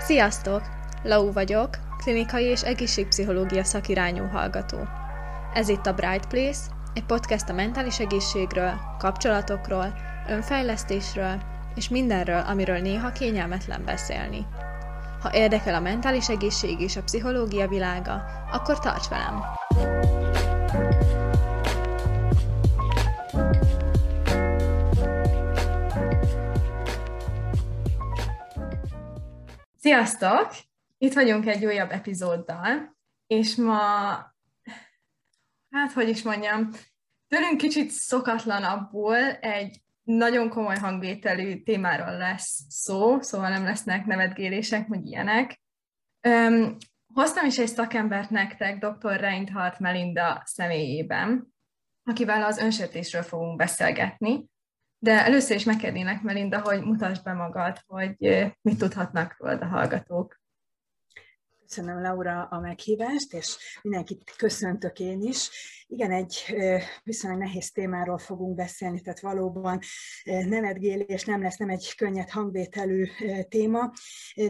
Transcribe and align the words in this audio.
Sziasztok! 0.00 0.62
Lau 1.02 1.32
vagyok, 1.32 1.68
klinikai 1.98 2.44
és 2.44 2.62
egészségpszichológia 2.62 3.64
szakirányú 3.64 4.26
hallgató. 4.26 4.78
Ez 5.54 5.68
itt 5.68 5.86
a 5.86 5.92
Bright 5.92 6.26
Place, 6.26 6.58
egy 6.94 7.04
podcast 7.04 7.48
a 7.48 7.52
mentális 7.52 7.98
egészségről, 7.98 8.72
kapcsolatokról, 8.98 9.94
önfejlesztésről 10.28 11.40
és 11.74 11.88
mindenről, 11.88 12.42
amiről 12.46 12.78
néha 12.78 13.12
kényelmetlen 13.12 13.84
beszélni. 13.84 14.46
Ha 15.22 15.30
érdekel 15.32 15.74
a 15.74 15.80
mentális 15.80 16.28
egészség 16.28 16.80
és 16.80 16.96
a 16.96 17.02
pszichológia 17.02 17.68
világa, 17.68 18.24
akkor 18.52 18.78
tarts 18.78 19.08
velem! 19.08 19.42
Sziasztok! 29.90 30.50
Itt 30.98 31.12
vagyunk 31.12 31.46
egy 31.46 31.64
újabb 31.64 31.90
epizóddal, 31.90 32.96
és 33.26 33.54
ma, 33.56 33.78
hát 35.70 35.92
hogy 35.94 36.08
is 36.08 36.22
mondjam, 36.22 36.70
tőlünk 37.28 37.56
kicsit 37.56 37.90
szokatlanabbul 37.90 39.16
egy 39.30 39.82
nagyon 40.02 40.48
komoly 40.48 40.76
hangvételű 40.76 41.62
témáról 41.62 42.16
lesz 42.16 42.60
szó, 42.68 43.20
szóval 43.20 43.48
nem 43.48 43.64
lesznek 43.64 44.06
nevetgélések, 44.06 44.88
meg 44.88 45.06
ilyenek. 45.06 45.60
Öm, 46.20 46.76
hoztam 47.14 47.46
is 47.46 47.58
egy 47.58 47.68
szakembert 47.68 48.30
nektek, 48.30 48.78
dr. 48.78 49.20
Reinhardt 49.20 49.78
Melinda 49.78 50.42
személyében, 50.44 51.54
akivel 52.04 52.42
az 52.42 52.58
önsértésről 52.58 53.22
fogunk 53.22 53.56
beszélgetni. 53.56 54.48
De 55.02 55.24
először 55.24 55.56
is 55.56 55.64
megkérnélek, 55.64 56.22
Melinda, 56.22 56.60
hogy 56.60 56.82
mutasd 56.82 57.22
be 57.22 57.32
magad, 57.32 57.78
hogy 57.86 58.16
mit 58.62 58.78
tudhatnak 58.78 59.36
rólad 59.38 59.62
a 59.62 59.66
hallgatók. 59.66 60.39
Köszönöm, 61.74 62.02
Laura, 62.02 62.42
a 62.50 62.60
meghívást, 62.60 63.32
és 63.32 63.56
mindenkit 63.82 64.34
köszöntök 64.36 64.98
én 64.98 65.22
is. 65.22 65.50
Igen, 65.86 66.10
egy 66.10 66.56
viszonylag 67.04 67.40
nehéz 67.40 67.70
témáról 67.72 68.18
fogunk 68.18 68.54
beszélni, 68.54 69.00
tehát 69.00 69.20
valóban 69.20 69.78
nevetgélés 70.24 71.24
nem 71.24 71.42
lesz, 71.42 71.56
nem 71.56 71.68
egy 71.68 71.94
könnyed 71.96 72.30
hangvételű 72.30 73.06
téma, 73.48 73.92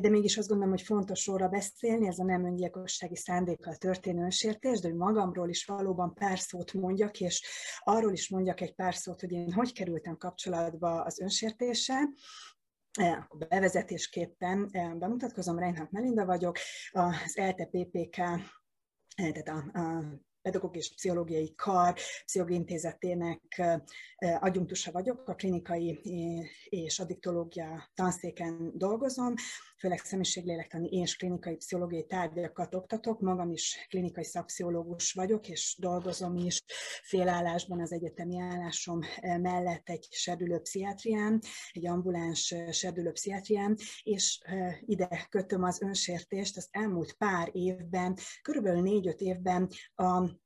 de 0.01 0.09
mégis 0.09 0.37
azt 0.37 0.49
gondolom, 0.49 0.73
hogy 0.73 0.83
fontos 0.83 1.27
róla 1.27 1.49
beszélni, 1.49 2.07
ez 2.07 2.19
a 2.19 2.25
nem 2.25 2.45
öngyilkossági 2.45 3.17
szándékkal 3.17 3.75
történő 3.75 4.23
önsértés, 4.23 4.81
de 4.81 4.89
hogy 4.89 4.97
magamról 4.97 5.49
is 5.49 5.65
valóban 5.65 6.15
pár 6.15 6.39
szót 6.39 6.73
mondjak, 6.73 7.21
és 7.21 7.43
arról 7.81 8.13
is 8.13 8.29
mondjak 8.29 8.61
egy 8.61 8.75
pár 8.75 8.95
szót, 8.95 9.21
hogy 9.21 9.33
én 9.33 9.53
hogy 9.53 9.73
kerültem 9.73 10.17
kapcsolatba 10.17 11.03
az 11.03 11.21
önsértéssel, 11.21 12.09
bevezetésképpen 13.49 14.71
bemutatkozom, 14.99 15.59
Reinhardt 15.59 15.91
Melinda 15.91 16.25
vagyok, 16.25 16.59
az 16.91 17.39
ELTE 17.39 17.65
PPK, 17.65 18.17
tehát 19.15 19.49
a, 19.49 19.79
a 19.79 20.05
pedagógiai 20.43 20.83
és 20.83 20.95
pszichológiai 20.95 21.55
kar 21.55 21.95
pszichológiai 22.25 22.61
intézetének 22.61 23.63
adjunktusa 24.19 24.93
vagyok, 24.93 25.29
a 25.29 25.35
klinikai 25.35 26.01
és 26.69 26.99
addiktológia 26.99 27.91
tanszéken 27.95 28.73
dolgozom, 28.75 29.35
főleg 29.81 29.99
személyiséglélektani 29.99 30.89
és 30.89 31.17
klinikai 31.17 31.57
pszichológiai 31.57 32.07
tárgyakat 32.07 32.75
oktatok, 32.75 33.21
magam 33.21 33.51
is 33.51 33.87
klinikai 33.89 34.25
szakpszichológus 34.25 35.13
vagyok, 35.13 35.49
és 35.49 35.77
dolgozom 35.79 36.37
is. 36.37 36.63
Félállásban 37.03 37.81
az 37.81 37.93
egyetemi 37.93 38.41
állásom 38.41 39.01
mellett 39.21 39.89
egy 39.89 40.07
serdülő 40.11 40.59
pszichiátrián, 40.59 41.41
egy 41.73 41.87
ambuláns 41.87 42.55
serdülő 42.71 43.11
pszichiátrián, 43.11 43.77
és 44.03 44.41
ide 44.81 45.27
kötöm 45.29 45.63
az 45.63 45.83
önsértést. 45.83 46.57
Az 46.57 46.69
elmúlt 46.71 47.13
pár 47.13 47.49
évben, 47.53 48.17
körülbelül 48.43 48.83
négy-öt 48.83 49.21
évben 49.21 49.69
a 49.95 50.39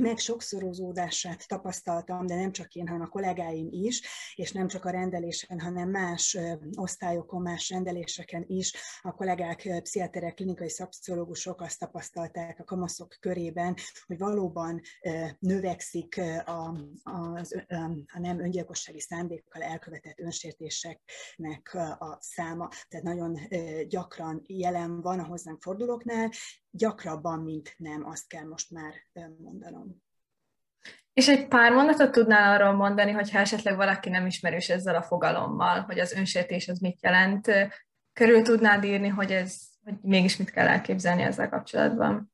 meg 0.00 0.18
sokszorozódását 0.18 1.48
tapasztaltam, 1.48 2.26
de 2.26 2.34
nem 2.34 2.52
csak 2.52 2.74
én, 2.74 2.88
hanem 2.88 3.02
a 3.02 3.08
kollégáim 3.08 3.68
is, 3.70 4.02
és 4.34 4.52
nem 4.52 4.68
csak 4.68 4.84
a 4.84 4.90
rendelésen, 4.90 5.60
hanem 5.60 5.90
más 5.90 6.38
osztályokon, 6.74 7.42
más 7.42 7.68
rendeléseken 7.68 8.44
is 8.46 8.72
a 9.00 9.12
kollégák, 9.12 9.80
pszichiáterek, 9.82 10.34
klinikai 10.34 10.70
szakpszichológusok 10.70 11.60
azt 11.60 11.78
tapasztalták 11.78 12.58
a 12.58 12.64
kamaszok 12.64 13.16
körében, 13.20 13.76
hogy 14.06 14.18
valóban 14.18 14.80
növekszik 15.38 16.20
a, 16.44 16.74
a, 17.02 17.40
a 18.06 18.18
nem 18.18 18.40
öngyilkossági 18.40 19.00
szándékkal 19.00 19.62
elkövetett 19.62 20.18
önsértéseknek 20.18 21.74
a 21.98 22.18
száma. 22.20 22.68
Tehát 22.88 23.06
nagyon 23.06 23.38
gyakran 23.88 24.42
jelen 24.46 25.00
van 25.00 25.18
a 25.18 25.26
hozzánk 25.26 25.62
fordulóknál, 25.62 26.30
gyakrabban, 26.70 27.38
mint 27.38 27.74
nem, 27.76 28.06
azt 28.06 28.28
kell 28.28 28.44
most 28.44 28.70
már 28.70 28.92
mondanom. 29.38 30.02
És 31.12 31.28
egy 31.28 31.48
pár 31.48 31.72
mondatot 31.72 32.10
tudnál 32.10 32.54
arról 32.54 32.72
mondani, 32.72 33.10
hogyha 33.10 33.38
esetleg 33.38 33.76
valaki 33.76 34.08
nem 34.08 34.26
ismerős 34.26 34.68
ezzel 34.68 34.94
a 34.94 35.02
fogalommal, 35.02 35.80
hogy 35.80 35.98
az 35.98 36.12
önsértés 36.12 36.68
az 36.68 36.78
mit 36.78 37.02
jelent, 37.02 37.50
körül 38.12 38.42
tudnád 38.42 38.84
írni, 38.84 39.08
hogy 39.08 39.32
ez, 39.32 39.60
hogy 39.84 39.94
mégis 40.02 40.36
mit 40.36 40.50
kell 40.50 40.66
elképzelni 40.66 41.22
ezzel 41.22 41.48
kapcsolatban? 41.48 42.29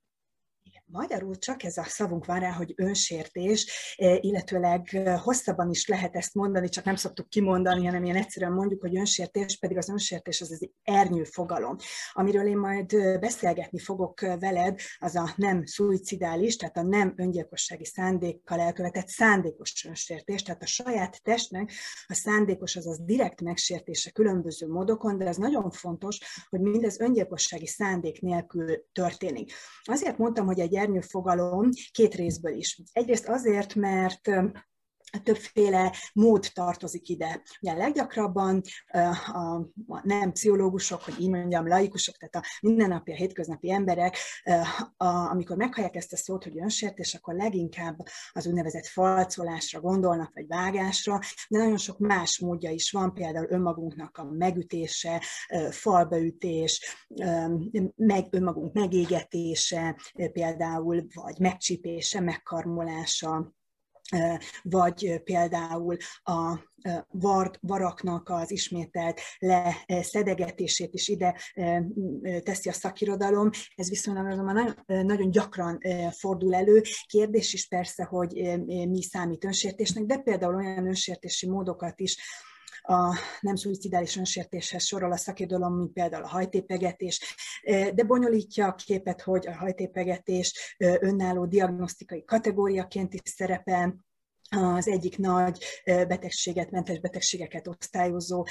Magyarul 0.89 1.39
csak 1.39 1.63
ez 1.63 1.77
a 1.77 1.85
szavunk 1.85 2.25
van 2.25 2.41
rá, 2.41 2.51
hogy 2.51 2.73
önsértés, 2.77 3.95
eh, 3.97 4.17
illetőleg 4.21 4.89
eh, 4.93 5.21
hosszabban 5.21 5.71
is 5.71 5.87
lehet 5.87 6.17
ezt 6.17 6.35
mondani, 6.35 6.69
csak 6.69 6.85
nem 6.85 6.97
szoktuk 6.97 7.29
kimondani, 7.29 7.85
hanem 7.85 8.05
ilyen 8.05 8.17
egyszerűen 8.17 8.53
mondjuk, 8.53 8.81
hogy 8.81 8.97
önsértés, 8.97 9.59
pedig 9.59 9.77
az 9.77 9.89
önsértés 9.89 10.41
az 10.41 10.53
egy 10.53 10.71
ernyő 10.83 11.25
fogalom. 11.25 11.77
Amiről 12.13 12.47
én 12.47 12.57
majd 12.57 12.93
eh, 12.93 13.19
beszélgetni 13.19 13.79
fogok 13.79 14.21
veled, 14.21 14.81
az 14.99 15.17
a 15.17 15.33
nem 15.37 15.65
szuicidális, 15.65 16.57
tehát 16.57 16.77
a 16.77 16.83
nem 16.83 17.13
öngyilkossági 17.17 17.85
szándékkal 17.85 18.61
elkövetett 18.61 19.09
szándékos 19.09 19.85
önsértés, 19.85 20.43
tehát 20.43 20.63
a 20.63 20.67
saját 20.67 21.23
testnek 21.23 21.73
a 22.07 22.15
szándékos, 22.15 22.77
azaz 22.77 22.99
direkt 23.05 23.41
megsértése 23.41 24.11
különböző 24.11 24.69
módokon, 24.69 25.19
de 25.19 25.27
ez 25.27 25.37
nagyon 25.37 25.71
fontos, 25.71 26.19
hogy 26.49 26.61
mindez 26.61 27.01
öngyilkossági 27.01 27.67
szándék 27.67 28.21
nélkül 28.21 28.85
történik. 28.93 29.53
Azért 29.83 30.19
mondtam, 30.19 30.47
hogy 30.47 30.61
egy 30.61 30.75
ernyő 30.77 31.01
fogalom 31.01 31.69
két 31.93 32.15
részből 32.15 32.55
is. 32.57 32.81
Egyrészt 32.93 33.29
azért, 33.29 33.75
mert 33.75 34.31
többféle 35.23 35.93
mód 36.13 36.51
tartozik 36.53 37.09
ide. 37.09 37.43
Ugye 37.61 37.75
leggyakrabban 37.75 38.63
a 39.87 40.01
nem 40.03 40.33
pszichológusok, 40.33 41.03
hogy 41.03 41.21
így 41.21 41.29
mondjam, 41.29 41.69
laikusok, 41.69 42.17
tehát 42.17 42.35
a 42.35 42.67
mindennapi, 42.67 43.13
a 43.13 43.17
hétköznapi 43.17 43.71
emberek, 43.71 44.17
amikor 45.29 45.57
meghallják 45.57 45.97
ezt 45.97 46.13
a 46.13 46.17
szót, 46.17 46.45
hogy 46.45 46.59
önsértés, 46.59 47.15
akkor 47.15 47.35
leginkább 47.35 47.99
az 48.33 48.47
úgynevezett 48.47 48.87
falcolásra 48.87 49.81
gondolnak, 49.81 50.31
vagy 50.35 50.47
vágásra, 50.47 51.19
de 51.49 51.59
nagyon 51.59 51.79
sok 51.79 51.99
más 51.99 52.39
módja 52.39 52.71
is 52.71 52.91
van, 52.91 53.15
például 53.15 53.47
önmagunknak 53.51 54.19
a 54.19 54.25
megütése, 54.25 55.23
falbeütés, 55.71 57.07
meg 57.97 58.27
önmagunk 58.31 58.73
megégetése, 58.73 59.97
például, 60.33 61.07
vagy 61.15 61.39
megcsípése, 61.39 62.21
megkarmolása, 62.21 63.55
vagy 64.63 65.21
például 65.25 65.97
a 66.23 66.59
vart, 67.11 67.59
varaknak 67.61 68.29
az 68.29 68.51
ismételt 68.51 69.21
leszedegetését 69.39 70.95
is 70.95 71.09
ide 71.09 71.41
teszi 72.43 72.69
a 72.69 72.73
szakirodalom. 72.73 73.51
Ez 73.75 73.89
viszonylag 73.89 74.27
nagyon, 74.27 74.75
nagyon 74.87 75.31
gyakran 75.31 75.81
fordul 76.11 76.55
elő. 76.55 76.83
Kérdés 77.07 77.53
is 77.53 77.69
persze, 77.69 78.05
hogy 78.05 78.59
mi 78.67 79.03
számít 79.03 79.45
önsértésnek, 79.45 80.05
de 80.05 80.19
például 80.19 80.55
olyan 80.55 80.87
önsértési 80.87 81.49
módokat 81.49 82.01
is 82.01 82.17
a 82.87 83.19
nem 83.41 83.57
szuicidális 83.57 84.17
önsértéshez 84.17 84.85
sorol 84.85 85.13
a 85.13 85.17
szakirodalom, 85.17 85.77
mint 85.77 85.93
például 85.93 86.25
a 86.25 86.29
hajtépegetés, 86.29 87.35
de 87.95 88.05
bonyolítja 88.05 88.67
a 88.67 88.75
képet, 88.75 89.23
hogy 89.23 89.47
a 89.47 89.57
hajtépegetés 89.57 90.77
önálló 90.79 91.47
diagnosztikai 91.47 92.25
kategóriaként 92.25 93.15
is 93.15 93.21
szerepel, 93.25 94.05
az 94.51 94.89
egyik 94.89 95.19
nagy 95.19 95.65
betegséget, 95.85 96.71
mentes 96.71 97.01
betegségeket 97.01 97.69
osztályozó 97.69 98.47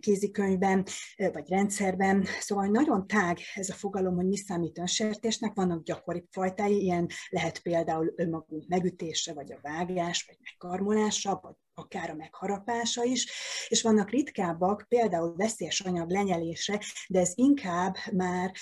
kézikönyvben 0.00 0.86
vagy 1.16 1.48
rendszerben. 1.48 2.26
Szóval 2.40 2.66
nagyon 2.66 3.06
tág 3.06 3.38
ez 3.54 3.68
a 3.68 3.74
fogalom, 3.74 4.14
hogy 4.14 4.26
mi 4.26 4.36
számít 4.36 4.78
önsértésnek, 4.78 5.54
vannak 5.54 5.82
gyakori 5.82 6.24
fajtái, 6.30 6.82
ilyen 6.82 7.08
lehet 7.28 7.58
például 7.58 8.12
önmagunk 8.16 8.68
megütése, 8.68 9.32
vagy 9.32 9.52
a 9.52 9.58
vágás, 9.62 10.24
vagy 10.26 10.36
megkarmolása, 10.40 11.38
vagy 11.42 11.54
akár 11.78 12.10
a 12.10 12.14
megharapása 12.14 13.04
is, 13.04 13.30
és 13.68 13.82
vannak 13.82 14.10
ritkábbak, 14.10 14.84
például 14.88 15.34
veszélyes 15.36 15.80
anyag 15.80 16.10
lenyelése, 16.10 16.84
de 17.08 17.20
ez 17.20 17.32
inkább 17.34 17.96
már 18.12 18.52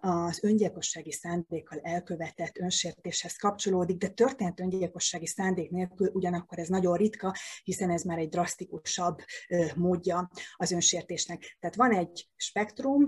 az 0.00 0.38
öngyilkossági 0.42 1.12
szándékkal 1.12 1.78
elkövetett 1.82 2.58
önsértéshez 2.58 3.36
kapcsolódik, 3.36 3.96
de 3.96 4.08
történt 4.08 4.60
öngyilkossági 4.60 5.26
szándék 5.26 5.70
nélkül 5.70 6.10
ugyanakkor 6.12 6.58
ez 6.58 6.68
nagyon 6.68 6.96
ritka, 6.96 7.34
hiszen 7.64 7.90
ez 7.90 8.02
már 8.02 8.18
egy 8.18 8.28
drasztikusabb 8.28 9.18
módja 9.76 10.30
az 10.56 10.72
önsértésnek. 10.72 11.56
Tehát 11.60 11.76
van 11.76 11.92
egy 11.92 12.28
spektrum 12.36 13.04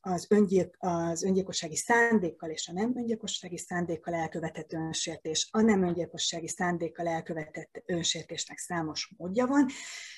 az, 0.00 0.26
öngyilk, 0.28 0.76
az 0.78 1.22
öngyilkossági 1.22 1.76
szándékkal 1.76 2.50
és 2.50 2.68
a 2.68 2.72
nem 2.72 2.92
öngyilkossági 2.96 3.58
szándékkal 3.58 4.14
elkövetett 4.14 4.72
önsértés. 4.72 5.48
A 5.50 5.60
nem 5.60 5.82
öngyilkossági 5.82 6.48
szándékkal 6.48 7.06
elkövetett 7.06 7.82
önsértésnek 7.94 8.58
számos 8.58 9.10
módja 9.16 9.46
van, 9.46 9.66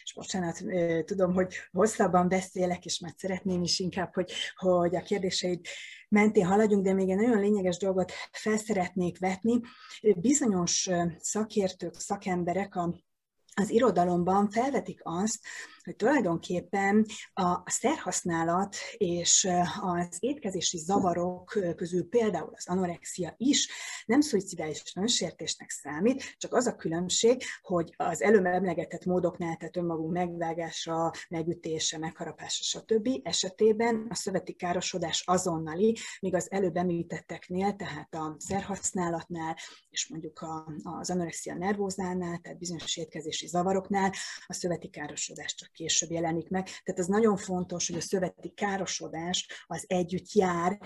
és 0.03 0.13
bocsánat, 0.15 0.63
tudom, 1.05 1.35
hogy 1.35 1.55
hosszabban 1.73 2.29
beszélek, 2.29 2.85
és 2.85 2.99
már 2.99 3.13
szeretném 3.17 3.63
is 3.63 3.79
inkább, 3.79 4.15
hogy, 4.15 4.33
hogy 4.57 4.97
a 4.97 5.03
kérdéseid 5.03 5.61
mentén 6.09 6.47
haladjunk, 6.47 6.85
de 6.85 6.93
még 6.93 7.11
egy 7.11 7.17
nagyon 7.17 7.41
lényeges 7.41 7.77
dolgot 7.77 8.13
felszeretnék 8.33 9.19
vetni. 9.19 9.61
Bizonyos 10.17 10.89
szakértők, 11.19 11.95
szakemberek 11.95 12.77
a 12.77 12.95
az 13.59 13.71
irodalomban 13.71 14.51
felvetik 14.51 15.01
azt, 15.03 15.39
hogy 15.87 15.97
tulajdonképpen 15.97 17.07
a 17.33 17.71
szerhasználat 17.71 18.77
és 18.97 19.49
az 19.81 20.17
étkezési 20.19 20.79
zavarok 20.79 21.59
közül 21.77 22.09
például 22.09 22.51
az 22.53 22.69
anorexia 22.69 23.35
is 23.37 23.71
nem 24.07 24.21
szuicidális 24.21 24.83
önsértésnek 24.97 25.71
számít, 25.71 26.35
csak 26.37 26.55
az 26.55 26.67
a 26.67 26.77
különbség, 26.77 27.43
hogy 27.61 27.95
az 27.97 28.23
előbb 28.23 28.45
emlegetett 28.45 29.05
módoknál, 29.05 29.57
tehát 29.57 29.77
önmagunk 29.77 30.13
megvágása, 30.13 31.13
megütése, 31.29 31.99
megharapása, 31.99 32.63
stb. 32.63 33.09
esetében 33.23 34.07
a 34.11 34.15
szöveti 34.15 34.53
károsodás 34.53 35.23
azonnali, 35.27 35.97
míg 36.21 36.35
az 36.35 36.51
előbb 36.51 36.77
említetteknél, 36.77 37.75
tehát 37.75 38.15
a 38.15 38.37
szerhasználatnál, 38.39 39.57
és 39.91 40.09
mondjuk 40.09 40.45
az 40.83 41.11
anorexia 41.11 41.55
nervózánál, 41.55 42.39
tehát 42.39 42.59
bizonyos 42.59 42.97
étkezési 42.97 43.47
zavaroknál 43.47 44.13
a 44.47 44.53
szöveti 44.53 44.89
károsodás 44.89 45.55
csak 45.55 45.75
később 45.77 46.11
jelenik 46.11 46.49
meg. 46.49 46.65
Tehát 46.65 47.01
ez 47.01 47.07
nagyon 47.07 47.37
fontos, 47.37 47.89
hogy 47.89 47.97
a 47.97 48.01
szöveti 48.01 48.53
károsodás 48.55 49.65
az 49.67 49.85
együtt 49.87 50.33
jár 50.33 50.79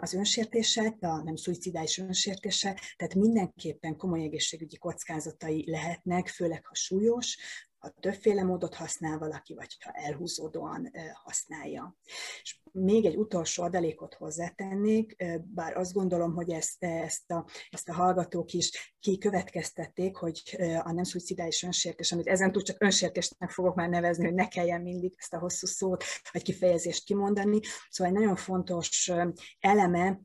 az 0.00 0.14
önsértéssel, 0.14 0.96
a 1.00 1.22
nem 1.22 1.36
szuicidális 1.36 1.98
önsértése, 1.98 2.80
tehát 2.96 3.14
mindenképpen 3.14 3.96
komoly 3.96 4.22
egészségügyi 4.22 4.76
kockázatai 4.76 5.70
lehetnek, 5.70 6.28
főleg 6.28 6.66
ha 6.66 6.74
súlyos, 6.74 7.38
ha 7.82 7.94
többféle 8.00 8.42
módot 8.42 8.74
használ 8.74 9.18
valaki, 9.18 9.54
vagy 9.54 9.76
ha 9.84 9.90
elhúzódóan 9.90 10.90
használja. 11.24 11.96
És 12.42 12.60
még 12.72 13.04
egy 13.04 13.16
utolsó 13.16 13.62
adalékot 13.62 14.14
hozzátennék, 14.14 15.16
bár 15.54 15.76
azt 15.76 15.92
gondolom, 15.92 16.34
hogy 16.34 16.50
ezt, 16.50 16.84
ezt, 16.84 17.30
a, 17.30 17.46
ezt 17.70 17.88
a 17.88 17.94
hallgatók 17.94 18.52
is 18.52 18.94
kikövetkeztették, 19.00 20.16
hogy 20.16 20.42
a 20.82 20.92
nem 20.92 21.04
szuicidális 21.04 21.62
önsértés, 21.62 22.12
amit 22.12 22.28
ezentúl 22.28 22.62
csak 22.62 22.82
önsértésnek 22.82 23.50
fogok 23.50 23.74
már 23.74 23.88
nevezni, 23.88 24.24
hogy 24.24 24.34
ne 24.34 24.48
kelljen 24.48 24.80
mindig 24.80 25.14
ezt 25.18 25.34
a 25.34 25.38
hosszú 25.38 25.66
szót 25.66 26.04
vagy 26.32 26.42
kifejezést 26.42 27.04
kimondani. 27.04 27.60
Szóval 27.88 28.12
egy 28.12 28.18
nagyon 28.18 28.36
fontos 28.36 29.12
eleme 29.60 30.20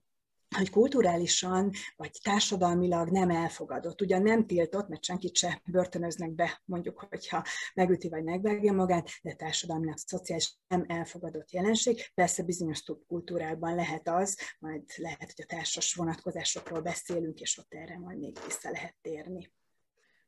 hogy 0.55 0.69
kulturálisan 0.69 1.71
vagy 1.95 2.11
társadalmilag 2.23 3.09
nem 3.09 3.29
elfogadott. 3.29 4.01
Ugyan 4.01 4.21
nem 4.21 4.45
tiltott, 4.45 4.88
mert 4.88 5.03
senkit 5.03 5.35
se 5.35 5.61
börtönöznek 5.65 6.31
be, 6.31 6.61
mondjuk, 6.65 7.05
hogyha 7.09 7.44
megüti 7.73 8.09
vagy 8.09 8.23
megvágja 8.23 8.73
magát, 8.73 9.09
de 9.21 9.33
társadalmilag, 9.33 9.97
szociális 9.97 10.57
nem 10.67 10.85
elfogadott 10.88 11.51
jelenség. 11.51 12.11
Persze 12.13 12.44
bizonyos 12.44 12.83
kultúrákban 13.07 13.75
lehet 13.75 14.07
az, 14.07 14.39
majd 14.59 14.83
lehet, 14.95 15.33
hogy 15.35 15.45
a 15.47 15.55
társas 15.55 15.94
vonatkozásokról 15.94 16.81
beszélünk, 16.81 17.39
és 17.39 17.57
ott 17.57 17.73
erre 17.73 17.99
majd 17.99 18.19
még 18.19 18.38
vissza 18.45 18.69
lehet 18.71 18.95
térni. 19.01 19.51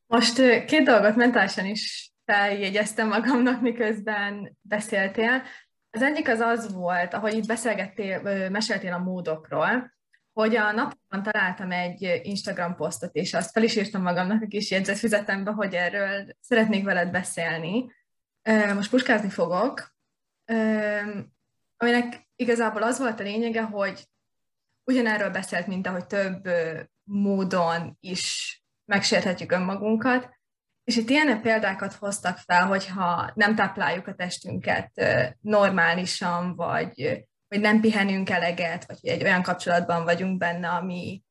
Most 0.07 0.65
két 0.65 0.83
dolgot 0.83 1.15
mentálisan 1.15 1.65
is 1.65 2.13
feljegyeztem 2.25 3.07
magamnak, 3.07 3.61
miközben 3.61 4.57
beszéltél. 4.61 5.43
Az 5.91 6.01
egyik 6.01 6.27
az 6.27 6.39
az 6.39 6.73
volt, 6.73 7.13
ahogy 7.13 7.33
itt 7.33 7.47
beszélgettél, 7.47 8.49
meséltél 8.49 8.93
a 8.93 8.97
módokról, 8.97 9.97
hogy 10.39 10.55
a 10.55 10.71
napokban 10.71 11.23
találtam 11.23 11.71
egy 11.71 12.21
Instagram 12.23 12.75
posztot, 12.75 13.15
és 13.15 13.33
azt 13.33 13.51
fel 13.51 13.63
is 13.63 13.75
írtam 13.75 14.01
magamnak 14.01 14.41
a 14.41 14.47
kis 14.47 14.71
jegyzetfüzetembe, 14.71 15.51
hogy 15.51 15.73
erről 15.73 16.35
szeretnék 16.39 16.83
veled 16.83 17.11
beszélni. 17.11 17.91
Most 18.75 18.89
puskázni 18.89 19.29
fogok, 19.29 19.95
aminek 21.77 22.27
igazából 22.35 22.83
az 22.83 22.99
volt 22.99 23.19
a 23.19 23.23
lényege, 23.23 23.61
hogy 23.61 24.07
ugyanerről 24.83 25.29
beszélt, 25.29 25.67
mint 25.67 25.87
ahogy 25.87 26.05
több 26.05 26.49
módon 27.03 27.97
is 27.99 28.55
megsérthetjük 28.85 29.51
önmagunkat, 29.51 30.29
és 30.83 30.97
itt 30.97 31.09
ilyen 31.09 31.41
példákat 31.41 31.93
hoztak 31.93 32.37
fel, 32.37 32.65
hogyha 32.65 33.31
nem 33.33 33.55
tápláljuk 33.55 34.07
a 34.07 34.15
testünket 34.15 34.91
normálisan, 35.41 36.55
vagy 36.55 37.27
hogy 37.49 37.59
nem 37.59 37.79
pihenünk 37.79 38.29
eleget, 38.29 38.85
vagy 38.85 38.97
hogy 39.01 39.09
egy 39.09 39.23
olyan 39.23 39.41
kapcsolatban 39.41 40.03
vagyunk 40.03 40.37
benne, 40.37 40.69
ami 40.69 41.23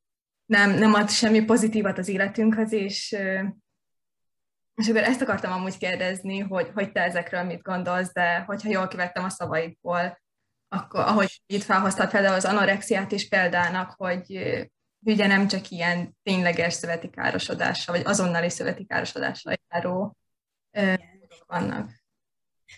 nem, 0.45 0.71
nem 0.71 0.93
ad 0.93 1.09
semmi 1.09 1.41
pozitívat 1.45 1.97
az 1.97 2.07
életünkhöz, 2.07 2.71
és, 2.71 3.11
és 4.75 4.89
akkor 4.89 5.03
ezt 5.03 5.21
akartam 5.21 5.51
amúgy 5.51 5.77
kérdezni, 5.77 6.39
hogy, 6.39 6.71
hogy 6.73 6.91
te 6.91 7.01
ezekről 7.01 7.43
mit 7.43 7.61
gondolsz, 7.61 8.13
de 8.13 8.39
hogyha 8.39 8.69
jól 8.69 8.87
kivettem 8.87 9.23
a 9.23 9.29
szavaidból, 9.29 10.21
akkor 10.67 10.99
ahogy 10.99 11.41
itt 11.45 11.63
felhoztad 11.63 12.09
például 12.09 12.35
az 12.35 12.45
anorexiát 12.45 13.11
is 13.11 13.27
példának, 13.27 13.93
hogy 13.97 14.31
ugye 15.05 15.27
nem 15.27 15.47
csak 15.47 15.69
ilyen 15.69 16.17
tényleges 16.23 16.73
szöveti 16.73 17.09
károsodással, 17.09 17.95
vagy 17.95 18.05
azonnali 18.05 18.49
szöveti 18.49 18.85
károsodással 18.85 19.53
járó 19.69 20.17
vannak. 21.47 21.98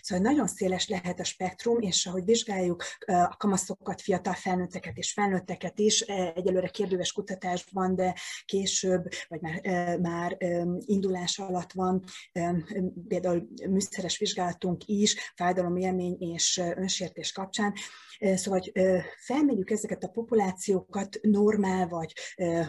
Szóval 0.00 0.24
nagyon 0.24 0.46
széles 0.46 0.88
lehet 0.88 1.20
a 1.20 1.24
spektrum, 1.24 1.80
és 1.80 2.06
ahogy 2.06 2.24
vizsgáljuk 2.24 2.84
a 3.06 3.36
kamaszokat, 3.36 4.00
fiatal 4.00 4.34
felnőtteket 4.34 4.96
és 4.96 5.12
felnőtteket 5.12 5.78
is, 5.78 6.00
egyelőre 6.34 6.68
kérdőves 6.68 7.12
kutatásban, 7.12 7.94
de 7.94 8.14
később, 8.44 9.08
vagy 9.28 9.40
már, 9.40 9.98
már 9.98 10.36
indulás 10.78 11.38
alatt 11.38 11.72
van, 11.72 12.04
például 13.08 13.48
műszeres 13.68 14.18
vizsgálatunk 14.18 14.82
is, 14.86 15.32
fájdalomélmény 15.34 16.16
és 16.18 16.60
önsértés 16.76 17.32
kapcsán, 17.32 17.74
Szóval, 18.34 18.60
hogy 18.60 18.72
felmérjük 19.16 19.70
ezeket 19.70 20.04
a 20.04 20.08
populációkat 20.08 21.18
normál, 21.22 21.88
vagy 21.88 22.12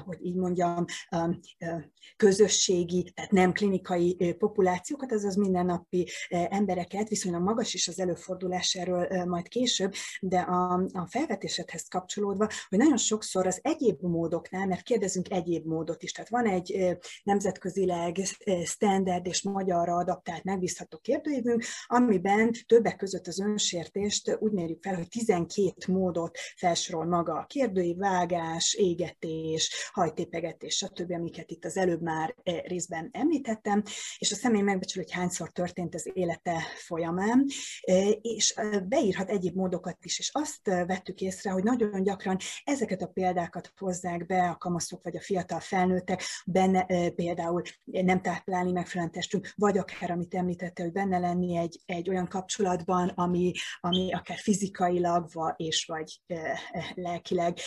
hogy 0.05 0.17
így 0.21 0.35
mondjam, 0.35 0.85
közösségi, 2.15 3.11
tehát 3.15 3.31
nem 3.31 3.51
klinikai 3.51 4.35
populációkat, 4.37 5.11
azaz 5.11 5.35
mindennapi 5.35 6.09
embereket, 6.29 7.09
viszonylag 7.09 7.41
magas 7.41 7.73
is 7.73 7.87
az 7.87 7.99
előfordulás 7.99 8.73
erről 8.73 9.25
majd 9.25 9.47
később, 9.47 9.93
de 10.21 10.39
a, 10.39 10.73
a 10.73 11.07
felvetésedhez 11.09 11.87
kapcsolódva, 11.87 12.49
hogy 12.69 12.77
nagyon 12.77 12.97
sokszor 12.97 13.47
az 13.47 13.59
egyéb 13.61 14.01
módoknál, 14.01 14.67
mert 14.67 14.83
kérdezünk 14.83 15.31
egyéb 15.31 15.65
módot 15.65 16.03
is, 16.03 16.11
tehát 16.11 16.29
van 16.29 16.45
egy 16.45 16.97
nemzetközileg 17.23 18.15
standard 18.65 19.25
és 19.25 19.41
magyarra 19.41 19.95
adaptált 19.95 20.43
megbízható 20.43 20.97
kérdőívünk, 20.97 21.63
amiben 21.85 22.51
többek 22.65 22.95
között 22.95 23.27
az 23.27 23.39
önsértést 23.39 24.37
úgy 24.39 24.51
mérjük 24.51 24.81
fel, 24.81 24.95
hogy 24.95 25.07
12 25.07 25.42
módot 25.87 26.37
felsorol 26.55 27.05
maga 27.05 27.33
a 27.33 27.45
kérdői 27.45 27.95
vágás, 27.95 28.73
égetés, 28.73 29.89
hajtépegetés, 29.91 30.75
stb., 30.75 31.11
amiket 31.11 31.51
itt 31.51 31.65
az 31.65 31.77
előbb 31.77 32.01
már 32.01 32.35
részben 32.43 33.09
említettem, 33.11 33.83
és 34.17 34.31
a 34.31 34.35
személy 34.35 34.61
megbecsül, 34.61 35.03
hogy 35.03 35.11
hányszor 35.11 35.51
történt 35.51 35.95
az 35.95 36.09
élete 36.13 36.61
folyamán, 36.75 37.45
és 38.21 38.53
beírhat 38.87 39.29
egyéb 39.29 39.55
módokat 39.55 39.97
is, 40.01 40.19
és 40.19 40.29
azt 40.33 40.65
vettük 40.65 41.21
észre, 41.21 41.51
hogy 41.51 41.63
nagyon 41.63 42.03
gyakran 42.03 42.37
ezeket 42.63 43.01
a 43.01 43.07
példákat 43.07 43.73
hozzák 43.77 44.25
be 44.25 44.49
a 44.49 44.57
kamaszok 44.57 45.03
vagy 45.03 45.15
a 45.15 45.21
fiatal 45.21 45.59
felnőttek, 45.59 46.23
benne 46.45 46.85
például 47.15 47.61
nem 47.83 48.21
táplálni 48.21 48.71
megfelelően 48.71 49.13
testünk, 49.13 49.53
vagy 49.55 49.77
akár, 49.77 50.11
amit 50.11 50.33
említette, 50.33 50.83
hogy 50.83 50.91
benne 50.91 51.17
lenni 51.17 51.57
egy, 51.57 51.79
egy 51.85 52.09
olyan 52.09 52.27
kapcsolatban, 52.27 53.07
ami, 53.07 53.51
ami 53.79 54.13
akár 54.13 54.37
fizikailag, 54.37 55.29
vagy, 55.33 55.53
és 55.55 55.85
vagy 55.85 56.21
lelkileg 56.93 57.57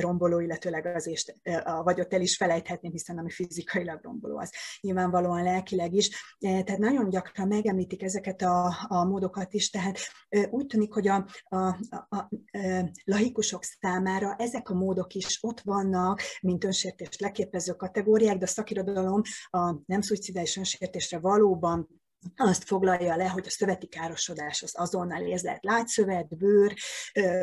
romboló, 0.00 0.40
illetőleg 0.40 0.86
az 0.86 1.06
és 1.06 1.34
a 1.64 1.82
vagyot 1.82 2.14
el 2.14 2.20
is 2.20 2.36
felejthetném, 2.36 2.92
hiszen 2.92 3.18
ami 3.18 3.30
fizikailag 3.30 4.00
romboló, 4.02 4.38
az 4.38 4.52
nyilvánvalóan 4.80 5.42
lelkileg 5.42 5.94
is. 5.94 6.36
Tehát 6.38 6.78
nagyon 6.78 7.08
gyakran 7.08 7.48
megemlítik 7.48 8.02
ezeket 8.02 8.42
a, 8.42 8.74
a 8.88 9.04
módokat 9.04 9.54
is, 9.54 9.70
tehát 9.70 9.98
úgy 10.50 10.66
tűnik, 10.66 10.92
hogy 10.92 11.08
a, 11.08 11.26
a, 11.42 11.56
a, 11.56 12.16
a 12.16 12.28
laikusok 13.04 13.62
számára 13.64 14.34
ezek 14.38 14.70
a 14.70 14.74
módok 14.74 15.14
is 15.14 15.38
ott 15.42 15.60
vannak, 15.60 16.20
mint 16.40 16.64
önsértés 16.64 17.18
leképező 17.18 17.72
kategóriák, 17.72 18.38
de 18.38 18.44
a 18.44 18.48
szakirodalom 18.48 19.22
a 19.50 19.74
nem 19.86 20.00
szuicidális 20.00 20.56
önsértésre 20.56 21.18
valóban 21.18 21.88
azt 22.36 22.64
foglalja 22.64 23.16
le, 23.16 23.28
hogy 23.28 23.44
a 23.46 23.50
szöveti 23.50 23.86
károsodás 23.86 24.62
az 24.62 24.72
azonnal 24.74 25.22
érzett 25.22 25.62
lágyszövet, 25.62 26.36
bőr, 26.36 26.74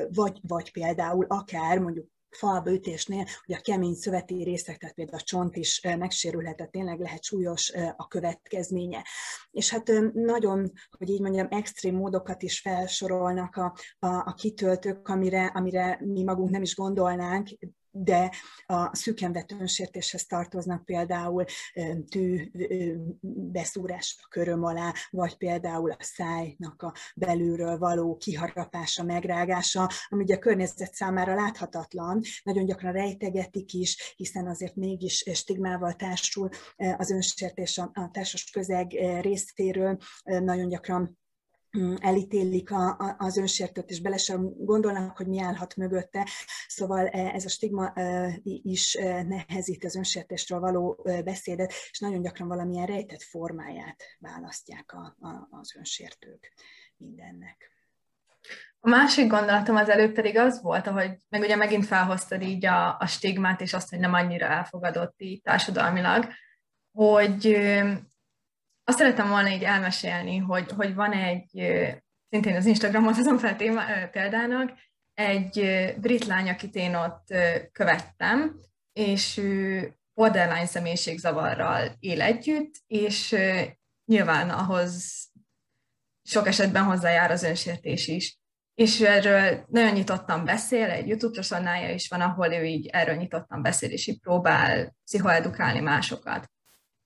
vagy, 0.10 0.39
vagy 0.41 0.72
például 0.72 1.25
akár 1.27 1.79
mondjuk 1.79 2.08
falbeütésnél, 2.36 3.25
hogy 3.46 3.55
a 3.55 3.62
kemény 3.62 3.94
szöveti 3.94 4.44
részek, 4.44 4.77
tehát 4.77 4.96
például 4.96 5.17
a 5.17 5.24
csont 5.24 5.55
is 5.55 5.82
megsérülhet, 5.82 6.55
tehát 6.55 6.72
tényleg 6.72 7.00
lehet 7.00 7.24
súlyos 7.24 7.74
a 7.96 8.08
következménye. 8.08 9.05
És 9.51 9.70
hát 9.70 9.91
nagyon, 10.13 10.72
hogy 10.98 11.10
így 11.10 11.22
mondjam, 11.22 11.48
extrém 11.50 11.96
módokat 11.96 12.44
is 12.44 12.60
felsorolnak 12.60 13.55
a, 13.55 13.75
a, 14.00 14.08
a 14.08 14.34
kitöltők, 14.34 15.08
amire, 15.08 15.46
amire 15.46 16.00
mi 16.01 16.24
magunk 16.24 16.50
nem 16.50 16.62
is 16.62 16.75
gondolnánk, 16.75 17.50
de 17.98 18.32
a 18.66 18.96
szűken 18.96 19.32
vett 19.32 19.52
önsértéshez 19.52 20.25
tartoznak 20.25 20.86
például 20.86 21.44
tű 22.10 22.52
beszúrás 23.52 24.18
a 24.22 24.28
köröm 24.30 24.64
alá, 24.64 24.94
vagy 25.10 25.38
például 25.38 25.92
a 25.92 25.98
szájnak 26.00 26.82
a 26.82 26.94
belülről 27.16 27.78
való 27.78 28.18
kiharapása, 28.18 29.04
megrágása, 29.04 29.90
ami 30.08 30.24
ugye 30.24 30.36
a 30.36 30.40
környezet 30.40 30.94
számára 30.94 31.36
láthatatlan, 31.36 32.22
nagyon 32.44 32.66
gyakran 32.66 32.92
rejtegetik 32.92 33.74
is, 33.74 34.14
hiszen 34.16 34.48
azért 34.48 34.75
mégis 34.75 35.24
stigmával 35.34 35.94
társul 35.94 36.50
az 36.98 37.12
önsértés 37.12 37.78
a 37.78 38.10
társas 38.12 38.50
közeg 38.50 38.92
részéről, 39.22 39.98
nagyon 40.24 40.68
gyakran 40.70 41.18
elítélik 42.00 42.72
a, 42.72 42.88
a, 42.88 43.15
az 43.17 43.38
önsértőt, 43.38 43.89
és 43.89 44.01
bele 44.01 44.17
sem 44.17 44.53
gondolnak, 44.58 45.17
hogy 45.17 45.27
mi 45.27 45.41
állhat 45.41 45.75
mögötte. 45.75 46.27
Szóval 46.67 47.08
e, 47.08 47.32
ez 47.34 47.46
a 47.46 47.50
stigma 47.50 47.91
e, 47.94 48.39
is 48.44 48.96
e, 48.96 49.24
nehezíti 49.24 49.86
az 49.86 49.96
önsértésről 49.96 50.60
való 50.60 51.05
beszédet, 51.24 51.74
és 51.89 52.00
nagyon 52.00 52.22
gyakran 52.22 52.48
valamilyen 52.48 52.86
rejtett 52.86 53.22
formáját 53.22 54.03
választják 54.20 54.94
a, 54.94 55.15
a, 55.27 55.48
az 55.50 55.75
önsértők 55.77 56.53
mindennek. 56.98 57.70
A 58.79 58.89
másik 58.89 59.27
gondolatom 59.27 59.75
az 59.75 59.89
előbb 59.89 60.13
pedig 60.13 60.38
az 60.38 60.62
volt, 60.62 60.88
hogy 60.88 61.17
meg 61.29 61.41
ugye 61.41 61.55
megint 61.55 61.86
felhoztad 61.86 62.41
így 62.41 62.65
a, 62.65 62.98
a 63.00 63.05
stigmát, 63.05 63.62
és 63.62 63.74
azt, 63.74 63.89
hogy 63.89 64.00
nem 64.00 64.13
annyira 64.13 64.46
elfogadott 64.46 65.15
így 65.17 65.41
társadalmilag, 65.41 66.27
hogy 66.91 67.58
azt 68.88 68.98
szeretem 68.98 69.30
volna 69.30 69.50
így 69.50 69.63
elmesélni, 69.63 70.38
hogy, 70.38 70.72
hogy 70.72 70.94
van 70.94 71.12
egy, 71.12 71.50
szintén 72.30 72.56
az 72.56 72.65
Instagramon 72.65 73.13
hozom 73.13 73.38
fel 73.38 73.56
téma, 73.56 73.82
példának, 74.12 74.72
egy 75.13 75.60
brit 75.98 76.25
lány, 76.25 76.50
akit 76.50 76.75
én 76.75 76.96
ott 76.96 77.34
követtem, 77.72 78.60
és 78.94 79.38
ő 79.38 79.94
borderline 80.13 80.65
személyiségzavarral 80.65 81.96
él 82.00 82.22
együtt, 82.22 82.74
és 82.88 83.36
nyilván 84.06 84.50
ahhoz 84.50 85.24
sok 86.24 86.48
esetben 86.48 86.84
hozzájár 86.84 87.32
az 87.32 87.44
önsértés 87.44 88.08
is. 88.08 88.38
És 88.74 89.01
erről 89.01 89.65
nagyon 89.70 89.94
nyitottan 89.94 90.46
beszél, 90.46 90.89
egy 90.89 91.08
YouTube 91.08 91.42
csatornája 91.42 91.94
is 91.94 92.08
van, 92.08 92.22
ahol 92.22 92.54
ő 92.54 92.63
így 92.63 92.88
erről 92.88 93.15
nyitottan 93.15 93.62
beszél, 93.62 93.89
és 93.89 94.08
így 94.08 94.20
próbál 94.20 94.96
pszichoedukálni 95.04 95.80
másokat 95.80 96.51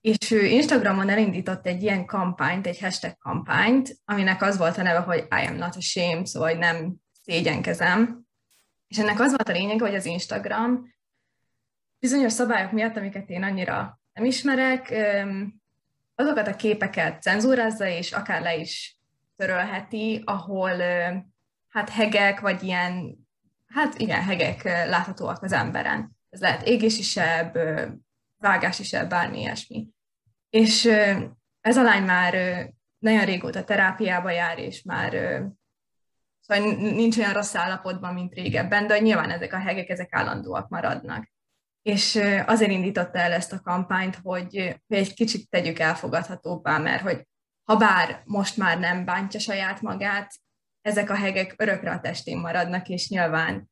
és 0.01 0.31
ő 0.31 0.45
Instagramon 0.45 1.09
elindított 1.09 1.65
egy 1.65 1.83
ilyen 1.83 2.05
kampányt, 2.05 2.67
egy 2.67 2.79
hashtag 2.79 3.17
kampányt, 3.17 3.97
aminek 4.05 4.41
az 4.41 4.57
volt 4.57 4.77
a 4.77 4.81
neve, 4.81 4.99
hogy 4.99 5.17
I 5.17 5.45
am 5.47 5.55
not 5.55 5.75
ashamed, 5.75 6.27
szóval 6.27 6.49
hogy 6.49 6.59
nem 6.59 6.95
szégyenkezem. 7.23 8.21
És 8.87 8.97
ennek 8.97 9.19
az 9.19 9.29
volt 9.29 9.49
a 9.49 9.51
lényege, 9.51 9.85
hogy 9.85 9.95
az 9.95 10.05
Instagram 10.05 10.93
bizonyos 11.99 12.33
szabályok 12.33 12.71
miatt, 12.71 12.97
amiket 12.97 13.29
én 13.29 13.43
annyira 13.43 13.99
nem 14.13 14.25
ismerek, 14.25 14.93
azokat 16.15 16.47
a 16.47 16.55
képeket 16.55 17.21
cenzúrázza, 17.21 17.87
és 17.87 18.11
akár 18.11 18.41
le 18.41 18.55
is 18.55 18.97
törölheti, 19.35 20.21
ahol 20.25 20.71
hát 21.69 21.89
hegek, 21.89 22.39
vagy 22.39 22.63
ilyen, 22.63 23.17
hát 23.67 23.97
igen, 23.97 24.23
hegek 24.23 24.63
láthatóak 24.63 25.43
az 25.43 25.51
emberen. 25.51 26.17
Ez 26.29 26.39
lehet 26.39 26.67
égésisebb, 26.67 27.57
vágás 28.39 28.79
is 28.79 28.93
el, 28.93 29.07
bármi 29.07 29.39
ilyesmi. 29.39 29.87
És 30.49 30.85
ez 31.61 31.77
a 31.77 31.83
lány 31.83 32.03
már 32.03 32.33
nagyon 32.97 33.25
régóta 33.25 33.63
terápiába 33.63 34.29
jár, 34.29 34.59
és 34.59 34.83
már 34.83 35.11
szóval 36.39 36.73
nincs 36.73 37.17
olyan 37.17 37.33
rossz 37.33 37.55
állapotban, 37.55 38.13
mint 38.13 38.33
régebben, 38.33 38.87
de 38.87 38.99
nyilván 38.99 39.29
ezek 39.29 39.53
a 39.53 39.59
hegek, 39.59 39.89
ezek 39.89 40.13
állandóak 40.13 40.69
maradnak. 40.69 41.31
És 41.81 42.15
azért 42.45 42.71
indította 42.71 43.19
el 43.19 43.31
ezt 43.31 43.53
a 43.53 43.61
kampányt, 43.61 44.15
hogy, 44.15 44.79
egy 44.87 45.13
kicsit 45.13 45.49
tegyük 45.49 45.79
elfogadhatóbbá, 45.79 46.77
mert 46.77 47.01
hogy 47.01 47.27
ha 47.63 47.75
bár 47.75 48.21
most 48.25 48.57
már 48.57 48.79
nem 48.79 49.05
bántja 49.05 49.39
saját 49.39 49.81
magát, 49.81 50.33
ezek 50.81 51.09
a 51.09 51.15
hegek 51.15 51.53
örökre 51.57 51.91
a 51.91 51.99
testén 51.99 52.37
maradnak, 52.37 52.87
és 52.87 53.09
nyilván 53.09 53.69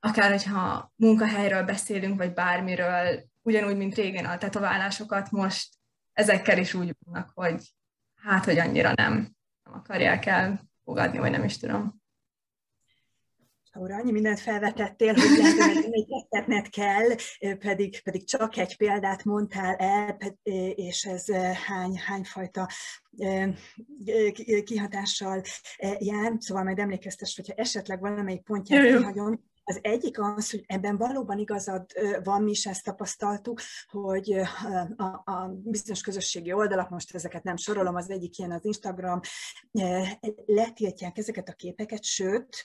akár 0.00 0.30
hogyha 0.30 0.92
munkahelyről 0.96 1.62
beszélünk, 1.62 2.18
vagy 2.18 2.32
bármiről, 2.32 3.24
ugyanúgy, 3.42 3.76
mint 3.76 3.94
régen 3.94 4.24
a 4.24 4.38
tetoválásokat, 4.38 5.30
most 5.30 5.68
ezekkel 6.12 6.58
is 6.58 6.74
úgy 6.74 6.96
vannak, 7.04 7.30
hogy 7.34 7.74
hát, 8.14 8.44
hogy 8.44 8.58
annyira 8.58 8.92
nem, 8.94 9.12
nem 9.64 9.74
akarják 9.74 10.26
elfogadni, 10.26 11.18
vagy 11.18 11.30
nem 11.30 11.44
is 11.44 11.58
tudom. 11.58 12.00
Laura, 13.74 13.96
annyi 13.96 14.12
mindent 14.12 14.40
felvetettél, 14.40 15.14
hogy 15.14 16.06
tettetned 16.08 16.68
kell, 16.68 17.08
pedig, 17.58 18.02
pedig 18.02 18.26
csak 18.26 18.56
egy 18.56 18.76
példát 18.76 19.24
mondtál 19.24 19.74
el, 19.74 20.16
és 20.74 21.04
ez 21.04 21.32
hány, 21.66 21.98
hányfajta 21.98 22.68
kihatással 24.64 25.42
jár, 25.98 26.32
szóval 26.38 26.62
majd 26.62 26.78
emlékeztes, 26.78 27.36
hogyha 27.36 27.52
esetleg 27.56 28.00
valamelyik 28.00 28.42
pontját 28.42 28.86
kihagyom, 28.86 29.50
az 29.64 29.78
egyik 29.82 30.20
az, 30.20 30.50
hogy 30.50 30.64
ebben 30.66 30.96
valóban 30.96 31.38
igazad 31.38 31.86
van, 32.22 32.42
mi 32.42 32.50
is 32.50 32.66
ezt 32.66 32.84
tapasztaltuk, 32.84 33.60
hogy 33.90 34.32
a, 34.96 35.04
a 35.04 35.50
bizonyos 35.62 36.00
közösségi 36.00 36.52
oldalak, 36.52 36.88
most 36.90 37.14
ezeket 37.14 37.42
nem 37.42 37.56
sorolom, 37.56 37.94
az 37.94 38.10
egyik 38.10 38.38
ilyen 38.38 38.52
az 38.52 38.64
Instagram, 38.64 39.20
letiltják 40.46 41.18
ezeket 41.18 41.48
a 41.48 41.52
képeket, 41.52 42.04
sőt, 42.04 42.62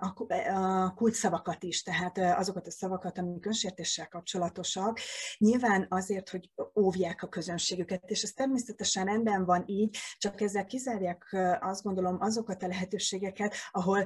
a, 0.00 0.24
a 0.54 0.94
kulcsszavakat 0.94 1.62
is, 1.62 1.82
tehát 1.82 2.18
azokat 2.18 2.66
a 2.66 2.70
szavakat, 2.70 3.18
amik 3.18 3.46
önsértéssel 3.46 4.08
kapcsolatosak, 4.08 4.98
nyilván 5.38 5.86
azért, 5.88 6.30
hogy 6.30 6.50
óvják 6.80 7.22
a 7.22 7.28
közönségüket, 7.28 8.10
és 8.10 8.22
ez 8.22 8.30
természetesen 8.30 9.04
rendben 9.04 9.44
van 9.44 9.62
így, 9.66 9.96
csak 10.18 10.40
ezzel 10.40 10.64
kizárják 10.64 11.36
azt 11.60 11.82
gondolom 11.82 12.16
azokat 12.20 12.62
a 12.62 12.66
lehetőségeket, 12.66 13.54
ahol 13.70 14.04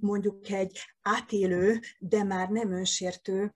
mondjuk 0.00 0.50
egy 0.50 0.78
átélő, 1.02 1.63
de 1.98 2.22
már 2.22 2.48
nem 2.48 2.72
önsértő 2.72 3.52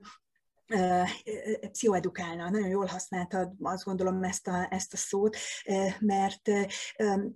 pszichoedukálna. 1.73 2.51
Nagyon 2.51 2.69
jól 2.69 2.87
használtad, 2.87 3.53
azt 3.63 3.85
gondolom 3.85 4.23
ezt 4.23 4.49
a, 4.49 4.67
ezt 4.71 4.93
a 4.93 4.97
szót, 4.97 5.37
mert 6.01 6.49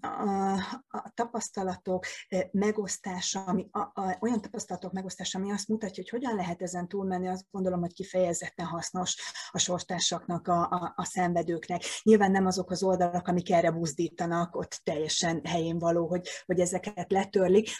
a, 0.00 0.52
a 0.88 1.10
tapasztalatok 1.14 2.06
megosztása, 2.50 3.44
ami, 3.44 3.68
a, 3.70 3.78
a, 3.78 4.16
olyan 4.20 4.40
tapasztalatok 4.40 4.92
megosztása, 4.92 5.38
ami 5.38 5.52
azt 5.52 5.68
mutatja, 5.68 6.02
hogy 6.02 6.20
hogyan 6.20 6.36
lehet 6.36 6.62
ezen 6.62 6.88
túlmenni, 6.88 7.28
azt 7.28 7.44
gondolom, 7.50 7.80
hogy 7.80 7.92
kifejezetten 7.92 8.66
hasznos 8.66 9.16
a 9.50 9.58
sorstársaknak, 9.58 10.48
a, 10.48 10.60
a, 10.60 10.92
a 10.96 11.04
szenvedőknek. 11.04 11.82
Nyilván 12.02 12.30
nem 12.30 12.46
azok 12.46 12.70
az 12.70 12.82
oldalak, 12.82 13.28
amik 13.28 13.50
erre 13.50 13.70
buzdítanak, 13.70 14.56
ott 14.56 14.80
teljesen 14.84 15.40
helyén 15.44 15.78
való, 15.78 16.06
hogy, 16.06 16.28
hogy 16.46 16.60
ezeket 16.60 17.12
letörlik. 17.12 17.70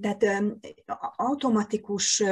Tehát 0.00 0.24
automatikus 1.16 2.22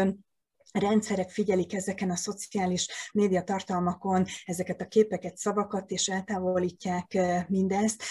rendszerek 0.73 1.31
figyelik 1.31 1.75
ezeken 1.75 2.11
a 2.11 2.17
szociális 2.17 2.89
média 3.13 3.43
tartalmakon 3.43 4.25
ezeket 4.45 4.81
a 4.81 4.87
képeket, 4.87 5.37
szavakat, 5.37 5.91
és 5.91 6.09
eltávolítják 6.09 7.19
mindezt. 7.49 8.03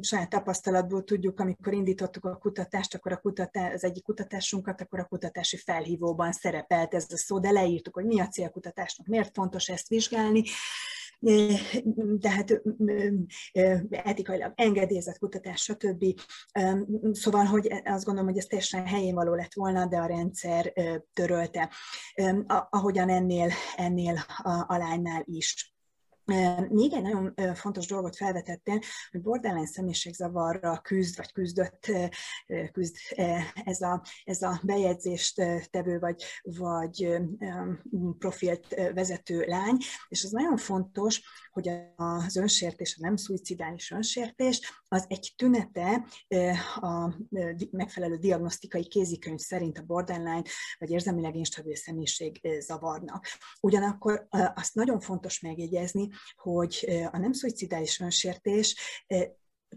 Saját 0.00 0.28
tapasztalatból 0.28 1.04
tudjuk, 1.04 1.40
amikor 1.40 1.72
indítottuk 1.72 2.24
a 2.24 2.36
kutatást, 2.36 2.94
akkor 2.94 3.12
a 3.12 3.20
kutatás, 3.20 3.72
az 3.72 3.84
egyik 3.84 4.02
kutatásunkat, 4.02 4.80
akkor 4.80 4.98
a 4.98 5.04
kutatási 5.04 5.56
felhívóban 5.56 6.32
szerepelt 6.32 6.94
ez 6.94 7.06
a 7.08 7.16
szó, 7.16 7.38
de 7.38 7.50
leírtuk, 7.50 7.94
hogy 7.94 8.06
mi 8.06 8.20
a 8.20 8.28
célkutatásnak, 8.28 9.06
miért 9.06 9.34
fontos 9.34 9.68
ezt 9.68 9.88
vizsgálni, 9.88 10.42
tehát 12.20 12.62
etikailag 13.90 14.52
engedélyezett 14.54 15.18
kutatás, 15.18 15.62
stb. 15.62 16.04
Szóval, 17.12 17.44
hogy 17.44 17.82
azt 17.84 18.04
gondolom, 18.04 18.28
hogy 18.28 18.38
ez 18.38 18.46
teljesen 18.46 18.86
helyén 18.86 19.14
való 19.14 19.34
lett 19.34 19.54
volna, 19.54 19.86
de 19.86 19.96
a 19.96 20.06
rendszer 20.06 20.72
törölte, 21.12 21.70
ahogyan 22.70 23.08
ennél, 23.08 23.50
ennél 23.76 24.24
a, 24.42 24.64
a 24.68 24.76
lánynál 24.76 25.22
is. 25.24 25.74
Még 26.68 26.92
egy 26.92 27.02
nagyon 27.02 27.34
fontos 27.54 27.86
dolgot 27.86 28.16
felvetettél, 28.16 28.78
hogy 29.10 29.20
borderline 29.20 29.66
személyiségzavarra 29.66 30.78
küzd, 30.78 31.16
vagy 31.16 31.32
küzdött, 31.32 31.90
küzd 32.72 32.96
ez 33.64 33.80
a, 33.80 34.02
ez 34.24 34.42
a 34.42 34.60
bejegyzést 34.62 35.34
tevő, 35.70 35.98
vagy, 35.98 36.24
vagy 36.42 37.22
profilt 38.18 38.74
vezető 38.94 39.44
lány, 39.46 39.76
és 40.08 40.24
az 40.24 40.30
nagyon 40.30 40.56
fontos, 40.56 41.22
hogy 41.50 41.70
az 41.96 42.36
önsértés, 42.36 42.96
a 42.98 43.04
nem 43.06 43.16
szuicidális 43.16 43.90
önsértés, 43.90 44.82
az 44.88 45.04
egy 45.08 45.32
tünete 45.36 46.06
a 46.74 47.14
megfelelő 47.70 48.16
diagnosztikai 48.16 48.86
kézikönyv 48.86 49.38
szerint 49.38 49.78
a 49.78 49.82
borderline, 49.82 50.42
vagy 50.78 50.90
érzelmileg 50.90 51.36
instabil 51.36 51.76
személyiség 51.76 52.48
zavarnak. 52.60 53.26
Ugyanakkor 53.60 54.26
azt 54.54 54.74
nagyon 54.74 55.00
fontos 55.00 55.40
megjegyezni, 55.40 56.08
hogy 56.36 56.86
a 57.12 57.18
nem 57.18 57.32
szuicidális 57.32 58.00
önsértés 58.00 58.76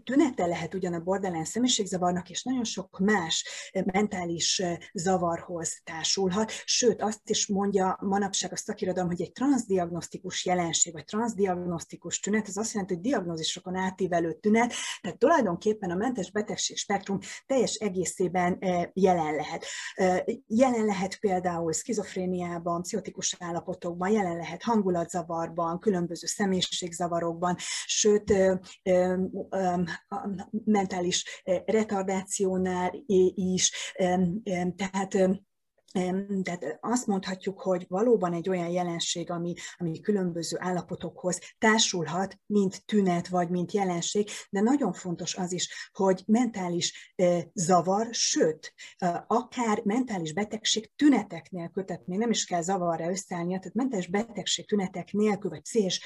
tünete 0.04 0.46
lehet 0.46 0.74
ugyan 0.74 0.92
a 0.92 1.00
borderline 1.00 1.44
személyiségzavarnak, 1.44 2.30
és 2.30 2.42
nagyon 2.42 2.64
sok 2.64 2.98
más 2.98 3.44
mentális 3.84 4.62
zavarhoz 4.92 5.80
társulhat, 5.84 6.50
sőt 6.64 7.02
azt 7.02 7.30
is 7.30 7.46
mondja 7.46 7.98
manapság 8.00 8.52
a 8.52 8.56
szakirodalom, 8.56 9.08
hogy 9.08 9.22
egy 9.22 9.32
transdiagnosztikus 9.32 10.44
jelenség, 10.44 10.92
vagy 10.92 11.04
transdiagnosztikus 11.04 12.20
tünet, 12.20 12.48
ez 12.48 12.56
azt 12.56 12.72
jelenti, 12.72 12.94
hogy 12.94 13.02
diagnózisokon 13.02 13.76
átívelő 13.76 14.32
tünet, 14.32 14.72
tehát 15.00 15.18
tulajdonképpen 15.18 15.90
a 15.90 15.94
mentes 15.94 16.30
betegség 16.30 16.76
spektrum 16.76 17.18
teljes 17.46 17.74
egészében 17.74 18.58
jelen 18.92 19.34
lehet. 19.34 19.64
Jelen 20.46 20.84
lehet 20.84 21.18
például 21.18 21.72
szkizofréniában, 21.72 22.82
pszichotikus 22.82 23.36
állapotokban, 23.38 24.10
jelen 24.10 24.36
lehet 24.36 24.62
hangulatzavarban, 24.62 25.78
különböző 25.78 26.26
személyiségzavarokban, 26.26 27.56
sőt, 27.86 28.32
a 30.08 30.28
mentális 30.64 31.24
eh, 31.44 31.62
retardációnál 31.66 32.90
is, 33.34 33.72
tehát 34.76 35.16
tehát 36.42 36.78
azt 36.80 37.06
mondhatjuk, 37.06 37.60
hogy 37.60 37.86
valóban 37.88 38.32
egy 38.32 38.48
olyan 38.48 38.68
jelenség, 38.68 39.30
ami, 39.30 39.54
ami 39.76 40.00
különböző 40.00 40.56
állapotokhoz 40.60 41.40
társulhat, 41.58 42.38
mint 42.46 42.84
tünet 42.84 43.28
vagy 43.28 43.48
mint 43.48 43.72
jelenség, 43.72 44.28
de 44.50 44.60
nagyon 44.60 44.92
fontos 44.92 45.34
az 45.34 45.52
is, 45.52 45.90
hogy 45.92 46.22
mentális 46.26 47.14
zavar, 47.54 48.08
sőt, 48.10 48.74
akár 49.26 49.80
mentális 49.84 50.32
betegség 50.32 50.90
tünetek 50.96 51.50
nélkül, 51.50 51.84
tehát 51.84 52.06
még 52.06 52.18
nem 52.18 52.30
is 52.30 52.44
kell 52.44 52.62
zavarra 52.62 53.10
összeállnia, 53.10 53.58
tehát 53.58 53.74
mentális 53.74 54.06
betegség 54.06 54.66
tünetek 54.66 55.12
nélkül, 55.12 55.50
vagy 55.50 55.64
széls 55.64 56.00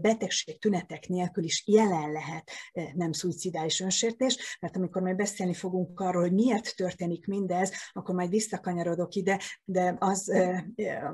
betegség 0.00 0.58
tünetek 0.58 1.08
nélkül 1.08 1.44
is 1.44 1.62
jelen 1.66 2.12
lehet 2.12 2.50
nem 2.94 3.12
szuicidális 3.12 3.80
önsértés, 3.80 4.58
mert 4.60 4.76
amikor 4.76 5.02
majd 5.02 5.16
beszélni 5.16 5.54
fogunk 5.54 6.00
arról, 6.00 6.22
hogy 6.22 6.32
miért 6.32 6.76
történik 6.76 7.26
mindez, 7.26 7.72
akkor 7.92 8.14
majd 8.14 8.30
visszakanyar 8.30 8.72
kanyarodok 8.74 9.14
ide, 9.14 9.40
de 9.64 9.96
az, 9.98 10.32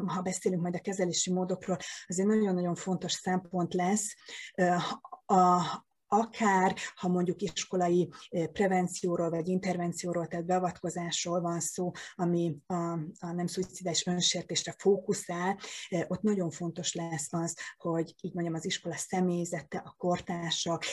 ha 0.07 0.21
beszélünk 0.23 0.63
majd 0.63 0.75
a 0.75 0.81
kezelési 0.81 1.33
módokról, 1.33 1.77
az 2.07 2.19
egy 2.19 2.27
nagyon-nagyon 2.27 2.75
fontos 2.75 3.13
szempont 3.13 3.75
lesz. 3.75 4.15
A, 5.27 5.63
akár 6.13 6.77
ha 6.95 7.09
mondjuk 7.09 7.43
iskolai 7.43 8.09
prevencióról 8.53 9.31
vagy 9.31 9.49
intervencióról, 9.49 10.27
tehát 10.27 10.47
beavatkozásról 10.47 11.41
van 11.41 11.61
szó, 11.61 11.91
ami 12.15 12.57
a, 12.67 12.75
a 13.19 13.33
nem 13.33 13.47
szuicidális 13.47 14.07
önsértésre 14.07 14.75
fókuszál, 14.79 15.59
ott 16.07 16.23
nagyon 16.23 16.51
fontos 16.51 16.95
lesz 16.95 17.33
az, 17.33 17.57
hogy 17.77 18.15
így 18.21 18.35
mondjam, 18.35 18.55
az 18.55 18.65
iskola 18.65 18.97
személyzete, 18.97 19.79
a 19.79 19.95
kortársak 19.99 20.85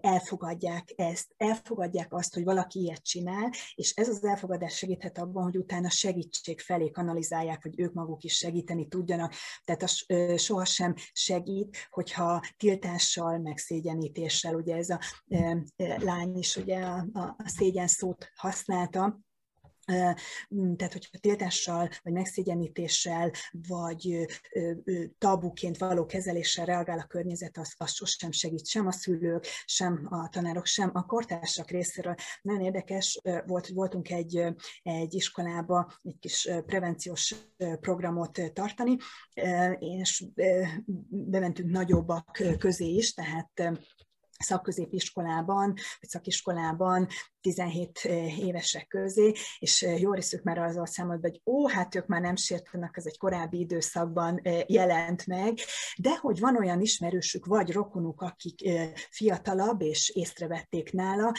elfogadják 0.00 0.92
ezt, 0.96 1.34
elfogadják 1.36 2.12
azt, 2.12 2.34
hogy 2.34 2.44
valaki 2.44 2.80
ilyet 2.80 3.02
csinál, 3.02 3.50
és 3.74 3.92
ez 3.94 4.08
az 4.08 4.24
elfogadás 4.24 4.76
segíthet 4.76 5.18
abban, 5.18 5.42
hogy 5.42 5.56
utána 5.56 5.90
segítség 5.90 6.60
felé 6.60 6.90
kanalizálják, 6.90 7.62
hogy 7.62 7.80
ők 7.80 7.92
maguk 7.92 8.22
is 8.22 8.36
segíteni 8.36 8.88
tudjanak. 8.88 9.32
Tehát 9.64 9.82
az 9.82 10.06
sohasem 10.36 10.94
segít, 11.12 11.76
hogyha 11.90 12.42
tiltással, 12.56 13.38
megszégyenítéssel, 13.38 14.56
ugye 14.66 14.76
ez 14.76 14.90
a 14.90 15.00
lány 15.98 16.36
is 16.36 16.56
ugye 16.56 16.78
a, 16.78 17.06
a 17.12 17.48
szégyen 17.48 17.86
szót 17.86 18.30
használta, 18.34 19.20
tehát, 20.76 20.92
hogyha 20.92 21.18
tiltással, 21.20 21.88
vagy 22.02 22.12
megszégyenítéssel, 22.12 23.30
vagy 23.68 24.26
tabuként 25.18 25.78
való 25.78 26.06
kezeléssel 26.06 26.64
reagál 26.64 26.98
a 26.98 27.06
környezet, 27.06 27.58
az, 27.58 27.74
az 27.76 27.94
sosem 27.94 28.30
segít 28.30 28.66
sem 28.66 28.86
a 28.86 28.92
szülők, 28.92 29.46
sem 29.64 30.06
a 30.10 30.28
tanárok, 30.28 30.66
sem 30.66 30.90
a 30.92 31.06
kortársak 31.06 31.70
részéről. 31.70 32.14
Nagyon 32.42 32.60
érdekes 32.60 33.20
volt, 33.46 33.66
hogy 33.66 33.74
voltunk 33.74 34.10
egy, 34.10 34.54
egy 34.82 35.14
iskolába 35.14 35.92
egy 36.02 36.18
kis 36.18 36.48
prevenciós 36.66 37.34
programot 37.80 38.40
tartani, 38.52 38.96
és 39.78 40.24
bementünk 41.08 41.70
nagyobbak 41.70 42.42
közé 42.58 42.86
is, 42.86 43.14
tehát 43.14 43.72
szakközépiskolában, 44.38 45.74
vagy 46.00 46.08
szakiskolában 46.08 47.08
17 47.46 48.00
eh, 48.02 48.38
évesek 48.38 48.86
közé, 48.86 49.32
és 49.58 49.82
eh, 49.82 50.00
jó 50.00 50.12
részük 50.12 50.42
már 50.42 50.58
azzal 50.58 50.86
számolt 50.86 51.20
hogy 51.20 51.40
ó, 51.44 51.68
hát 51.68 51.94
ők 51.94 52.06
már 52.06 52.20
nem 52.20 52.36
sértenek, 52.36 52.96
az 52.96 53.06
egy 53.06 53.18
korábbi 53.18 53.58
időszakban 53.58 54.40
eh, 54.42 54.62
jelent 54.66 55.26
meg, 55.26 55.58
de 55.96 56.16
hogy 56.16 56.40
van 56.40 56.56
olyan 56.56 56.80
ismerősük, 56.80 57.46
vagy 57.46 57.72
rokonuk, 57.72 58.22
akik 58.22 58.68
fiatalabb, 59.10 59.82
és 59.82 60.08
észrevették 60.08 60.92
nála, 60.92 61.32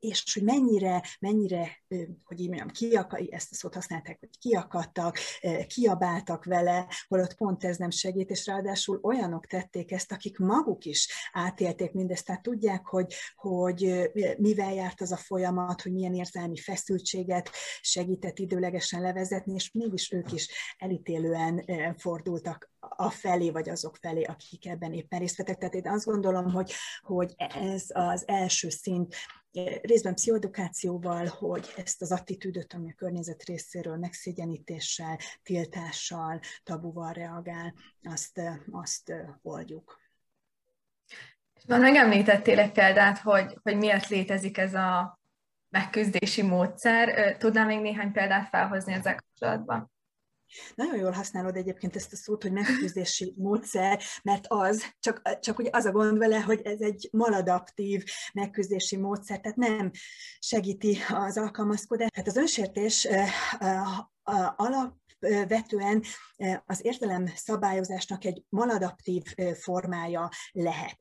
és 0.00 0.32
hogy 0.34 0.42
mennyire, 0.42 1.02
mennyire, 1.20 1.82
hogy 2.24 2.40
így 2.40 2.48
mondjam, 2.48 2.68
kiaka, 2.68 3.18
ezt 3.30 3.52
a 3.52 3.54
szót 3.54 3.74
használták, 3.74 4.18
hogy 4.20 4.38
kiakadtak, 4.38 5.18
kiabáltak 5.66 6.44
vele, 6.44 6.86
holott 7.08 7.34
pont 7.34 7.64
ez 7.64 7.76
nem 7.76 7.90
segít, 7.90 8.30
és 8.30 8.46
ráadásul 8.46 8.98
olyanok 9.02 9.46
tették 9.46 9.92
ezt, 9.92 10.12
akik 10.12 10.38
maguk 10.38 10.84
is 10.84 11.08
átélték 11.32 11.92
mindezt, 11.92 12.24
tehát 12.26 12.42
tudják, 12.42 12.86
hogy, 12.86 13.14
hogy 13.36 14.10
mivel 14.38 14.74
jár 14.74 14.94
járt 14.98 15.12
az 15.12 15.18
a 15.18 15.22
folyamat, 15.24 15.82
hogy 15.82 15.92
milyen 15.92 16.14
érzelmi 16.14 16.56
feszültséget 16.56 17.50
segített 17.80 18.38
időlegesen 18.38 19.00
levezetni, 19.00 19.54
és 19.54 19.72
mégis 19.72 20.12
ők 20.12 20.32
is 20.32 20.48
elítélően 20.78 21.64
fordultak 21.98 22.70
a 22.78 23.10
felé, 23.10 23.50
vagy 23.50 23.68
azok 23.68 23.96
felé, 23.96 24.22
akik 24.22 24.66
ebben 24.66 24.92
éppen 24.92 25.18
részt 25.18 25.36
vettek. 25.36 25.58
Tehát 25.58 25.74
én 25.74 25.88
azt 25.88 26.04
gondolom, 26.04 26.50
hogy, 26.50 26.72
hogy 27.00 27.34
ez 27.36 27.84
az 27.88 28.28
első 28.28 28.68
szint 28.68 29.14
részben 29.82 30.14
pszichoedukációval, 30.14 31.26
hogy 31.26 31.72
ezt 31.76 32.02
az 32.02 32.12
attitűdöt, 32.12 32.72
ami 32.72 32.90
a 32.90 32.94
környezet 32.96 33.44
részéről 33.44 33.96
megszégyenítéssel, 33.96 35.18
tiltással, 35.42 36.40
tabuval 36.64 37.12
reagál, 37.12 37.74
azt, 38.02 38.40
azt 38.70 39.12
oldjuk. 39.42 40.05
Már 41.66 41.80
megemlítettél 41.80 42.58
egy 42.58 42.72
példát, 42.72 43.18
hogy, 43.18 43.58
hogy 43.62 43.76
miért 43.76 44.08
létezik 44.08 44.58
ez 44.58 44.74
a 44.74 45.18
megküzdési 45.68 46.42
módszer. 46.42 47.36
Tudnál 47.36 47.66
még 47.66 47.80
néhány 47.80 48.12
példát 48.12 48.48
felhozni 48.48 48.92
ezzel 48.92 49.14
kapcsolatban? 49.14 49.94
Nagyon 50.74 50.96
jól 50.96 51.10
használod 51.10 51.56
egyébként 51.56 51.96
ezt 51.96 52.12
a 52.12 52.16
szót, 52.16 52.42
hogy 52.42 52.52
megküzdési 52.52 53.34
módszer, 53.36 54.02
mert 54.22 54.44
az, 54.48 54.84
csak, 55.00 55.38
csak 55.40 55.58
ugye 55.58 55.70
az 55.72 55.84
a 55.84 55.90
gond 55.90 56.18
vele, 56.18 56.40
hogy 56.40 56.60
ez 56.64 56.80
egy 56.80 57.08
maladaptív 57.12 58.04
megküzdési 58.32 58.96
módszer, 58.96 59.40
tehát 59.40 59.56
nem 59.56 59.90
segíti 60.38 60.98
az 61.08 61.38
alkalmazkodást. 61.38 62.12
Tehát 62.12 62.28
az 62.28 62.36
önsértés 62.36 63.08
alap 64.56 64.94
vetően 65.18 66.02
az 66.66 66.84
értelem 66.84 67.26
szabályozásnak 67.34 68.24
egy 68.24 68.44
maladaptív 68.48 69.22
formája 69.54 70.30
lehet 70.52 70.98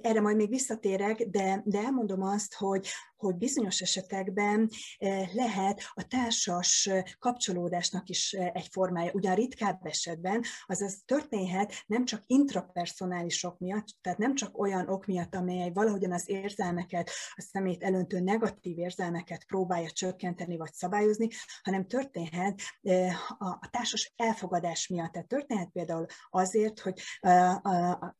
erre 0.00 0.20
majd 0.20 0.36
még 0.36 0.48
visszatérek, 0.48 1.22
de, 1.22 1.62
de 1.64 1.78
elmondom 1.78 2.22
azt, 2.22 2.54
hogy 2.54 2.88
hogy 3.20 3.36
bizonyos 3.36 3.80
esetekben 3.80 4.70
eh, 4.98 5.28
lehet 5.32 5.82
a 5.94 6.06
társas 6.06 6.90
kapcsolódásnak 7.18 8.08
is 8.08 8.32
eh, 8.32 8.50
egy 8.54 8.68
formája. 8.70 9.12
Ugyan 9.12 9.34
ritkább 9.34 9.80
esetben, 9.82 10.42
azaz 10.66 11.02
történhet 11.04 11.74
nem 11.86 12.04
csak 12.04 12.22
intrapersonális 12.26 13.44
ok 13.44 13.58
miatt, 13.58 13.86
tehát 14.00 14.18
nem 14.18 14.34
csak 14.34 14.58
olyan 14.58 14.88
ok 14.88 15.06
miatt, 15.06 15.34
amely 15.34 15.70
valahogyan 15.74 16.12
az 16.12 16.28
érzelmeket, 16.28 17.10
a 17.34 17.46
szemét 17.52 17.82
elöntő 17.82 18.20
negatív 18.20 18.78
érzelmeket 18.78 19.44
próbálja 19.44 19.90
csökkenteni 19.90 20.56
vagy 20.56 20.72
szabályozni, 20.72 21.28
hanem 21.62 21.86
történhet 21.86 22.60
eh, 22.82 23.14
a 23.38 23.68
társas 23.70 24.12
elfogadás 24.16 24.88
miatt. 24.88 25.12
Tehát 25.12 25.28
történhet 25.28 25.70
például 25.72 26.06
azért, 26.30 26.80
hogy 26.80 27.00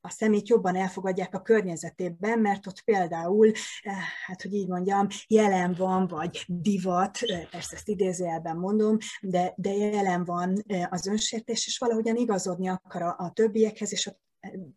a 0.00 0.10
szemét 0.10 0.48
jobban 0.48 0.76
elfogadja 0.76 1.19
hagyják 1.20 1.35
a 1.35 1.42
környezetében, 1.42 2.38
mert 2.38 2.66
ott 2.66 2.83
például, 2.83 3.52
hát 4.26 4.42
hogy 4.42 4.54
így 4.54 4.68
mondjam, 4.68 5.06
jelen 5.26 5.74
van, 5.78 6.06
vagy 6.06 6.44
divat, 6.46 7.18
persze 7.50 7.76
ezt 7.76 7.88
idézőjelben 7.88 8.56
mondom, 8.56 8.96
de, 9.20 9.52
de 9.56 9.72
jelen 9.72 10.24
van 10.24 10.64
az 10.90 11.06
önsértés, 11.06 11.66
és 11.66 11.78
valahogyan 11.78 12.16
igazodni 12.16 12.68
akar 12.68 13.02
a, 13.02 13.14
a 13.18 13.30
többiekhez, 13.33 13.92
és 13.92 14.06
a 14.06 14.18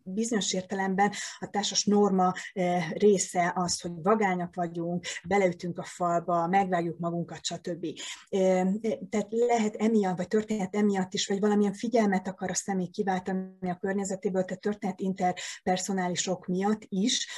bizonyos 0.02 0.52
értelemben 0.52 1.12
a 1.38 1.50
társas 1.50 1.84
norma 1.84 2.32
eh, 2.52 2.90
része 2.90 3.52
az, 3.56 3.80
hogy 3.80 3.92
vagányak 4.02 4.54
vagyunk, 4.54 5.04
beleütünk 5.28 5.78
a 5.78 5.84
falba, 5.84 6.46
megvágjuk 6.46 6.98
magunkat, 6.98 7.44
stb. 7.44 7.86
Eh, 8.28 8.60
eh, 8.60 8.74
tehát 9.10 9.26
lehet 9.30 9.74
emiatt, 9.76 10.16
vagy 10.16 10.28
történet 10.28 10.76
emiatt 10.76 11.14
is, 11.14 11.26
vagy 11.26 11.40
valamilyen 11.40 11.72
figyelmet 11.72 12.28
akar 12.28 12.50
a 12.50 12.54
személy 12.54 12.88
kiváltani 12.88 13.70
a 13.70 13.78
környezetéből, 13.80 14.44
tehát 14.44 14.60
történet 14.60 15.00
interpersonálisok 15.00 16.46
miatt 16.46 16.82
is 16.88 17.28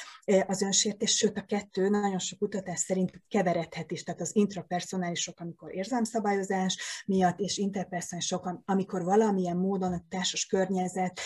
az 0.47 0.63
önsértés, 0.63 1.17
sőt 1.17 1.37
a 1.39 1.45
kettő 1.45 1.89
nagyon 1.89 2.19
sok 2.19 2.39
kutatás 2.39 2.79
szerint 2.79 3.23
keveredhet 3.29 3.91
is, 3.91 4.03
tehát 4.03 4.21
az 4.21 4.37
intrapersonálisok, 4.37 5.41
amikor 5.41 5.75
érzelmszabályozás 5.75 7.05
miatt, 7.07 7.39
és 7.39 7.57
interpersonálisok, 7.57 8.63
amikor 8.65 9.05
valamilyen 9.05 9.57
módon 9.57 9.93
a 9.93 10.05
társas 10.09 10.47
környezet 10.47 11.21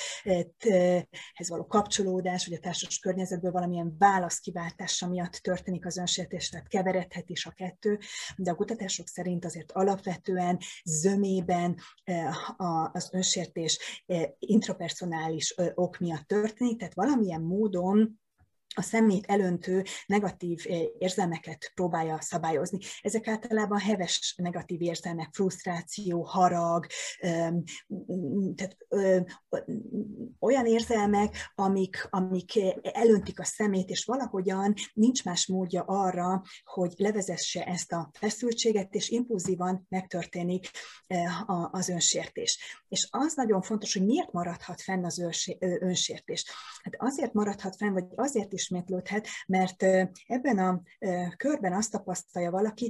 ez 1.34 1.48
való 1.48 1.66
kapcsolódás, 1.66 2.46
vagy 2.46 2.56
a 2.56 2.60
társas 2.60 2.98
környezetből 2.98 3.50
valamilyen 3.50 3.94
válaszkiváltása 3.98 5.08
miatt 5.08 5.32
történik 5.32 5.86
az 5.86 5.96
önsértés, 5.96 6.48
tehát 6.48 6.68
keveredhet 6.68 7.30
is 7.30 7.46
a 7.46 7.50
kettő, 7.50 7.98
de 8.36 8.50
a 8.50 8.54
kutatások 8.54 9.08
szerint 9.08 9.44
azért 9.44 9.72
alapvetően 9.72 10.58
zömében 10.84 11.76
az 12.92 13.08
önsértés 13.12 14.02
intrapersonális 14.38 15.54
ok 15.74 15.98
miatt 15.98 16.26
történik, 16.26 16.78
tehát 16.78 16.94
valamilyen 16.94 17.42
módon 17.42 18.20
a 18.74 18.82
szemét 18.82 19.26
elöntő 19.26 19.84
negatív 20.06 20.64
eh, 20.68 20.80
érzelmeket 20.98 21.72
próbálja 21.74 22.20
szabályozni. 22.20 22.78
Ezek 23.00 23.28
általában 23.28 23.78
heves 23.78 24.34
negatív 24.36 24.82
érzelmek, 24.82 25.28
frusztráció, 25.32 26.22
harag, 26.22 26.86
tehát 28.54 28.76
olyan 30.38 30.66
érzelmek, 30.66 31.50
amik, 31.54 32.06
amik 32.10 32.52
elöntik 32.82 33.40
a 33.40 33.44
szemét, 33.44 33.88
és 33.88 34.04
valahogyan 34.04 34.74
nincs 34.92 35.24
más 35.24 35.46
módja 35.46 35.82
arra, 35.82 36.42
hogy 36.64 36.92
levezesse 36.96 37.64
ezt 37.64 37.92
a 37.92 38.10
feszültséget, 38.12 38.94
és 38.94 39.08
impulzívan 39.08 39.86
megtörténik 39.88 40.70
eh, 41.06 41.50
az 41.74 41.88
önsértés. 41.88 42.82
És 42.88 43.08
az 43.10 43.34
nagyon 43.34 43.62
fontos, 43.62 43.92
hogy 43.92 44.06
miért 44.06 44.32
maradhat 44.32 44.80
fenn 44.80 45.04
az 45.04 45.22
önsértés. 45.58 46.44
Hát 46.82 46.94
azért 46.98 47.32
maradhat 47.32 47.76
fenn, 47.76 47.92
vagy 47.92 48.04
azért 48.14 48.52
is 48.52 48.59
ismétlődhet, 48.60 49.28
mert 49.46 49.82
ebben 50.26 50.58
a 50.58 50.82
körben 51.36 51.72
azt 51.72 51.90
tapasztalja 51.90 52.50
valaki, 52.50 52.88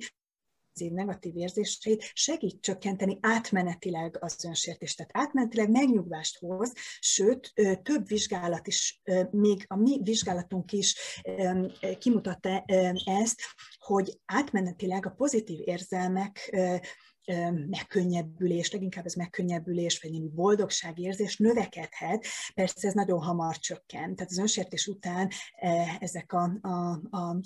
év 0.73 0.93
negatív 0.93 1.37
érzéseit 1.37 2.11
segít 2.13 2.61
csökkenteni 2.61 3.19
átmenetileg 3.21 4.17
az 4.21 4.45
önsértést. 4.45 4.97
Tehát 4.97 5.27
átmenetileg 5.27 5.71
megnyugvást 5.71 6.39
hoz, 6.39 6.73
sőt, 7.01 7.53
több 7.83 8.07
vizsgálat 8.07 8.67
is, 8.67 9.01
még 9.31 9.65
a 9.67 9.77
mi 9.77 10.01
vizsgálatunk 10.03 10.73
is 10.73 11.23
kimutatta 11.99 12.65
ezt, 13.05 13.41
hogy 13.79 14.19
átmenetileg 14.25 15.07
a 15.07 15.11
pozitív 15.11 15.61
érzelmek 15.65 16.57
megkönnyebbülés, 17.69 18.73
leginkább 18.73 19.05
ez 19.05 19.15
megkönnyebbülés, 19.15 20.01
vagy 20.03 20.11
némi 20.11 20.29
boldogságérzés 20.29 21.37
növekedhet, 21.37 22.27
persze 22.55 22.89
ez 22.89 22.95
nagyon 22.95 23.23
hamar 23.23 23.59
csökken. 23.59 24.15
Tehát 24.15 24.31
az 24.31 24.39
önsértés 24.39 24.87
után 24.87 25.31
ezek 25.99 26.33
a, 26.33 26.59
a, 26.61 27.01
a 27.17 27.41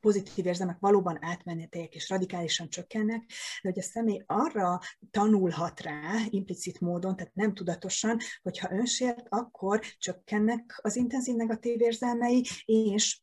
pozitív 0.00 0.46
érzelmek 0.46 0.78
valóban 0.78 1.18
átmenetiek 1.20 1.94
és 1.94 2.08
radikálisan 2.08 2.68
csökkennek, 2.68 3.24
de 3.62 3.68
hogy 3.68 3.78
a 3.78 3.82
személy 3.82 4.22
arra 4.26 4.78
tanulhat 5.10 5.80
rá 5.80 6.14
implicit 6.28 6.80
módon, 6.80 7.16
tehát 7.16 7.34
nem 7.34 7.54
tudatosan, 7.54 8.18
hogyha 8.42 8.72
önsért, 8.72 9.26
akkor 9.28 9.80
csökkennek 9.98 10.78
az 10.82 10.96
intenzív 10.96 11.34
negatív 11.34 11.80
érzelmei, 11.80 12.46
és 12.64 13.20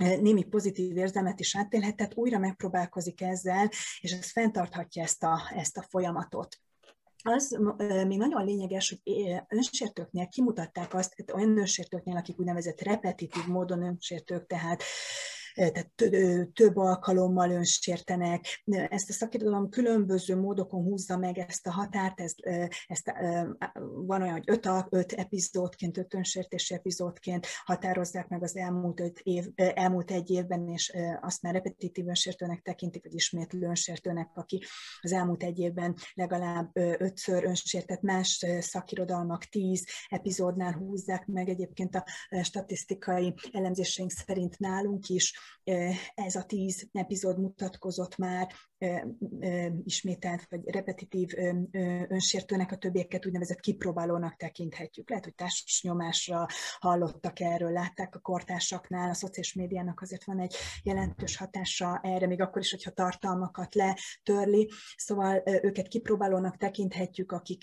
némi 0.00 0.44
pozitív 0.44 0.96
érzelmet 0.96 1.40
is 1.40 1.56
átélhet, 1.56 1.96
tehát 1.96 2.14
újra 2.14 2.38
megpróbálkozik 2.38 3.20
ezzel, 3.20 3.70
és 4.00 4.12
ez 4.12 4.30
fenntarthatja 4.30 5.02
ezt 5.02 5.22
a, 5.22 5.40
ezt 5.54 5.76
a 5.76 5.86
folyamatot. 5.88 6.56
Az 7.22 7.58
még 8.06 8.18
nagyon 8.18 8.44
lényeges, 8.44 8.88
hogy 8.88 9.22
önsértőknél 9.48 10.28
kimutatták 10.28 10.94
azt, 10.94 11.24
olyan 11.32 11.58
önsértőknél, 11.58 12.16
akik 12.16 12.38
úgynevezett 12.38 12.80
repetitív 12.80 13.46
módon 13.46 13.82
önsértők, 13.82 14.46
tehát 14.46 14.82
tehát 15.54 15.92
több 16.52 16.76
alkalommal 16.76 17.50
önsértenek. 17.50 18.62
Ezt 18.64 19.10
a 19.10 19.12
szakirodalom 19.12 19.68
különböző 19.68 20.36
módokon 20.36 20.82
húzza 20.82 21.16
meg 21.16 21.38
ezt 21.38 21.66
a 21.66 21.70
határt, 21.70 22.20
ezt, 22.20 22.40
ezt 22.86 23.12
van 24.06 24.22
olyan, 24.22 24.32
hogy 24.32 24.44
öt, 24.46 24.68
öt 24.88 25.12
epizódként, 25.12 25.98
öt 25.98 26.14
önsértési 26.14 26.74
epizódként 26.74 27.46
határozzák 27.64 28.28
meg 28.28 28.42
az 28.42 28.56
elmúlt, 28.56 29.00
öt 29.00 29.18
év, 29.22 29.44
elmúlt 29.54 30.10
egy 30.10 30.30
évben, 30.30 30.68
és 30.68 30.92
azt 31.20 31.42
már 31.42 31.52
repetitív 31.52 32.08
önsértőnek 32.08 32.60
tekintik, 32.60 33.02
vagy 33.02 33.14
ismétlő 33.14 33.66
önsértőnek, 33.66 34.30
aki 34.34 34.64
az 35.00 35.12
elmúlt 35.12 35.42
egy 35.42 35.58
évben 35.58 35.96
legalább 36.14 36.70
ötször 36.74 37.44
önsértett, 37.44 38.00
más 38.00 38.46
szakirodalmak 38.60 39.44
tíz 39.44 39.86
epizódnál 40.08 40.72
húzzák 40.72 41.26
meg 41.26 41.48
egyébként 41.48 41.94
a 41.94 42.04
statisztikai 42.42 43.34
elemzéseink 43.52 44.10
szerint 44.10 44.58
nálunk 44.58 45.08
is 45.08 45.39
ez 46.14 46.34
a 46.34 46.42
tíz 46.42 46.88
epizód 46.92 47.38
mutatkozott 47.38 48.16
már 48.16 48.52
ismételt 49.84 50.46
vagy 50.48 50.70
repetitív 50.70 51.30
önsértőnek, 52.08 52.72
a 52.72 52.76
többieket 52.76 53.26
úgynevezett 53.26 53.60
kipróbálónak 53.60 54.36
tekinthetjük. 54.36 55.08
Lehet, 55.08 55.24
hogy 55.24 55.34
társas 55.34 55.82
nyomásra 55.82 56.46
hallottak 56.78 57.40
erről, 57.40 57.72
látták 57.72 58.14
a 58.14 58.18
kortársaknál, 58.18 59.10
a 59.10 59.14
szociális 59.14 59.54
médiának 59.54 60.00
azért 60.00 60.24
van 60.24 60.40
egy 60.40 60.54
jelentős 60.82 61.36
hatása 61.36 62.00
erre, 62.02 62.26
még 62.26 62.40
akkor 62.40 62.62
is, 62.62 62.70
hogyha 62.70 62.90
tartalmakat 62.90 63.74
letörli. 63.74 64.70
Szóval 64.96 65.42
őket 65.44 65.88
kipróbálónak 65.88 66.56
tekinthetjük, 66.56 67.32
akik 67.32 67.62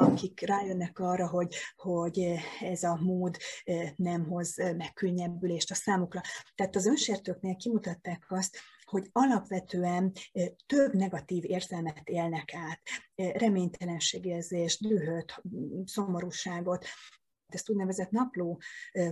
akik 0.00 0.40
rájönnek 0.46 0.98
arra, 0.98 1.28
hogy, 1.28 1.54
hogy 1.76 2.34
ez 2.60 2.82
a 2.82 2.98
mód 3.02 3.36
nem 3.96 4.26
hoz 4.26 4.56
megkönnyebbülést 4.56 5.70
a 5.70 5.74
számukra. 5.74 6.20
Tehát 6.54 6.76
az 6.76 6.86
önsértőknél 6.86 7.56
kimutatták 7.56 8.24
azt, 8.28 8.58
hogy 8.88 9.08
alapvetően 9.12 10.12
több 10.66 10.94
negatív 10.94 11.44
érzelmet 11.44 12.08
élnek 12.08 12.54
át, 12.54 12.80
reménytelenségérzést, 13.14 14.86
dühöt, 14.88 15.42
szomorúságot, 15.84 16.86
ezt 17.48 17.70
úgynevezett 17.70 18.10
napló 18.10 18.60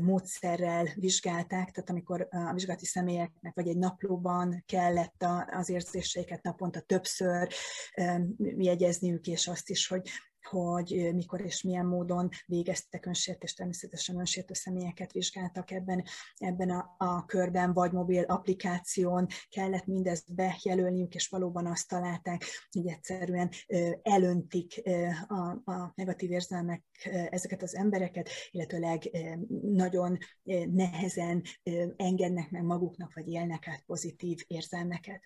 módszerrel 0.00 0.88
vizsgálták, 0.94 1.70
tehát 1.70 1.90
amikor 1.90 2.28
a 2.30 2.52
vizsgálati 2.52 2.86
személyeknek 2.86 3.54
vagy 3.54 3.68
egy 3.68 3.76
naplóban 3.76 4.64
kellett 4.66 5.24
az 5.50 5.68
érzéseiket 5.68 6.42
naponta 6.42 6.80
többször 6.80 7.48
jegyezniük, 8.56 9.26
és 9.26 9.46
azt 9.46 9.70
is, 9.70 9.86
hogy 9.86 10.10
hogy 10.46 11.10
mikor 11.14 11.40
és 11.40 11.62
milyen 11.62 11.86
módon 11.86 12.28
végeztek 12.46 13.06
önsértést, 13.06 13.56
természetesen 13.56 14.18
önsértő 14.18 14.54
személyeket 14.54 15.12
vizsgáltak 15.12 15.70
ebben, 15.70 16.04
ebben 16.36 16.70
a, 16.70 16.94
a 16.98 17.24
körben, 17.24 17.72
vagy 17.72 17.92
mobil 17.92 18.22
applikáción 18.22 19.26
kellett 19.48 19.86
mindezt 19.86 20.34
bejelölniük, 20.34 21.14
és 21.14 21.28
valóban 21.28 21.66
azt 21.66 21.88
találták, 21.88 22.44
hogy 22.70 22.86
egyszerűen 22.86 23.50
elöntik 24.02 24.82
a, 25.28 25.72
a 25.72 25.92
negatív 25.94 26.30
érzelmek 26.30 26.84
ezeket 27.30 27.62
az 27.62 27.76
embereket, 27.76 28.28
illetőleg 28.50 29.10
nagyon 29.62 30.18
nehezen 30.72 31.42
engednek 31.96 32.50
meg 32.50 32.62
maguknak, 32.62 33.14
vagy 33.14 33.28
élnek 33.28 33.68
át 33.68 33.82
pozitív 33.86 34.44
érzelmeket. 34.46 35.20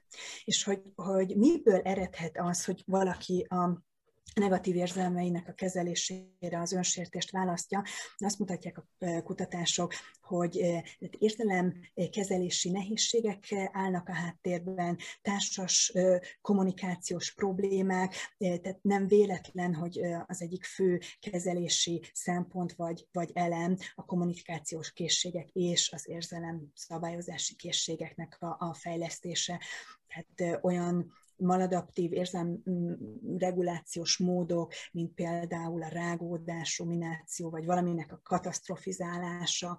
És 0.45 0.65
hogy, 0.65 0.83
hogy 0.95 1.37
miből 1.37 1.81
eredhet 1.81 2.39
az, 2.39 2.65
hogy 2.65 2.83
valaki 2.87 3.47
a 3.49 3.89
negatív 4.35 4.77
érzelmeinek 4.77 5.49
a 5.49 5.53
kezelésére 5.53 6.61
az 6.61 6.73
önsértést 6.73 7.31
választja. 7.31 7.85
Azt 8.17 8.39
mutatják 8.39 8.79
a 8.79 9.23
kutatások, 9.23 9.95
hogy 10.21 10.83
érzelem 11.19 11.75
kezelési 12.11 12.71
nehézségek 12.71 13.55
állnak 13.73 14.09
a 14.09 14.15
háttérben, 14.15 14.99
társas 15.23 15.93
kommunikációs 16.41 17.35
problémák, 17.35 18.15
tehát 18.39 18.83
nem 18.83 19.07
véletlen, 19.07 19.75
hogy 19.75 20.01
az 20.27 20.43
egyik 20.43 20.65
fő 20.65 21.01
kezelési 21.21 22.03
szempont 22.13 22.73
vagy, 22.73 23.07
vagy 23.13 23.31
elem 23.35 23.77
a 23.95 24.05
kommunikációs 24.05 24.93
készségek 24.93 25.49
és 25.53 25.93
az 25.93 26.09
érzelem 26.09 26.71
szabályozási 26.75 27.55
készségeknek 27.55 28.37
a, 28.41 28.57
a 28.59 28.75
fejlesztése. 28.75 29.61
Tehát 30.07 30.65
olyan 30.65 31.13
maladaptív 31.41 32.13
érzelmregulációs 32.13 34.23
mm, 34.23 34.27
módok, 34.27 34.73
mint 34.93 35.15
például 35.15 35.83
a 35.83 35.89
rágódás, 35.89 36.79
rumináció, 36.79 37.51
vagy 37.51 37.65
valaminek 37.65 38.13
a 38.13 38.21
katasztrofizálása, 38.23 39.79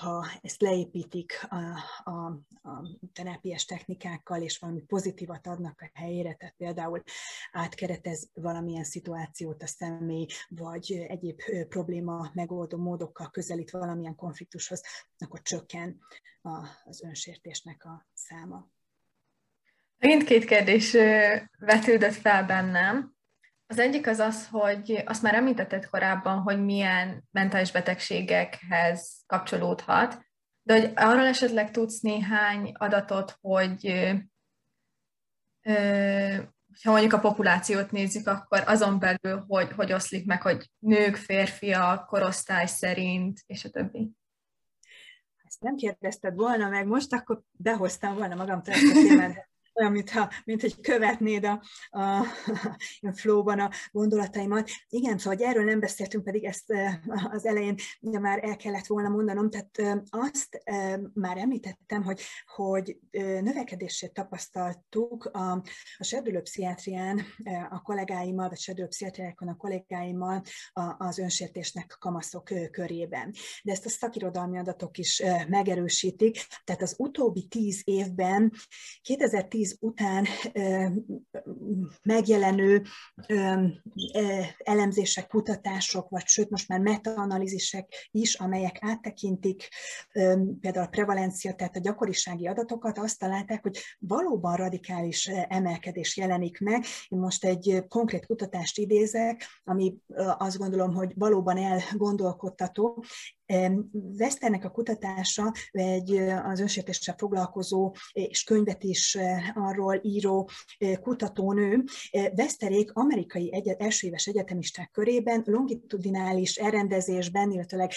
ha 0.00 0.26
ezt 0.42 0.60
leépítik 0.60 1.46
a, 1.48 1.56
a, 2.10 2.26
a 2.70 2.86
terápiás 3.12 3.64
technikákkal, 3.64 4.42
és 4.42 4.58
valami 4.58 4.80
pozitívat 4.80 5.46
adnak 5.46 5.80
a 5.80 5.90
helyére, 5.94 6.34
tehát 6.34 6.54
például 6.56 7.02
átkeretez 7.52 8.30
valamilyen 8.34 8.84
szituációt 8.84 9.62
a 9.62 9.66
személy, 9.66 10.26
vagy 10.48 10.92
egyéb 11.08 11.40
probléma 11.68 12.30
megoldó 12.34 12.78
módokkal 12.78 13.30
közelít 13.30 13.70
valamilyen 13.70 14.14
konfliktushoz, 14.14 14.82
akkor 15.18 15.42
csökken 15.42 15.98
az 16.84 17.02
önsértésnek 17.02 17.84
a 17.84 18.06
száma. 18.12 18.68
Megint 20.00 20.24
két 20.24 20.44
kérdés 20.44 20.92
vetődött 21.58 22.14
fel 22.14 22.44
bennem. 22.44 23.14
Az 23.66 23.78
egyik 23.78 24.06
az 24.06 24.18
az, 24.18 24.48
hogy 24.48 25.02
azt 25.06 25.22
már 25.22 25.34
említetted 25.34 25.86
korábban, 25.86 26.38
hogy 26.38 26.64
milyen 26.64 27.24
mentális 27.30 27.72
betegségekhez 27.72 29.22
kapcsolódhat, 29.26 30.26
de 30.62 30.80
hogy 30.80 30.92
arról 30.94 31.26
esetleg 31.26 31.70
tudsz 31.70 32.00
néhány 32.00 32.72
adatot, 32.74 33.38
hogy 33.40 34.10
ha 36.82 36.90
mondjuk 36.90 37.12
a 37.12 37.18
populációt 37.18 37.90
nézzük, 37.90 38.26
akkor 38.26 38.62
azon 38.66 38.98
belül, 38.98 39.44
hogy, 39.48 39.72
hogy 39.72 39.92
oszlik 39.92 40.26
meg, 40.26 40.42
hogy 40.42 40.70
nők, 40.78 41.16
férfiak, 41.16 42.06
korosztály 42.06 42.66
szerint, 42.66 43.40
és 43.46 43.64
a 43.64 43.70
többi. 43.70 44.10
Ezt 45.44 45.60
nem 45.60 45.76
kérdezted 45.76 46.34
volna 46.34 46.68
meg 46.68 46.86
most, 46.86 47.12
akkor 47.12 47.42
behoztam 47.52 48.14
volna 48.14 48.34
magamtól 48.34 48.74
ezt 48.74 48.90
a 48.90 48.92
témát, 48.92 49.49
olyan, 49.74 49.92
mintha, 49.92 50.30
mint 50.44 50.60
hogy 50.60 50.80
követnéd 50.80 51.44
a, 51.44 51.62
a, 51.90 52.00
a 53.08 53.12
flow-ban 53.12 53.58
a 53.58 53.70
gondolataimat. 53.90 54.70
Igen, 54.88 55.18
szóval 55.18 55.38
hogy 55.38 55.46
erről 55.46 55.64
nem 55.64 55.80
beszéltünk, 55.80 56.24
pedig 56.24 56.44
ezt 56.44 56.72
az 57.30 57.46
elején 57.46 57.74
ugye 58.00 58.18
már 58.18 58.44
el 58.44 58.56
kellett 58.56 58.86
volna 58.86 59.08
mondanom, 59.08 59.50
tehát 59.50 60.04
azt 60.10 60.62
már 61.14 61.36
említettem, 61.36 62.02
hogy, 62.02 62.20
hogy 62.46 62.98
növekedését 63.40 64.12
tapasztaltuk 64.12 65.24
a, 65.24 65.52
a 65.98 66.04
serdülőpszichiátrián 66.04 67.22
a 67.70 67.82
kollégáimmal, 67.82 68.48
vagy 68.48 68.58
serdülőpszichiátriákon 68.58 69.48
a 69.48 69.56
kollégáimmal 69.56 70.42
az 70.98 71.18
önsértésnek 71.18 71.96
kamaszok 71.98 72.50
körében. 72.70 73.34
De 73.62 73.72
ezt 73.72 73.86
a 73.86 73.88
szakirodalmi 73.88 74.58
adatok 74.58 74.98
is 74.98 75.22
megerősítik, 75.48 76.46
tehát 76.64 76.82
az 76.82 76.94
utóbbi 76.98 77.46
tíz 77.46 77.82
évben 77.84 78.52
2010 79.02 79.59
2010 79.60 79.76
után 79.80 80.26
megjelenő 82.02 82.82
elemzések, 84.58 85.26
kutatások, 85.26 86.08
vagy 86.08 86.26
sőt 86.26 86.50
most 86.50 86.68
már 86.68 86.80
metaanalízisek 86.80 88.08
is, 88.10 88.34
amelyek 88.34 88.76
áttekintik 88.80 89.68
például 90.60 90.86
a 90.86 90.90
prevalencia, 90.90 91.54
tehát 91.54 91.76
a 91.76 91.80
gyakorisági 91.80 92.46
adatokat, 92.46 92.98
azt 92.98 93.18
találták, 93.18 93.62
hogy 93.62 93.78
valóban 93.98 94.56
radikális 94.56 95.26
emelkedés 95.26 96.16
jelenik 96.16 96.58
meg. 96.58 96.84
Én 97.08 97.18
most 97.18 97.44
egy 97.44 97.84
konkrét 97.88 98.26
kutatást 98.26 98.78
idézek, 98.78 99.46
ami 99.64 99.96
azt 100.38 100.58
gondolom, 100.58 100.94
hogy 100.94 101.12
valóban 101.14 101.56
elgondolkodtató. 101.56 103.04
Westernek 104.18 104.64
a 104.64 104.70
kutatása 104.70 105.52
egy 105.70 106.16
az 106.44 106.60
önsértéssel 106.60 107.14
foglalkozó 107.18 107.94
és 108.12 108.44
könyvet 108.44 108.84
is 108.84 109.18
arról 109.54 110.00
író 110.02 110.50
kutatónő. 111.00 111.84
Westerék 112.36 112.92
amerikai 112.92 113.52
egyet, 113.52 113.82
első 113.82 114.06
éves 114.06 114.26
egyetemisták 114.26 114.90
körében 114.90 115.42
longitudinális 115.46 116.56
elrendezésben, 116.56 117.50
illetőleg 117.50 117.90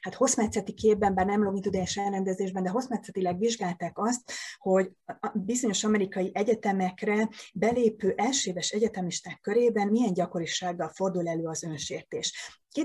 hát 0.00 0.14
hosszmetszeti 0.14 0.72
képben, 0.72 1.14
bár 1.14 1.26
nem 1.26 1.42
longitudinális 1.42 1.96
elrendezésben, 1.96 2.62
de 2.62 2.70
hosszmetszetileg 2.70 3.38
vizsgálták 3.38 3.98
azt, 3.98 4.32
hogy 4.58 4.90
bizonyos 5.34 5.84
amerikai 5.84 6.30
egyetemekre 6.34 7.28
belépő 7.54 8.12
első 8.16 8.50
éves 8.50 8.70
egyetemisták 8.70 9.40
körében 9.40 9.88
milyen 9.88 10.12
gyakorisággal 10.12 10.88
fordul 10.88 11.28
elő 11.28 11.44
az 11.44 11.62
önsértés. 11.62 12.32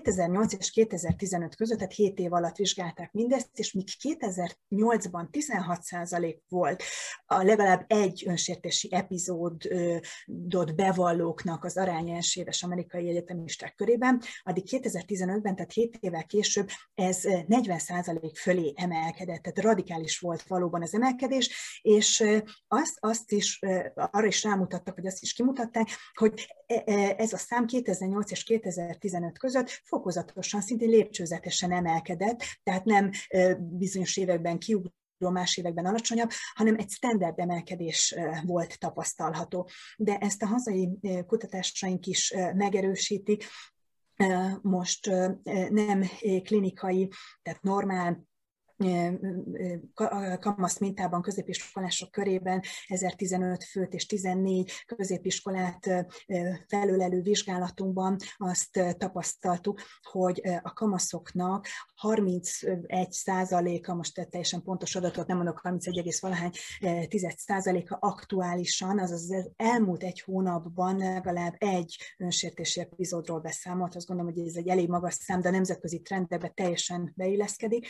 2008 0.01 0.53
és 0.53 0.71
2015 0.71 1.55
között, 1.55 1.77
tehát 1.77 1.93
7 1.93 2.19
év 2.19 2.33
alatt 2.33 2.55
vizsgálták 2.55 3.11
mindezt, 3.11 3.49
és 3.53 3.71
míg 3.71 3.87
2008-ban 4.01 5.27
16% 5.31 6.37
volt 6.47 6.83
a 7.25 7.43
legalább 7.43 7.85
egy 7.87 8.23
önsértési 8.27 8.89
epizódot 8.91 10.75
bevallóknak 10.75 11.63
az 11.63 11.77
aránya 11.77 12.15
esélyes 12.15 12.63
amerikai 12.63 13.09
egyetemisták 13.09 13.75
körében, 13.75 14.21
addig 14.43 14.63
2015-ben, 14.69 15.55
tehát 15.55 15.73
7 15.73 15.97
évvel 15.99 16.25
később 16.25 16.69
ez 16.93 17.19
40% 17.23 18.31
fölé 18.35 18.73
emelkedett, 18.75 19.41
tehát 19.41 19.61
radikális 19.61 20.19
volt 20.19 20.43
valóban 20.43 20.81
az 20.81 20.93
emelkedés, 20.93 21.79
és 21.81 22.23
azt, 22.67 22.97
azt 22.99 23.31
is, 23.31 23.59
arra 23.95 24.27
is 24.27 24.43
rámutattak, 24.43 24.95
hogy 24.95 25.07
azt 25.07 25.21
is 25.21 25.33
kimutatták, 25.33 25.87
hogy 26.13 26.47
e, 26.65 26.83
e, 26.85 27.15
ez 27.17 27.33
a 27.33 27.37
szám 27.37 27.65
2008 27.65 28.31
és 28.31 28.43
2015 28.43 29.37
között 29.37 29.81
fokozatosan, 29.83 30.61
szintén 30.61 30.89
lépcsőzetesen 30.89 31.71
emelkedett, 31.71 32.43
tehát 32.63 32.85
nem 32.85 33.11
bizonyos 33.57 34.17
években 34.17 34.59
kiugró 34.59 34.91
más 35.17 35.57
években 35.57 35.85
alacsonyabb, 35.85 36.29
hanem 36.53 36.75
egy 36.77 36.89
standard 36.89 37.39
emelkedés 37.39 38.15
volt 38.43 38.79
tapasztalható. 38.79 39.69
De 39.97 40.17
ezt 40.17 40.43
a 40.43 40.47
hazai 40.47 40.89
kutatásaink 41.27 42.05
is 42.05 42.33
megerősítik, 42.55 43.45
most 44.61 45.09
nem 45.69 46.03
klinikai, 46.43 47.09
tehát 47.41 47.61
normál 47.61 48.23
kamasz 50.39 50.79
mintában 50.79 51.21
középiskolások 51.21 52.11
körében 52.11 52.61
1015 52.87 53.63
főt 53.63 53.93
és 53.93 54.05
14 54.05 54.71
középiskolát 54.85 56.05
felülelő 56.67 57.21
vizsgálatunkban 57.21 58.17
azt 58.37 58.95
tapasztaltuk, 58.97 59.81
hogy 60.01 60.41
a 60.61 60.73
kamaszoknak 60.73 61.67
31 61.95 62.43
százaléka, 63.09 63.93
most 63.93 64.27
teljesen 64.29 64.61
pontos 64.61 64.95
adatot 64.95 65.27
nem 65.27 65.37
mondok, 65.37 65.59
31, 65.59 66.17
valahány 66.19 66.51
10 67.07 67.33
százaléka 67.37 67.97
aktuálisan, 68.01 68.99
azaz 68.99 69.31
az 69.31 69.49
elmúlt 69.55 70.03
egy 70.03 70.21
hónapban 70.21 70.97
legalább 70.97 71.55
egy 71.57 71.97
önsértési 72.17 72.79
epizódról 72.79 73.39
beszámolt. 73.39 73.95
Azt 73.95 74.07
gondolom, 74.07 74.33
hogy 74.33 74.47
ez 74.47 74.55
egy 74.55 74.67
elég 74.67 74.89
magas 74.89 75.13
szám, 75.13 75.41
de 75.41 75.47
a 75.47 75.51
nemzetközi 75.51 76.01
trendbe 76.01 76.47
teljesen 76.47 77.13
beilleszkedik. 77.15 77.87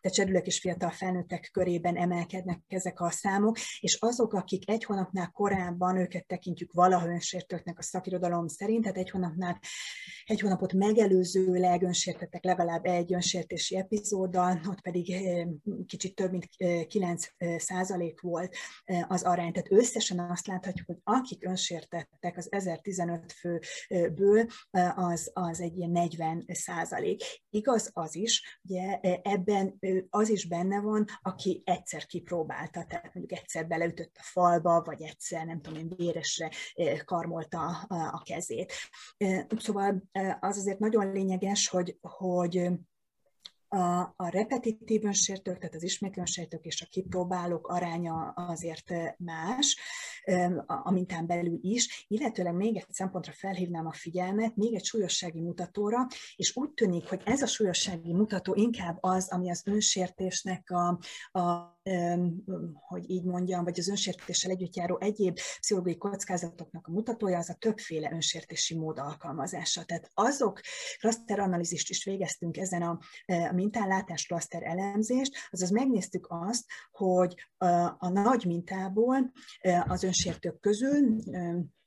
Tehát 0.00 0.29
serdülők 0.30 0.46
és 0.46 0.60
fiatal 0.60 0.90
felnőttek 0.90 1.48
körében 1.52 1.96
emelkednek 1.96 2.60
ezek 2.68 3.00
a 3.00 3.10
számok, 3.10 3.58
és 3.80 3.96
azok, 4.00 4.32
akik 4.32 4.70
egy 4.70 4.84
hónapnál 4.84 5.30
korábban 5.30 5.96
őket 5.96 6.26
tekintjük 6.26 6.72
valaha 6.72 7.08
önsértőknek 7.08 7.78
a 7.78 7.82
szakirodalom 7.82 8.46
szerint, 8.46 8.82
tehát 8.82 8.96
egy 8.96 9.10
hónapnál, 9.10 9.60
egy 10.24 10.40
hónapot 10.40 10.72
megelőzőleg 10.72 11.82
önsértettek 11.82 12.44
legalább 12.44 12.84
egy 12.84 13.12
önsértési 13.12 13.76
epizóddal, 13.76 14.60
ott 14.68 14.80
pedig 14.80 15.10
eh, 15.10 15.46
kicsit 15.86 16.14
több 16.14 16.30
mint 16.30 16.48
9 16.86 17.26
eh, 17.36 17.58
százalék 17.58 18.20
volt 18.20 18.56
eh, 18.84 19.10
az 19.10 19.22
arány. 19.22 19.52
Tehát 19.52 19.72
összesen 19.72 20.18
azt 20.18 20.46
láthatjuk, 20.46 20.86
hogy 20.86 20.98
akik 21.02 21.44
önsértettek 21.46 22.36
az 22.36 22.46
1015 22.50 23.32
főből, 23.32 24.46
az, 24.94 25.30
az 25.32 25.60
egy 25.60 25.76
ilyen 25.76 25.90
40 25.90 26.44
százalék. 26.48 27.22
Igaz 27.50 27.90
az 27.92 28.16
is, 28.16 28.60
ugye 28.68 28.98
ebben 29.22 29.78
az 30.10 30.28
is 30.28 30.46
benne 30.46 30.80
van, 30.80 31.04
aki 31.22 31.62
egyszer 31.64 32.06
kipróbálta, 32.06 32.84
tehát 32.84 33.14
mondjuk 33.14 33.38
egyszer 33.38 33.66
beleütött 33.66 34.16
a 34.18 34.22
falba, 34.22 34.82
vagy 34.82 35.02
egyszer, 35.02 35.46
nem 35.46 35.60
tudom 35.60 35.78
én, 35.78 35.92
véresre 35.96 36.50
karmolta 37.04 37.66
a 37.88 38.22
kezét. 38.24 38.72
Szóval 39.56 40.02
az 40.40 40.56
azért 40.58 40.78
nagyon 40.78 41.12
lényeges, 41.12 41.68
hogy, 41.68 41.98
hogy 42.00 42.70
a, 43.72 44.14
a 44.16 44.28
repetitív 44.28 45.04
önsértők, 45.04 45.58
tehát 45.58 45.74
az 45.74 45.82
ismétlő 45.82 46.20
önsértők 46.20 46.64
és 46.64 46.82
a 46.82 46.86
kipróbálók 46.90 47.68
aránya 47.68 48.32
azért 48.36 48.92
más, 49.18 49.78
a 50.66 50.90
mintán 50.90 51.26
belül 51.26 51.58
is, 51.62 52.06
illetőleg 52.08 52.54
még 52.54 52.76
egy 52.76 52.86
szempontra 52.90 53.32
felhívnám 53.32 53.86
a 53.86 53.92
figyelmet, 53.92 54.56
még 54.56 54.74
egy 54.74 54.84
súlyossági 54.84 55.40
mutatóra, 55.40 56.06
és 56.36 56.56
úgy 56.56 56.70
tűnik, 56.70 57.08
hogy 57.08 57.22
ez 57.24 57.42
a 57.42 57.46
súlyossági 57.46 58.12
mutató 58.12 58.54
inkább 58.54 58.98
az, 59.00 59.28
ami 59.28 59.50
az 59.50 59.62
önsértésnek 59.64 60.70
a, 60.70 60.98
a 61.38 61.78
hogy 62.72 63.10
így 63.10 63.24
mondjam, 63.24 63.64
vagy 63.64 63.78
az 63.78 63.88
önsértéssel 63.88 64.50
együtt 64.50 64.76
járó 64.76 64.98
egyéb 65.00 65.38
pszichológiai 65.60 65.96
kockázatoknak 65.96 66.86
a 66.86 66.90
mutatója, 66.90 67.38
az 67.38 67.50
a 67.50 67.54
többféle 67.54 68.10
önsértési 68.12 68.78
mód 68.78 68.98
alkalmazása. 68.98 69.84
Tehát 69.84 70.10
azok, 70.14 70.60
klaszteranalízist 70.98 71.90
is 71.90 72.04
végeztünk 72.04 72.56
ezen 72.56 72.82
a, 72.82 72.98
a 73.26 73.52
mintánlátás 73.52 74.26
klaszter 74.26 74.62
elemzést, 74.62 75.32
azaz 75.50 75.70
megnéztük 75.70 76.26
azt, 76.28 76.64
hogy 76.90 77.34
a, 77.56 77.66
a 77.98 78.08
nagy 78.08 78.44
mintából 78.44 79.32
az 79.86 80.02
önsértők 80.02 80.60
közül 80.60 81.18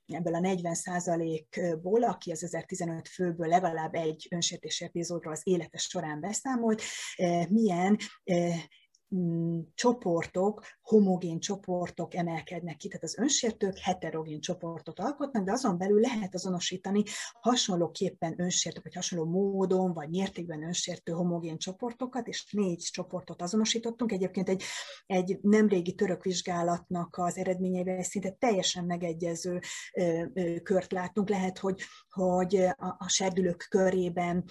ebből 0.06 0.36
a 0.36 0.39
40% 0.39 1.77
ból 1.82 2.03
aki 2.03 2.32
az 2.32 2.43
1015 2.43 3.08
főből 3.08 3.47
legalább 3.47 3.93
egy 3.93 4.27
önsértési 4.32 4.84
epizódról 4.84 5.34
az 5.34 5.41
élete 5.43 5.77
során 5.77 6.19
beszámolt, 6.19 6.82
milyen 7.49 7.97
csoportok, 9.73 10.65
homogén 10.82 11.39
csoportok 11.39 12.13
emelkednek 12.15 12.78
ki, 12.78 12.88
tehát 12.88 13.04
az 13.04 13.17
önsértők 13.17 13.78
heterogén 13.78 14.39
csoportot 14.39 14.99
alkotnak, 14.99 15.43
de 15.43 15.52
azon 15.52 15.78
belül 15.78 15.99
lehet 15.99 16.34
azonosítani 16.34 17.04
hasonlóképpen 17.41 18.34
önsértők, 18.38 18.84
vagy 18.84 18.93
hasonló 18.93 19.26
módon, 19.26 19.93
vagy 19.93 20.10
mértékben 20.10 20.63
önsértő 20.63 21.12
homogén 21.12 21.58
csoportokat, 21.58 22.28
és 22.28 22.52
négy 22.52 22.80
csoportot 22.91 23.41
azonosítottunk. 23.41 24.12
Egyébként 24.12 24.49
egy, 24.49 24.63
egy 25.06 25.39
nemrégi 25.41 25.93
török 25.93 26.23
vizsgálatnak 26.23 27.17
az 27.17 27.38
eredményeivel 27.38 28.04
szinte 28.04 28.30
teljesen 28.30 28.86
megegyező 28.86 29.60
kört 30.63 30.91
látunk. 30.91 31.30
Lehet, 31.30 31.58
hogy, 31.58 31.82
hogy 32.10 32.56
a, 32.56 32.95
a 32.97 33.08
serdülők 33.08 33.65
körében 33.69 34.43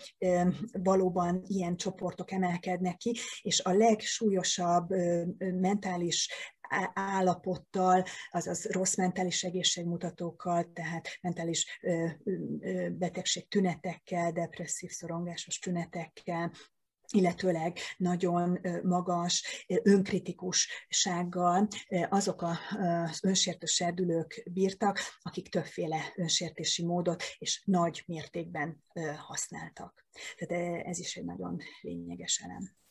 valóban 0.72 1.42
ilyen 1.46 1.76
csoportok 1.76 2.30
emelkednek 2.30 2.96
ki, 2.96 3.16
és 3.42 3.60
a 3.60 3.72
legsúlyosabb 3.72 4.50
magasabb 4.56 4.88
mentális 5.38 6.30
állapottal, 6.94 8.04
azaz 8.30 8.70
rossz 8.70 8.96
mentális 8.96 9.44
egészségmutatókkal, 9.44 10.72
tehát 10.72 11.08
mentális 11.20 11.80
betegség 12.90 13.48
tünetekkel, 13.48 14.32
depresszív 14.32 14.90
szorongásos 14.90 15.58
tünetekkel, 15.58 16.52
illetőleg 17.14 17.78
nagyon 17.96 18.58
magas 18.82 19.64
önkritikussággal 19.82 21.68
azok 22.08 22.42
az 22.42 23.24
önsértő 23.24 23.66
serdülők 23.66 24.42
bírtak, 24.50 24.98
akik 25.22 25.48
többféle 25.48 26.12
önsértési 26.16 26.84
módot 26.84 27.22
és 27.38 27.62
nagy 27.64 28.02
mértékben 28.06 28.84
használtak. 29.16 30.06
Tehát 30.36 30.86
ez 30.86 30.98
is 30.98 31.16
egy 31.16 31.24
nagyon 31.24 31.60
lényeges 31.80 32.38
elem 32.44 32.81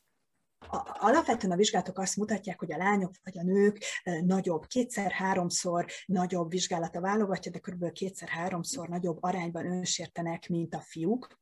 alapvetően 0.99 1.53
a 1.53 1.55
vizsgálatok 1.55 1.97
azt 1.97 2.17
mutatják, 2.17 2.59
hogy 2.59 2.73
a 2.73 2.77
lányok 2.77 3.11
vagy 3.23 3.37
a 3.37 3.43
nők 3.43 3.83
nagyobb, 4.23 4.65
kétszer-háromszor 4.65 5.85
nagyobb 6.05 6.49
vizsgálata 6.49 7.01
válogatja, 7.01 7.51
de 7.51 7.59
kb. 7.59 7.91
kétszer-háromszor 7.91 8.89
nagyobb 8.89 9.17
arányban 9.23 9.65
önsértenek, 9.65 10.49
mint 10.49 10.73
a 10.73 10.79
fiúk. 10.79 11.39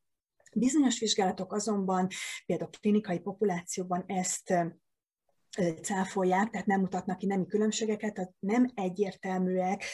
Bizonyos 0.54 0.98
vizsgálatok 0.98 1.52
azonban, 1.52 2.08
például 2.46 2.70
klinikai 2.80 3.18
populációban 3.18 4.04
ezt 4.06 4.54
cáfolják, 5.82 6.50
tehát 6.50 6.66
nem 6.66 6.80
mutatnak 6.80 7.18
ki 7.18 7.26
nemi 7.26 7.46
különbségeket, 7.46 8.14
tehát 8.14 8.32
nem 8.38 8.70
egyértelműek 8.74 9.84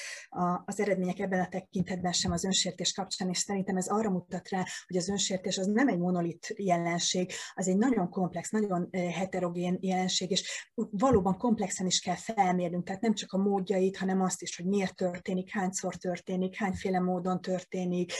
az 0.65 0.81
eredmények 0.81 1.19
ebben 1.19 1.41
a 1.41 1.49
tekintetben 1.49 2.13
sem 2.13 2.33
az 2.33 2.45
önsértés 2.45 2.93
kapcsán, 2.93 3.29
és 3.29 3.39
szerintem 3.39 3.77
ez 3.77 3.87
arra 3.87 4.11
mutat 4.11 4.49
rá, 4.49 4.65
hogy 4.87 4.97
az 4.97 5.09
önsértés 5.09 5.59
az 5.59 5.67
nem 5.67 5.89
egy 5.89 5.99
monolit 5.99 6.55
jelenség, 6.57 7.31
az 7.55 7.69
egy 7.69 7.77
nagyon 7.77 8.11
komplex, 8.11 8.51
nagyon 8.51 8.89
heterogén 8.93 9.79
jelenség, 9.81 10.31
és 10.31 10.71
valóban 10.75 11.39
komplexen 11.39 11.87
is 11.87 12.01
kell 12.01 12.15
felmérnünk, 12.15 12.85
tehát 12.85 13.01
nem 13.01 13.15
csak 13.15 13.33
a 13.33 13.39
módjait, 13.39 13.97
hanem 13.97 14.21
azt 14.21 14.43
is, 14.43 14.57
hogy 14.57 14.67
miért 14.67 14.95
történik, 14.95 15.53
hányszor 15.53 15.95
történik, 15.95 16.57
hányféle 16.57 17.01
módon 17.01 17.41
történik, 17.41 18.13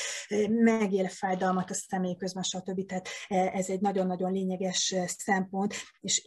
megél 0.49 1.09
fájdalmat 1.09 1.71
a 1.71 1.75
személy 1.75 2.17
közben, 2.17 2.43
stb. 2.43 2.87
Tehát 2.87 3.09
ez 3.29 3.69
egy 3.69 3.81
nagyon-nagyon 3.81 4.33
lényeges 4.33 4.95
szempont, 5.07 5.75
és 6.01 6.23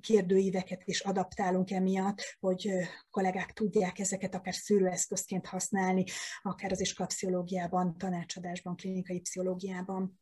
kérdő 0.00 0.35
kérdőíveket 0.36 0.82
is 0.84 1.00
adaptálunk 1.00 1.70
emiatt, 1.70 2.36
hogy 2.40 2.70
kollégák 3.10 3.52
tudják 3.52 3.98
ezeket 3.98 4.34
akár 4.34 4.54
szűrőeszközként 4.54 5.46
használni, 5.46 6.04
akár 6.42 6.72
az 6.72 6.80
iskolapszichológiában, 6.80 7.98
tanácsadásban, 7.98 8.76
klinikai 8.76 9.20
pszichológiában. 9.20 10.20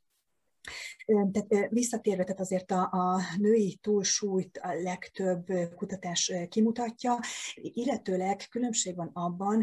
Tehát 1.06 1.68
visszatérve, 1.70 2.24
tehát 2.24 2.40
azért 2.40 2.70
a, 2.70 2.82
a 2.82 3.20
női 3.38 3.78
túlsúlyt 3.82 4.58
a 4.58 4.72
legtöbb 4.82 5.46
kutatás 5.74 6.32
kimutatja, 6.48 7.18
illetőleg 7.54 8.40
különbség 8.50 8.96
van 8.96 9.10
abban, 9.12 9.62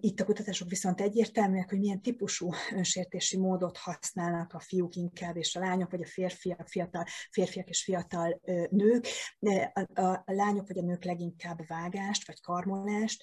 itt 0.00 0.20
a 0.20 0.24
kutatások 0.24 0.68
viszont 0.68 1.00
egyértelműek, 1.00 1.70
hogy 1.70 1.78
milyen 1.78 2.02
típusú 2.02 2.50
önsértési 2.74 3.38
módot 3.38 3.76
használnak 3.76 4.52
a 4.52 4.60
fiúk 4.60 4.94
inkább, 4.94 5.36
és 5.36 5.56
a 5.56 5.60
lányok, 5.60 5.90
vagy 5.90 6.02
a 6.02 6.06
férfiak, 6.06 6.68
fiatal, 6.68 7.04
férfiak 7.30 7.68
és 7.68 7.82
fiatal 7.82 8.40
nők. 8.70 9.06
A, 9.94 10.00
a 10.00 10.24
lányok 10.24 10.66
vagy 10.66 10.78
a 10.78 10.82
nők 10.82 11.04
leginkább 11.04 11.66
vágást, 11.66 12.26
vagy 12.26 12.40
karmolást, 12.40 13.22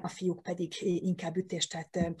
a 0.00 0.08
fiúk 0.08 0.42
pedig 0.42 0.74
inkább 0.80 1.36
ütést, 1.36 1.70
tehát 1.70 2.14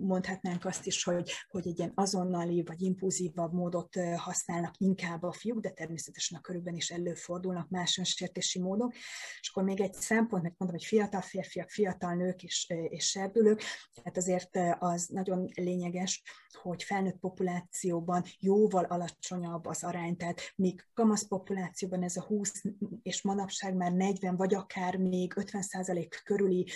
mondhatnánk 0.00 0.64
azt 0.64 0.86
is, 0.86 1.04
hogy, 1.04 1.32
hogy 1.48 1.66
egy 1.66 1.78
ilyen 1.78 1.92
azonnali, 1.94 2.62
vagy 2.62 2.82
impulzívabb 2.82 3.52
módot 3.52 3.94
használnak 4.16 4.74
inkább 4.78 5.22
a 5.22 5.32
fiúk, 5.32 5.60
de 5.60 5.70
természetesen 5.70 6.38
a 6.38 6.40
körükben 6.40 6.74
is 6.74 6.90
előfordulnak 6.90 7.68
más 7.68 7.98
önsértési 7.98 8.60
módok. 8.60 8.94
És 9.40 9.50
akkor 9.50 9.62
még 9.62 9.80
egy 9.80 9.94
szempont, 9.94 10.42
mert 10.42 10.58
mondom, 10.58 10.78
hogy 10.78 10.86
fiatal 10.86 11.20
férfiak, 11.20 11.70
fiatal 11.70 12.14
nők 12.14 12.42
is 12.42 12.55
és, 12.56 12.88
és 12.88 13.08
serdülők. 13.08 13.62
Tehát 13.94 14.16
azért 14.16 14.58
az 14.78 15.06
nagyon 15.06 15.48
lényeges, 15.54 16.22
hogy 16.62 16.82
felnőtt 16.82 17.18
populációban 17.18 18.24
jóval 18.38 18.84
alacsonyabb 18.84 19.66
az 19.66 19.84
arány, 19.84 20.16
tehát 20.16 20.40
míg 20.56 20.86
kamasz 20.94 21.26
populációban 21.28 22.02
ez 22.02 22.16
a 22.16 22.22
20 22.22 22.62
és 23.02 23.22
manapság 23.22 23.74
már 23.74 23.92
40 23.92 24.36
vagy 24.36 24.54
akár 24.54 24.96
még 24.96 25.36
50 25.36 25.62
százalék 25.62 26.20
körüli 26.24 26.66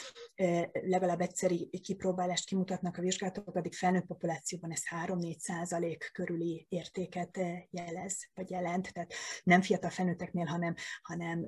legalább 0.73 1.21
egyszeri 1.21 1.71
kipróbálást 1.83 2.47
kimutatnak 2.47 2.97
a 2.97 3.01
vizsgálatok, 3.01 3.55
addig 3.55 3.75
felnőtt 3.75 4.07
populációban 4.07 4.71
ez 4.71 4.83
3-4 5.07 5.39
százalék 5.39 6.11
körüli 6.13 6.67
értéket 6.69 7.39
jelez, 7.71 8.29
vagy 8.35 8.51
jelent, 8.51 8.93
tehát 8.93 9.13
nem 9.43 9.63
fiatal 9.63 9.91
felnőtteknél, 9.91 10.45
hanem, 10.45 10.75
hanem 11.03 11.47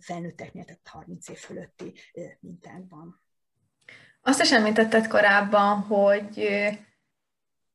felnőtteknél, 0.00 0.64
tehát 0.64 0.88
30 0.88 1.28
év 1.28 1.38
fölötti 1.38 1.92
mintákban. 2.40 3.20
Azt 4.22 4.42
is 4.42 4.52
említetted 4.52 5.06
korábban, 5.06 5.80
hogy, 5.80 6.48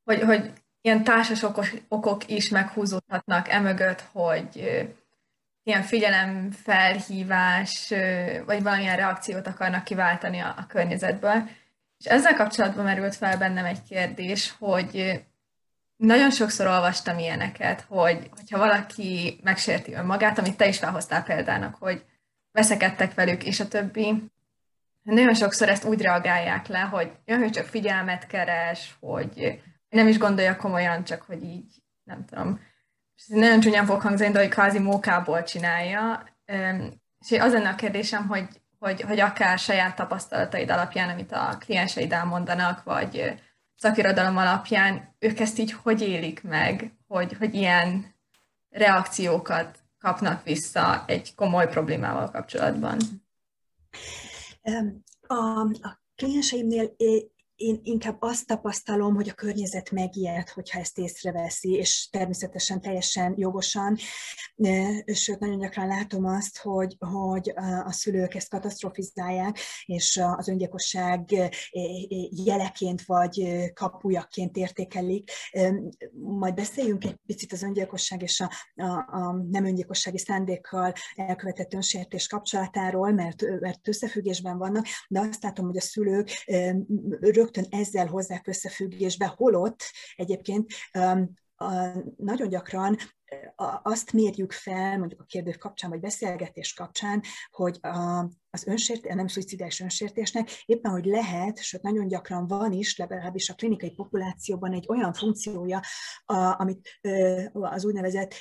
hogy, 0.04 0.22
hogy 0.22 0.52
ilyen 0.82 1.04
társas 1.04 1.44
okos, 1.44 1.74
okok 1.88 2.30
is 2.30 2.50
meghúzódhatnak 2.50 3.50
emögött, 3.50 4.02
hogy 4.12 4.56
ilyen 5.64 5.82
figyelemfelhívás, 5.82 7.94
vagy 8.46 8.64
valamilyen 8.64 8.96
reakciót 8.96 9.48
akarnak 9.48 9.84
kiváltani 9.84 10.40
a, 10.40 10.54
a 10.58 10.66
környezetből. 10.68 11.50
És 11.98 12.06
ezzel 12.06 12.36
kapcsolatban 12.36 12.84
merült 12.84 13.16
fel 13.16 13.38
bennem 13.38 13.66
egy 13.66 13.84
kérdés, 13.84 14.56
hogy 14.60 15.24
nagyon 15.96 16.32
sokszor 16.32 16.68
olvastam 16.68 17.18
ilyeneket, 17.18 17.82
hogy 17.82 18.30
hogyha 18.36 18.58
valaki 18.58 19.40
megsérti 19.44 19.94
önmagát, 19.94 20.38
amit 20.38 20.58
te 20.58 20.68
is 20.68 20.78
felhoztál 20.78 21.24
példának, 21.24 21.76
hogy 21.76 22.06
veszekedtek 22.52 23.14
velük, 23.14 23.44
és 23.44 23.60
a 23.60 23.68
többi, 23.68 24.32
nagyon 25.14 25.34
sokszor 25.34 25.70
ezt 25.70 25.86
úgy 25.86 26.02
reagálják 26.02 26.68
le, 26.68 26.80
hogy 26.80 27.12
jön, 27.26 27.40
hogy 27.40 27.52
csak 27.52 27.66
figyelmet 27.66 28.28
keres, 28.28 28.98
hogy 29.00 29.62
nem 29.90 30.08
is 30.08 30.18
gondolja 30.18 30.56
komolyan, 30.56 31.04
csak 31.04 31.22
hogy 31.22 31.44
így, 31.44 31.84
nem 32.04 32.26
tudom, 32.26 32.60
és 33.16 33.24
ez 33.28 33.38
nagyon 33.38 33.60
csúnyán 33.60 33.86
fog 33.86 34.02
hangzani, 34.02 34.32
de 34.32 34.40
hogy 34.40 34.50
kvázi 34.50 34.80
mókából 34.80 35.44
csinálja. 35.44 36.24
És 37.30 37.40
az 37.40 37.54
lenne 37.54 37.70
a 37.70 37.76
kérdésem, 37.76 38.28
hogy, 38.28 38.48
hogy, 38.80 39.02
hogy 39.02 39.20
akár 39.20 39.60
saját 39.60 39.96
tapasztalataid 39.96 40.70
alapján, 40.70 41.10
amit 41.10 41.32
a 41.32 41.58
klienseid 41.60 42.12
elmondanak, 42.12 42.84
vagy 42.84 43.42
szakirodalom 43.76 44.38
alapján, 44.38 45.16
ők 45.20 45.40
ezt 45.40 45.60
így 45.60 45.72
hogy 45.72 46.02
élik 46.02 46.44
meg, 46.44 46.92
hogy, 47.08 47.36
hogy 47.40 47.54
ilyen 47.54 48.16
reakciókat 48.70 49.78
kapnak 50.00 50.44
vissza 50.44 51.04
egy 51.08 51.36
komoly 51.36 51.68
problémával 51.68 52.32
kapcsolatban? 52.32 52.98
A, 55.28 55.62
a 55.82 56.00
klienseimnél 56.16 56.96
én 57.58 57.80
inkább 57.84 58.18
azt 58.20 58.48
tapasztalom, 58.48 59.16
hogy 59.16 59.30
a 59.30 59.34
környezet 59.34 59.92
megijed, 59.92 60.50
hogyha 60.50 60.80
ezt 60.80 60.98
észreveszi, 60.98 61.72
és 61.72 62.10
természetesen 62.12 62.82
teljesen 62.82 63.34
jogosan. 63.38 63.98
Sőt, 65.06 65.40
nagyon 65.40 65.60
gyakran 65.60 65.88
látom 65.88 66.26
azt, 66.26 66.58
hogy, 66.58 66.96
hogy 67.00 67.54
a 67.84 67.92
szülők 67.92 68.34
ezt 68.36 68.50
katasztrofizálják, 68.50 69.60
és 69.86 70.22
az 70.38 70.48
öngyilkosság 70.48 71.36
jeleként 72.46 73.06
vagy 73.06 73.48
kapujaként 73.74 74.58
értékelik. 74.58 75.32
Majd 76.14 76.54
beszéljünk 76.54 77.04
egy 77.04 77.16
picit 77.26 77.52
az 77.52 77.64
öngyilkosság 77.64 78.22
és 78.22 78.40
a, 78.40 78.52
a, 78.76 79.18
a 79.18 79.46
nem 79.50 79.66
öngyilkossági 79.66 80.18
szándékkal 80.18 80.94
elkövetett 81.16 81.74
önsértés 81.74 82.28
kapcsolatáról, 82.28 83.12
mert, 83.12 83.60
mert 83.60 83.88
összefüggésben 83.88 84.58
vannak, 84.58 84.86
de 85.08 85.20
azt 85.20 85.44
látom, 85.44 85.66
hogy 85.66 85.78
a 85.78 85.82
szülők 85.82 86.30
rögtön 87.20 87.47
ezzel 87.70 88.08
hozzák 88.08 88.48
összefüggésbe, 88.48 89.34
holott 89.38 89.84
egyébként 90.16 90.72
nagyon 92.18 92.50
gyakran 92.50 92.98
azt 93.84 94.14
mérjük 94.14 94.52
fel, 94.52 94.98
mondjuk 94.98 95.22
a 95.22 95.26
kérdő 95.26 95.52
kapcsán, 95.52 95.90
vagy 95.90 96.00
beszélgetés 96.00 96.74
kapcsán, 96.74 97.24
hogy 97.52 97.78
a, 97.82 98.30
az 98.50 98.68
önsért, 98.68 99.14
nem 99.14 99.28
szuicidális 99.28 99.80
önsértésnek 99.80 100.50
éppen, 100.66 100.92
hogy 100.92 101.06
lehet, 101.06 101.64
sőt 101.64 101.82
nagyon 101.82 102.08
gyakran 102.08 102.48
van 102.48 102.72
is, 102.72 102.98
legalábbis 102.98 103.50
a 103.50 103.54
klinikai 103.54 103.92
populációban 103.92 104.74
egy 104.74 104.86
olyan 104.88 105.14
funkciója, 105.14 105.82
a, 106.26 106.36
amit 106.36 107.00
az 107.52 107.86
úgynevezett 107.86 108.34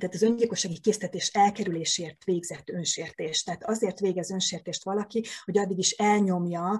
tehát 0.00 0.14
az 0.14 0.22
öngyilkossági 0.22 0.78
késztetés 0.80 1.28
elkerülésért 1.28 2.24
végzett 2.24 2.70
önsértés. 2.70 3.42
Tehát 3.42 3.64
azért 3.64 4.00
végez 4.00 4.30
önsértést 4.30 4.84
valaki, 4.84 5.24
hogy 5.44 5.58
addig 5.58 5.78
is 5.78 5.90
elnyomja 5.90 6.78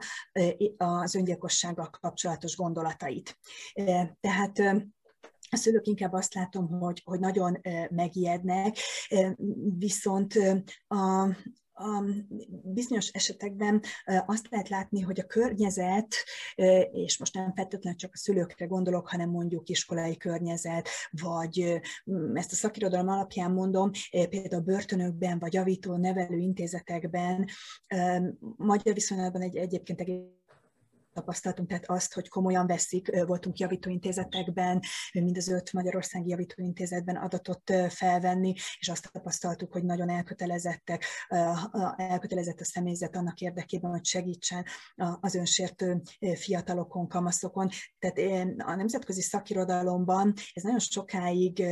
az 0.77 1.15
öngyilkossággal 1.15 1.91
kapcsolatos 2.01 2.57
gondolatait. 2.57 3.39
Tehát 4.21 4.59
a 5.51 5.57
szülők 5.57 5.87
inkább 5.87 6.13
azt 6.13 6.35
látom, 6.35 6.69
hogy, 6.69 7.03
hogy 7.05 7.21
nagyon 7.21 7.61
megijednek, 7.91 8.77
viszont 9.79 10.35
a, 10.89 11.29
bizonyos 12.63 13.09
esetekben 13.09 13.83
azt 14.27 14.49
lehet 14.51 14.69
látni, 14.69 15.01
hogy 15.01 15.21
a 15.21 15.27
környezet, 15.27 16.15
és 16.93 17.19
most 17.19 17.35
nem 17.35 17.53
feltétlenül 17.55 17.99
csak 17.99 18.11
a 18.13 18.17
szülőkre 18.17 18.67
gondolok, 18.67 19.09
hanem 19.09 19.31
mondjuk 19.31 19.69
iskolai 19.69 20.17
környezet, 20.17 20.89
vagy 21.11 21.81
ezt 22.35 22.53
a 22.53 22.55
szakirodalom 22.55 23.09
alapján 23.09 23.51
mondom, 23.51 23.91
például 24.11 24.63
börtönökben, 24.63 25.39
vagy 25.39 25.53
javító 25.53 25.97
nevelő 25.97 26.37
intézetekben, 26.37 27.49
magyar 28.57 28.95
viszonylatban 28.95 29.43
egy, 29.43 29.57
egyébként 29.57 30.01
tapasztaltunk, 31.13 31.69
tehát 31.69 31.91
azt, 31.91 32.15
hogy 32.15 32.29
komolyan 32.29 32.67
veszik, 32.67 33.25
voltunk 33.27 33.59
javítóintézetekben, 33.59 34.81
mind 35.13 35.37
az 35.37 35.49
öt 35.49 35.73
Magyarországi 35.73 36.29
Javítóintézetben 36.29 37.17
adatot 37.17 37.73
felvenni, 37.89 38.55
és 38.79 38.89
azt 38.89 39.13
tapasztaltuk, 39.13 39.73
hogy 39.73 39.85
nagyon 39.85 40.11
elkötelezettek, 40.11 41.05
elkötelezett 41.97 42.61
a 42.61 42.65
személyzet 42.65 43.17
annak 43.17 43.41
érdekében, 43.41 43.91
hogy 43.91 44.05
segítsen 44.05 44.65
az 45.21 45.35
önsértő 45.35 46.01
fiatalokon, 46.35 47.09
kamaszokon. 47.09 47.69
Tehát 47.99 48.47
a 48.59 48.75
nemzetközi 48.75 49.23
szakirodalomban 49.23 50.35
ez 50.53 50.63
nagyon 50.63 50.79
sokáig 50.79 51.65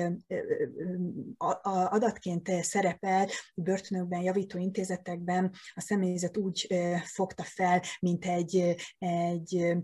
adatként 1.62 2.50
szerepel, 2.62 3.28
börtönökben, 3.54 4.20
javítóintézetekben 4.20 5.52
a 5.74 5.80
személyzet 5.80 6.36
úgy 6.36 6.74
fogta 7.04 7.42
fel, 7.42 7.82
mint 8.00 8.24
egy 8.24 8.74
egy 9.28 9.76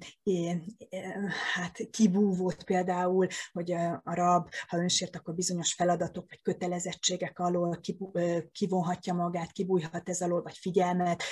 hát 1.55 1.90
kibúvót 1.90 2.64
például, 2.64 3.26
hogy 3.53 3.72
a 3.72 4.14
rab, 4.14 4.49
ha 4.68 4.78
önsért, 4.78 5.16
akkor 5.16 5.34
bizonyos 5.34 5.74
feladatok 5.74 6.28
vagy 6.28 6.42
kötelezettségek 6.42 7.38
alól 7.38 7.80
kivonhatja 8.53 9.14
magát, 9.14 9.53
kibújhat 9.53 10.09
ez 10.09 10.20
alól, 10.20 10.42
vagy 10.42 10.57
figyelmet 10.57 11.22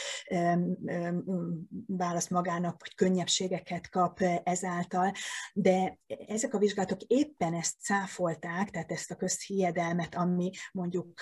választ 1.87 2.31
magának, 2.31 2.81
vagy 2.81 2.95
könnyebbségeket 2.95 3.89
kap 3.89 4.21
ezáltal, 4.43 5.13
de 5.53 5.99
ezek 6.27 6.55
a 6.55 6.59
vizsgálatok 6.59 7.01
éppen 7.03 7.55
ezt 7.55 7.81
cáfolták, 7.81 8.71
tehát 8.71 8.93
ezt 8.93 9.11
a 9.11 9.17
közhiedelmet, 9.17 10.15
ami 10.15 10.51
mondjuk 10.73 11.21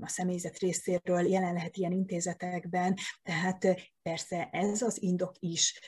a 0.00 0.08
személyzet 0.08 0.58
részéről 0.58 1.26
jelen 1.26 1.54
lehet 1.54 1.76
ilyen 1.76 1.92
intézetekben, 1.92 2.94
tehát 3.22 3.94
Persze 4.06 4.48
ez 4.52 4.82
az 4.82 5.02
indok 5.02 5.34
is 5.38 5.80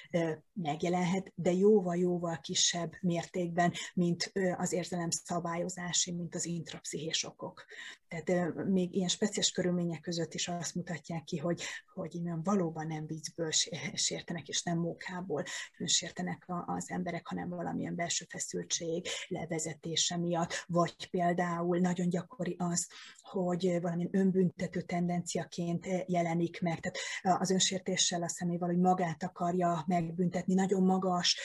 megjelenhet, 0.52 1.32
de 1.34 1.52
jóval-jóval 1.52 2.38
kisebb 2.40 2.92
mértékben, 3.00 3.72
mint 3.94 4.32
az 4.56 4.72
érzelem 4.72 5.10
szabályozási, 5.10 6.12
mint 6.12 6.34
az 6.34 6.46
intrapszichés 6.46 7.24
okok. 7.24 7.64
Tehát 8.08 8.54
még 8.66 8.94
ilyen 8.94 9.08
speciális 9.08 9.50
körülmények 9.50 10.00
között 10.00 10.34
is 10.34 10.48
azt 10.48 10.74
mutatják 10.74 11.24
ki, 11.24 11.36
hogy, 11.36 11.62
hogy 11.94 12.20
valóban 12.42 12.86
nem 12.86 13.06
viccből 13.06 13.50
sértenek, 13.94 14.48
és 14.48 14.62
nem 14.62 14.78
mókából 14.78 15.42
sértenek 15.84 16.44
az 16.66 16.90
emberek, 16.90 17.26
hanem 17.26 17.48
valamilyen 17.48 17.94
belső 17.94 18.24
feszültség 18.28 19.06
levezetése 19.28 20.16
miatt, 20.16 20.64
vagy 20.66 21.10
például 21.10 21.78
nagyon 21.78 22.08
gyakori 22.08 22.56
az, 22.58 22.88
hogy 23.20 23.78
valamilyen 23.80 24.16
önbüntető 24.16 24.80
tendenciaként 24.80 25.86
jelenik 26.06 26.60
meg. 26.60 26.80
Tehát 26.80 27.40
az 27.40 27.50
önsértéssel 28.10 28.22
a 28.22 28.28
személy 28.28 28.56
valahogy 28.56 28.82
magát 28.82 29.22
akarja 29.22 29.84
megbüntetni. 29.86 30.54
Nagyon 30.54 30.82
magas 30.82 31.38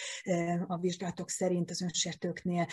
a 0.67 0.77
vizsgálatok 0.77 1.29
szerint 1.29 1.69
az 1.69 1.81
önsértőknél 1.81 2.67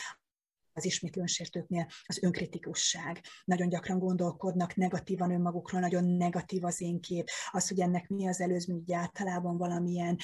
az 0.73 0.85
ismétlő 0.85 1.21
önsértőknél 1.21 1.87
az 2.07 2.23
önkritikusság. 2.23 3.21
Nagyon 3.45 3.69
gyakran 3.69 3.99
gondolkodnak 3.99 4.75
negatívan 4.75 5.31
önmagukról, 5.31 5.81
nagyon 5.81 6.05
negatív 6.05 6.65
az 6.65 6.81
én 6.81 7.01
kép. 7.01 7.29
Az, 7.51 7.69
hogy 7.69 7.81
ennek 7.81 8.09
mi 8.09 8.29
az 8.29 8.41
előzmény, 8.41 8.85
általában 8.93 9.57
valamilyen 9.57 10.17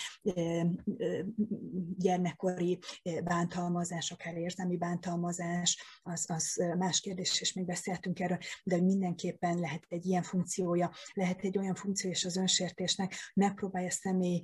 gyermekkori 1.98 2.78
bántalmazás, 3.24 4.10
akár 4.10 4.36
érzelmi 4.36 4.76
bántalmazás, 4.76 6.00
az, 6.02 6.24
az 6.28 6.62
más 6.78 7.00
kérdés, 7.00 7.40
és 7.40 7.52
még 7.52 7.64
beszéltünk 7.64 8.20
erről, 8.20 8.38
de 8.64 8.80
mindenképpen 8.80 9.58
lehet 9.58 9.84
egy 9.88 10.06
ilyen 10.06 10.22
funkciója, 10.22 10.90
lehet 11.12 11.40
egy 11.40 11.58
olyan 11.58 11.74
funkció 11.74 12.10
is 12.10 12.24
az 12.24 12.36
önsértésnek, 12.36 13.14
megpróbálja 13.34 13.88
a 13.88 13.90
személy 13.90 14.42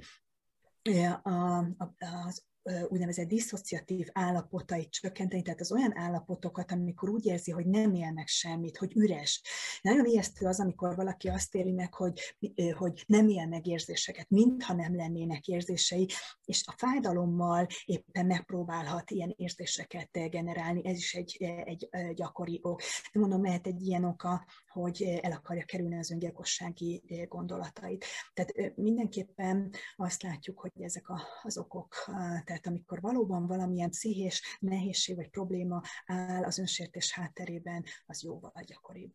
a, 1.23 1.31
a, 1.31 1.95
az 1.99 2.45
úgynevezett 2.89 3.29
diszociatív 3.29 4.09
állapotait 4.13 4.91
csökkenteni, 4.91 5.43
tehát 5.43 5.61
az 5.61 5.73
olyan 5.73 5.99
állapotokat, 5.99 6.73
amikor 6.73 7.09
úgy 7.09 7.27
érzi, 7.27 7.51
hogy 7.51 7.67
nem 7.67 7.95
él 7.95 8.13
meg 8.13 8.27
semmit, 8.27 8.77
hogy 8.77 8.97
üres. 8.97 9.43
Nagyon 9.81 10.07
ijesztő 10.07 10.47
az, 10.47 10.61
amikor 10.61 10.97
valaki 10.97 11.29
azt 11.29 11.55
éli 11.55 11.73
meg, 11.73 11.95
hogy, 11.95 12.37
hogy 12.77 13.05
nem 13.07 13.29
él 13.29 13.47
meg 13.47 13.67
érzéseket, 13.67 14.31
mintha 14.31 14.75
nem 14.75 14.97
lennének 14.97 15.47
érzései, 15.47 16.09
és 16.45 16.63
a 16.67 16.75
fájdalommal 16.77 17.67
éppen 17.85 18.27
megpróbálhat 18.27 19.11
ilyen 19.11 19.35
érzéseket 19.37 20.31
generálni. 20.31 20.87
Ez 20.87 20.97
is 20.97 21.15
egy, 21.15 21.37
egy 21.65 21.89
gyakori 22.15 22.61
ok. 22.63 22.83
De 23.13 23.21
mondom, 23.21 23.43
lehet 23.43 23.67
egy 23.67 23.83
ilyen 23.83 24.05
oka, 24.05 24.45
hogy 24.73 25.03
el 25.03 25.33
akarja 25.33 25.65
kerülni 25.65 25.99
az 25.99 26.11
öngyilkossági 26.11 27.03
gondolatait. 27.29 28.05
Tehát 28.33 28.77
mindenképpen 28.77 29.71
azt 29.97 30.23
látjuk, 30.23 30.61
hogy 30.61 30.71
ezek 30.81 31.05
az 31.43 31.59
okok, 31.59 32.05
tehát 32.45 32.67
amikor 32.67 33.01
valóban 33.01 33.47
valamilyen 33.47 33.91
pszichés 33.91 34.59
nehézség 34.61 35.17
vagy 35.17 35.29
probléma 35.29 35.81
áll 36.07 36.45
az 36.45 36.59
önsértés 36.59 37.13
hátterében, 37.13 37.85
az 38.07 38.23
jóval 38.23 38.53
gyakoribb. 38.67 39.15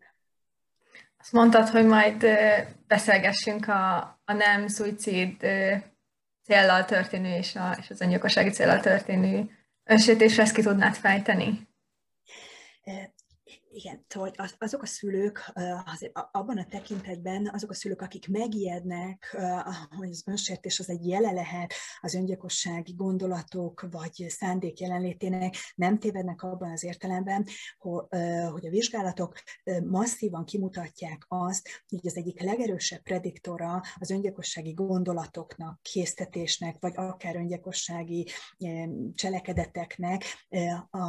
Azt 1.19 1.31
mondtad, 1.31 1.67
hogy 1.67 1.85
majd 1.85 2.25
beszélgessünk 2.87 3.67
a, 3.67 3.97
a 4.25 4.33
nem 4.33 4.67
szuicid 4.67 5.45
céllal 6.43 6.85
történő 6.85 7.37
és, 7.37 7.55
a, 7.55 7.77
és 7.79 7.89
az 7.89 8.01
öngyilkossági 8.01 8.49
céllal 8.49 8.79
történő 8.79 9.49
önsértésre 9.83 10.43
ezt 10.43 10.53
ki 10.53 10.61
tudnád 10.61 10.95
fejteni? 10.95 11.67
Igen, 13.69 14.05
szóval 14.07 14.31
azok 14.57 14.81
a 14.81 14.85
szülők, 14.85 15.51
az, 15.85 16.11
abban 16.31 16.57
a 16.57 16.65
tekintetben 16.65 17.49
azok 17.53 17.69
a 17.69 17.73
szülők, 17.73 18.01
akik 18.01 18.27
megijednek, 18.27 19.37
hogy 19.97 20.09
az 20.09 20.23
önsértés 20.25 20.79
az 20.79 20.89
egy 20.89 21.07
jele 21.07 21.31
lehet 21.31 21.73
az 21.99 22.13
öngyilkossági 22.13 22.93
gondolatok 22.93 23.87
vagy 23.91 24.25
szándék 24.27 24.79
jelenlétének, 24.79 25.55
nem 25.75 25.99
tévednek 25.99 26.43
abban 26.43 26.71
az 26.71 26.83
értelemben, 26.83 27.45
hogy 28.51 28.65
a 28.65 28.69
vizsgálatok 28.69 29.33
masszívan 29.83 30.45
kimutatják 30.45 31.25
azt, 31.27 31.69
hogy 31.87 32.07
az 32.07 32.17
egyik 32.17 32.41
legerősebb 32.41 33.01
prediktora 33.01 33.81
az 33.95 34.09
öngyilkossági 34.09 34.73
gondolatoknak, 34.73 35.81
késztetésnek, 35.81 36.75
vagy 36.79 36.93
akár 36.95 37.35
öngyilkossági 37.35 38.27
cselekedeteknek 39.13 40.23
a, 40.89 40.99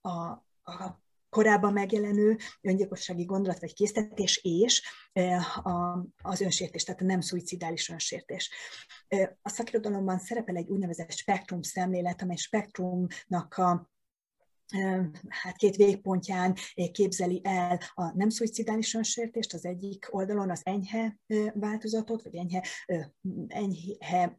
a, 0.00 0.44
a 0.62 1.04
korábban 1.36 1.72
megjelenő 1.72 2.36
öngyilkossági 2.60 3.24
gondolat 3.24 3.60
vagy 3.60 3.74
késztetés 3.74 4.40
és 4.42 4.82
az 6.22 6.40
önsértés, 6.40 6.84
tehát 6.84 7.00
a 7.00 7.04
nem 7.04 7.20
szuicidális 7.20 7.88
önsértés. 7.88 8.50
A 9.42 9.48
szakirodalomban 9.48 10.18
szerepel 10.18 10.56
egy 10.56 10.68
úgynevezett 10.68 11.12
spektrum 11.12 11.62
szemlélet, 11.62 12.22
amely 12.22 12.36
spektrumnak 12.36 13.54
a 13.56 13.90
hát 15.28 15.56
két 15.56 15.76
végpontján 15.76 16.56
képzeli 16.92 17.40
el 17.44 17.80
a 17.94 18.16
nem 18.16 18.28
szuicidális 18.28 18.94
önsértést, 18.94 19.54
az 19.54 19.64
egyik 19.64 20.06
oldalon 20.10 20.50
az 20.50 20.60
enyhe 20.64 21.18
változatot, 21.54 22.22
vagy 22.22 22.34
enyhe, 22.34 22.64
enyhe, 23.46 24.36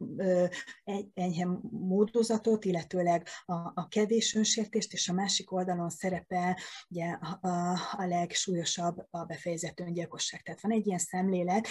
enyhe 1.14 1.46
módozatot, 1.70 2.64
illetőleg 2.64 3.28
a, 3.44 3.54
a 3.54 3.88
kevés 3.88 4.34
önsértést, 4.34 4.92
és 4.92 5.08
a 5.08 5.12
másik 5.12 5.52
oldalon 5.52 5.90
szerepel 5.90 6.56
ugye, 6.88 7.06
a, 7.40 7.48
a 7.96 8.06
legsúlyosabb 8.06 9.06
a 9.10 9.24
befejezett 9.24 9.80
öngyilkosság. 9.80 10.42
Tehát 10.42 10.60
van 10.60 10.72
egy 10.72 10.86
ilyen 10.86 10.98
szemlélet, 10.98 11.66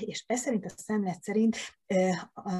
és 0.00 0.24
ez 0.26 0.40
szerint 0.40 0.64
a 0.64 0.70
szemlélet 0.76 1.22
szerint 1.22 1.56
a, 2.32 2.50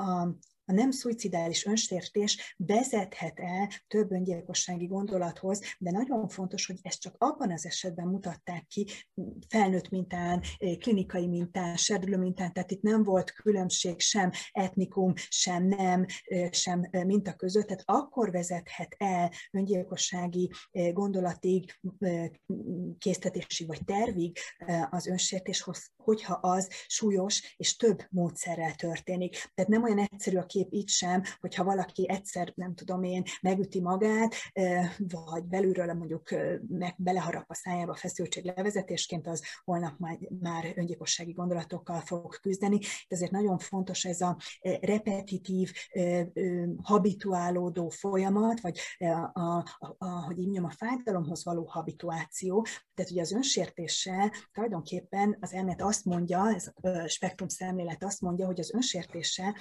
a, 0.00 0.36
a 0.64 0.72
nem 0.72 0.90
szuicidális 0.90 1.64
önsértés 1.66 2.54
vezethet 2.56 3.38
el 3.40 3.68
több 3.88 4.10
öngyilkossági 4.10 4.86
gondolathoz, 4.86 5.60
de 5.78 5.90
nagyon 5.90 6.28
fontos, 6.28 6.66
hogy 6.66 6.78
ezt 6.82 7.00
csak 7.00 7.14
abban 7.18 7.52
az 7.52 7.66
esetben 7.66 8.06
mutatták 8.06 8.66
ki 8.66 8.86
felnőtt 9.48 9.88
mintán, 9.88 10.42
klinikai 10.78 11.26
mintán, 11.26 11.76
serdülő 11.76 12.16
mintán, 12.16 12.52
tehát 12.52 12.70
itt 12.70 12.82
nem 12.82 13.02
volt 13.02 13.32
különbség 13.32 14.00
sem 14.00 14.30
etnikum, 14.52 15.12
sem 15.28 15.64
nem, 15.64 16.06
sem 16.50 16.88
minta 17.06 17.34
között, 17.34 17.66
tehát 17.66 17.82
akkor 17.86 18.30
vezethet 18.30 18.94
el 18.98 19.30
öngyilkossági 19.50 20.50
gondolatig, 20.92 21.72
késztetési 22.98 23.64
vagy 23.66 23.84
tervig 23.84 24.38
az 24.90 25.06
önsértés, 25.06 25.64
hogyha 25.96 26.34
az 26.34 26.70
súlyos 26.86 27.54
és 27.56 27.76
több 27.76 28.02
módszerrel 28.10 28.74
történik. 28.74 29.50
Tehát 29.54 29.70
nem 29.70 29.82
olyan 29.82 29.98
egyszerű 29.98 30.36
a 30.36 30.46
kép 30.52 30.72
itt 30.72 30.88
sem, 30.88 31.22
hogyha 31.40 31.64
valaki 31.64 32.08
egyszer, 32.08 32.52
nem 32.54 32.74
tudom 32.74 33.02
én, 33.02 33.22
megüti 33.42 33.80
magát, 33.80 34.34
vagy 34.98 35.44
belülről 35.44 35.94
mondjuk 35.94 36.30
meg 36.68 36.94
beleharap 36.96 37.44
a 37.48 37.54
szájába 37.54 37.94
feszültség 37.94 38.44
levezetésként, 38.44 39.26
az 39.26 39.42
holnap 39.64 39.98
már, 39.98 40.18
már 40.40 40.72
öngyilkossági 40.76 41.32
gondolatokkal 41.32 42.00
fog 42.00 42.40
küzdeni. 42.40 42.78
Ezért 43.08 43.30
nagyon 43.30 43.58
fontos 43.58 44.04
ez 44.04 44.20
a 44.20 44.36
repetitív, 44.80 45.72
habituálódó 46.82 47.88
folyamat, 47.88 48.60
vagy 48.60 48.78
a, 48.98 49.40
a, 49.40 49.64
a, 49.98 50.06
hogy 50.06 50.38
így 50.38 50.58
a 50.58 50.70
fájdalomhoz 50.70 51.44
való 51.44 51.64
habituáció. 51.64 52.66
Tehát 52.94 53.10
ugye 53.10 53.20
az 53.20 53.32
önsértéssel 53.32 54.32
tulajdonképpen 54.52 55.36
az 55.40 55.52
elmélet 55.52 55.82
azt 55.82 56.04
mondja, 56.04 56.54
ez 56.54 56.72
a 56.80 57.06
spektrum 57.06 57.48
szemlélet 57.48 58.04
azt 58.04 58.20
mondja, 58.20 58.46
hogy 58.46 58.60
az 58.60 58.74
önsértéssel 58.74 59.56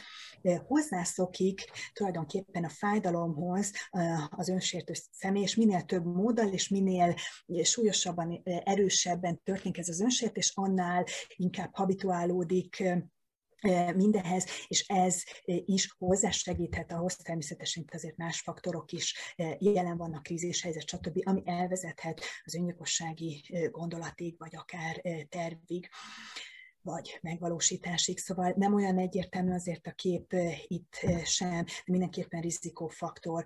hozzászokik 0.81 1.61
tulajdonképpen 1.93 2.63
a 2.63 2.69
fájdalomhoz 2.69 3.71
az 4.29 4.49
önsértő 4.49 4.93
személy, 5.11 5.41
és 5.41 5.55
minél 5.55 5.81
több 5.81 6.05
móddal, 6.05 6.47
és 6.47 6.67
minél 6.67 7.15
súlyosabban, 7.63 8.41
erősebben 8.43 9.41
történik 9.43 9.77
ez 9.77 9.89
az 9.89 10.01
önsértés, 10.01 10.51
annál 10.55 11.05
inkább 11.35 11.69
habituálódik 11.73 12.83
mindehez, 13.95 14.45
és 14.67 14.85
ez 14.87 15.23
is 15.45 15.95
hozzásegíthet 15.97 16.91
ahhoz, 16.91 17.15
természetesen 17.15 17.83
itt 17.83 17.93
azért 17.93 18.17
más 18.17 18.39
faktorok 18.39 18.91
is 18.91 19.35
jelen 19.57 19.97
vannak, 19.97 20.23
krízishelyzet, 20.23 20.87
stb., 20.87 21.19
ami 21.23 21.41
elvezethet 21.45 22.21
az 22.43 22.55
öngyilkossági 22.55 23.43
gondolatig, 23.71 24.35
vagy 24.37 24.55
akár 24.55 25.01
tervig 25.29 25.89
vagy 26.83 27.19
megvalósításig. 27.21 28.19
Szóval 28.19 28.53
nem 28.57 28.73
olyan 28.73 28.97
egyértelmű 28.97 29.53
azért 29.53 29.87
a 29.87 29.91
kép 29.91 30.35
itt 30.67 30.95
sem, 31.23 31.63
de 31.63 31.91
mindenképpen 31.91 32.41
rizikófaktor 32.41 33.45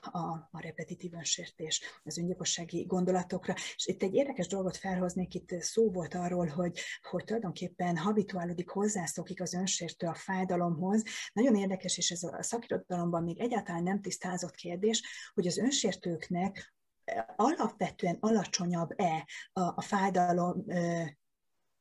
a, 0.00 0.18
a 0.50 0.60
repetitív 0.60 1.12
önsértés, 1.14 2.00
az 2.02 2.18
öngyilkossági 2.18 2.84
gondolatokra. 2.84 3.54
És 3.76 3.86
itt 3.86 4.02
egy 4.02 4.14
érdekes 4.14 4.46
dolgot 4.46 4.76
felhoznék, 4.76 5.34
itt 5.34 5.60
szó 5.60 5.90
volt 5.90 6.14
arról, 6.14 6.46
hogy, 6.46 6.80
hogy 7.02 7.24
tulajdonképpen 7.24 7.96
habituálódik, 7.96 8.68
hozzászokik 8.68 9.40
az 9.40 9.54
önsértő 9.54 10.06
a 10.06 10.14
fájdalomhoz. 10.14 11.02
Nagyon 11.32 11.56
érdekes, 11.56 11.98
és 11.98 12.10
ez 12.10 12.22
a 12.22 12.42
szakirodalomban 12.42 13.22
még 13.22 13.40
egyáltalán 13.40 13.82
nem 13.82 14.00
tisztázott 14.00 14.54
kérdés, 14.54 15.02
hogy 15.34 15.46
az 15.46 15.58
önsértőknek 15.58 16.74
alapvetően 17.36 18.16
alacsonyabb-e 18.20 19.26
a, 19.52 19.60
a 19.60 19.80
fájdalom 19.80 20.64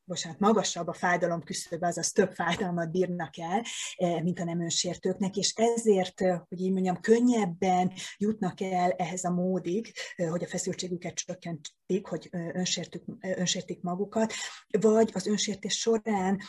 bocsánat, 0.06 0.40
magasabb 0.40 0.88
a 0.88 0.94
fájdalom 0.94 1.44
küszöbe, 1.44 1.88
azaz 1.88 2.12
több 2.12 2.32
fájdalmat 2.32 2.92
bírnak 2.92 3.38
el, 3.38 3.62
eh, 3.96 4.22
mint 4.22 4.40
a 4.40 4.44
nem 4.44 4.62
önsértőknek, 4.62 5.36
és 5.36 5.54
ezért, 5.56 6.22
eh, 6.22 6.40
hogy 6.50 6.62
így 6.62 6.72
mondjam, 6.72 7.00
könnyebben 7.00 7.92
jutnak 8.18 8.62
el 8.62 8.92
ehhez 8.92 9.24
a 9.24 9.32
módig, 9.32 9.94
eh, 10.16 10.30
hogy 10.30 10.44
a 10.44 10.48
feszültségüket 10.48 11.14
csökkentik, 11.14 12.08
hogy 12.08 12.30
önsértük, 12.32 13.04
önsértik 13.20 13.82
magukat, 13.82 14.34
vagy 14.80 15.12
az 15.14 15.28
önsértés 15.28 15.80
során 15.80 16.40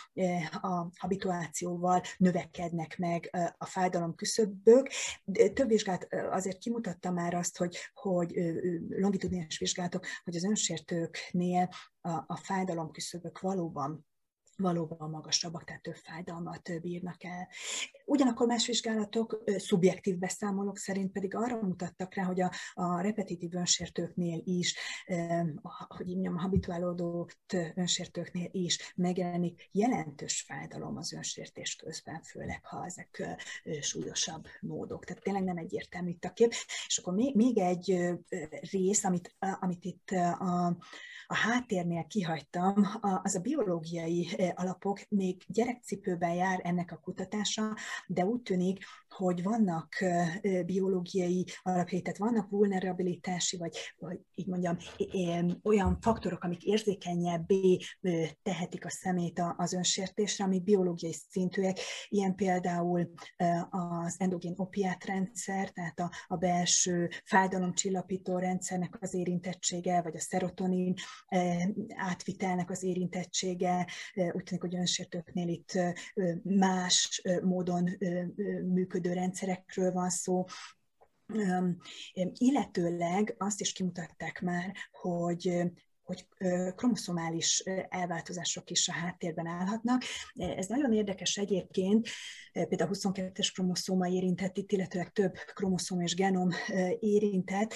a 0.62 0.88
habituációval 0.98 2.02
növekednek 2.16 2.96
meg 2.98 3.30
a 3.58 3.66
fájdalom 3.66 4.14
küszöbök. 4.14 4.90
Több 5.54 5.68
vizsgát 5.68 6.08
azért 6.30 6.58
kimutatta 6.58 7.10
már 7.10 7.34
azt, 7.34 7.58
hogy, 7.58 7.76
hogy 7.94 8.34
longitudinás 8.88 9.58
vizsgálatok, 9.58 10.06
hogy 10.24 10.36
az 10.36 10.44
önsértőknél 10.44 11.68
a, 12.04 12.24
a 12.26 12.36
fájdalom 12.36 12.90
küszöbök 12.90 13.40
valóban 13.40 14.06
valóban 14.56 15.10
magasabbak, 15.10 15.64
tehát 15.64 15.82
több 15.82 15.94
fájdalmat 15.94 16.80
bírnak 16.80 17.24
el. 17.24 17.48
Ugyanakkor 18.04 18.46
más 18.46 18.66
vizsgálatok, 18.66 19.42
szubjektív 19.56 20.18
beszámolók 20.18 20.78
szerint 20.78 21.12
pedig 21.12 21.34
arra 21.34 21.60
mutattak 21.62 22.14
rá, 22.14 22.22
hogy 22.24 22.40
a, 22.40 22.52
a 22.74 23.00
repetitív 23.00 23.54
önsértőknél 23.54 24.40
is, 24.44 24.76
hogy 25.88 26.08
így 26.08 26.14
mondjam, 26.14 26.36
habituálódott 26.36 27.56
önsértőknél 27.74 28.48
is 28.50 28.92
megjelenik 28.96 29.68
jelentős 29.72 30.44
fájdalom 30.46 30.96
az 30.96 31.12
önsértés 31.12 31.76
közben, 31.76 32.22
főleg 32.22 32.64
ha 32.64 32.84
ezek 32.84 33.38
súlyosabb 33.80 34.46
módok. 34.60 35.04
Tehát 35.04 35.22
tényleg 35.22 35.44
nem 35.44 35.56
egyértelmű 35.56 36.10
itt 36.10 36.24
a 36.24 36.32
kép. 36.32 36.54
És 36.86 36.98
akkor 36.98 37.14
még, 37.14 37.34
még 37.34 37.58
egy 37.58 38.14
rész, 38.70 39.04
amit, 39.04 39.36
amit 39.60 39.84
itt 39.84 40.10
a, 40.10 40.76
a 41.26 41.34
háttérnél 41.34 42.06
kihagytam, 42.06 42.86
az 43.22 43.34
a 43.34 43.40
biológiai 43.40 44.28
alapok, 44.56 45.00
még 45.08 45.42
gyerekcipőben 45.46 46.34
jár 46.34 46.60
ennek 46.62 46.92
a 46.92 47.00
kutatása, 47.02 47.76
de 48.06 48.24
úgy 48.24 48.42
tűnik, 48.42 48.84
hogy 49.16 49.42
vannak 49.42 49.88
biológiai 50.66 51.46
alapjai, 51.62 52.02
tehát 52.02 52.18
vannak 52.18 52.50
vulnerabilitási, 52.50 53.56
vagy, 53.56 53.76
vagy 53.96 54.20
így 54.34 54.46
mondjam, 54.46 54.76
olyan 55.62 55.98
faktorok, 56.00 56.44
amik 56.44 56.62
érzékenyebbé 56.62 57.78
tehetik 58.42 58.84
a 58.84 58.90
szemét 58.90 59.42
az 59.56 59.72
önsértésre, 59.72 60.44
amik 60.44 60.62
biológiai 60.62 61.16
szintűek, 61.30 61.78
ilyen 62.08 62.34
például 62.34 63.10
az 63.70 64.14
endogén 64.18 64.54
opiátrendszer, 64.56 65.70
tehát 65.70 66.00
a, 66.00 66.10
a 66.26 66.36
belső 66.36 67.10
fájdalomcsillapító 67.24 68.38
rendszernek 68.38 68.96
az 69.00 69.14
érintettsége, 69.14 70.02
vagy 70.02 70.16
a 70.16 70.20
szerotonin 70.20 70.94
átvitelnek 71.94 72.70
az 72.70 72.82
érintettsége, 72.82 73.86
úgy 74.14 74.42
tűnik, 74.42 74.62
hogy 74.62 74.76
önsértőknél 74.76 75.48
itt 75.48 75.78
más 76.42 77.22
módon 77.42 77.90
működő 78.64 79.03
rendszerekről 79.12 79.92
van 79.92 80.10
szó, 80.10 80.44
illetőleg 82.32 83.34
azt 83.38 83.60
is 83.60 83.72
kimutatták 83.72 84.40
már, 84.40 84.74
hogy 84.92 85.62
hogy 86.04 86.28
kromoszomális 86.76 87.62
elváltozások 87.88 88.70
is 88.70 88.88
a 88.88 88.92
háttérben 88.92 89.46
állhatnak. 89.46 90.02
Ez 90.34 90.66
nagyon 90.66 90.92
érdekes 90.92 91.36
egyébként, 91.36 92.08
például 92.52 92.90
22-es 92.92 93.50
kromoszóma 93.54 94.08
érintett 94.08 94.56
itt, 94.56 94.72
illetőleg 94.72 95.12
több 95.12 95.34
kromoszóm 95.54 96.00
és 96.00 96.14
genom 96.14 96.48
érintett, 96.98 97.74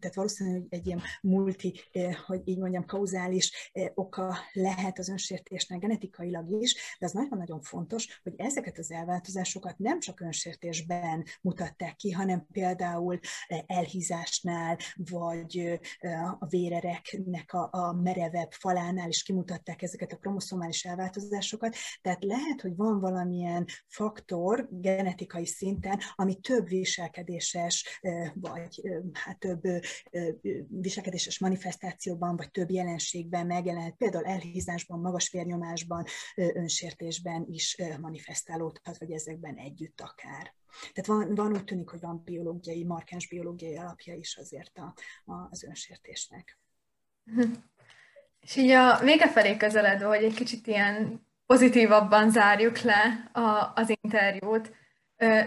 tehát 0.00 0.14
valószínűleg 0.14 0.66
egy 0.68 0.86
ilyen 0.86 1.02
multi, 1.20 1.80
hogy 2.26 2.40
így 2.44 2.58
mondjam, 2.58 2.84
kauzális 2.84 3.72
oka 3.94 4.36
lehet 4.52 4.98
az 4.98 5.08
önsértésnek 5.08 5.78
genetikailag 5.78 6.62
is, 6.62 6.96
de 6.98 7.06
az 7.06 7.12
nagyon-nagyon 7.12 7.60
fontos, 7.60 8.20
hogy 8.22 8.34
ezeket 8.36 8.78
az 8.78 8.90
elváltozásokat 8.90 9.78
nem 9.78 10.00
csak 10.00 10.20
önsértésben 10.20 11.24
mutatták 11.40 11.96
ki, 11.96 12.10
hanem 12.10 12.46
például 12.52 13.18
elhízásnál, 13.66 14.78
vagy 14.94 15.80
a 16.40 16.46
vérereknek 16.48 17.52
a, 17.52 17.68
a 17.72 17.92
merevebb 17.92 18.52
falánál 18.52 19.08
is 19.08 19.22
kimutatták 19.22 19.82
ezeket 19.82 20.12
a 20.12 20.16
kromoszomális 20.16 20.84
elváltozásosokat, 20.84 21.76
tehát 22.02 22.24
lehet, 22.24 22.60
hogy 22.60 22.76
van 22.76 23.00
valamilyen 23.00 23.66
faktor 23.88 24.68
genetikai 24.70 25.46
szinten, 25.46 26.00
ami 26.14 26.34
több 26.40 26.68
viselkedéses, 26.68 28.00
vagy 28.34 28.82
hát 29.12 29.38
több 29.38 29.62
viselkedéses 30.68 31.38
manifestációban, 31.38 32.36
vagy 32.36 32.50
több 32.50 32.70
jelenségben 32.70 33.46
megjelent, 33.46 33.96
például 33.96 34.24
elhízásban, 34.24 35.00
magas 35.00 35.30
vérnyomásban, 35.30 36.04
önsértésben 36.34 37.44
is 37.48 37.76
manifestálódhat, 38.00 38.98
vagy 38.98 39.10
ezekben 39.10 39.56
együtt 39.56 40.00
akár. 40.00 40.54
Tehát 40.92 41.06
van, 41.06 41.34
van 41.34 41.52
úgy 41.52 41.64
tűnik, 41.64 41.88
hogy 41.88 42.00
van 42.00 42.22
biológiai, 42.24 42.84
markáns 42.84 43.28
biológiai 43.28 43.76
alapja 43.76 44.14
is 44.14 44.36
azért 44.36 44.78
a, 44.78 44.94
a, 45.32 45.48
az 45.50 45.64
önsértésnek. 45.64 46.58
És 48.40 48.56
így 48.56 48.70
a 48.70 48.98
vége 48.98 49.28
felé 49.28 49.56
közeledve, 49.56 50.06
hogy 50.06 50.24
egy 50.24 50.34
kicsit 50.34 50.66
ilyen 50.66 51.26
pozitívabban 51.46 52.30
zárjuk 52.30 52.78
le 52.78 53.30
a, 53.32 53.72
az 53.74 53.94
interjút, 54.00 54.72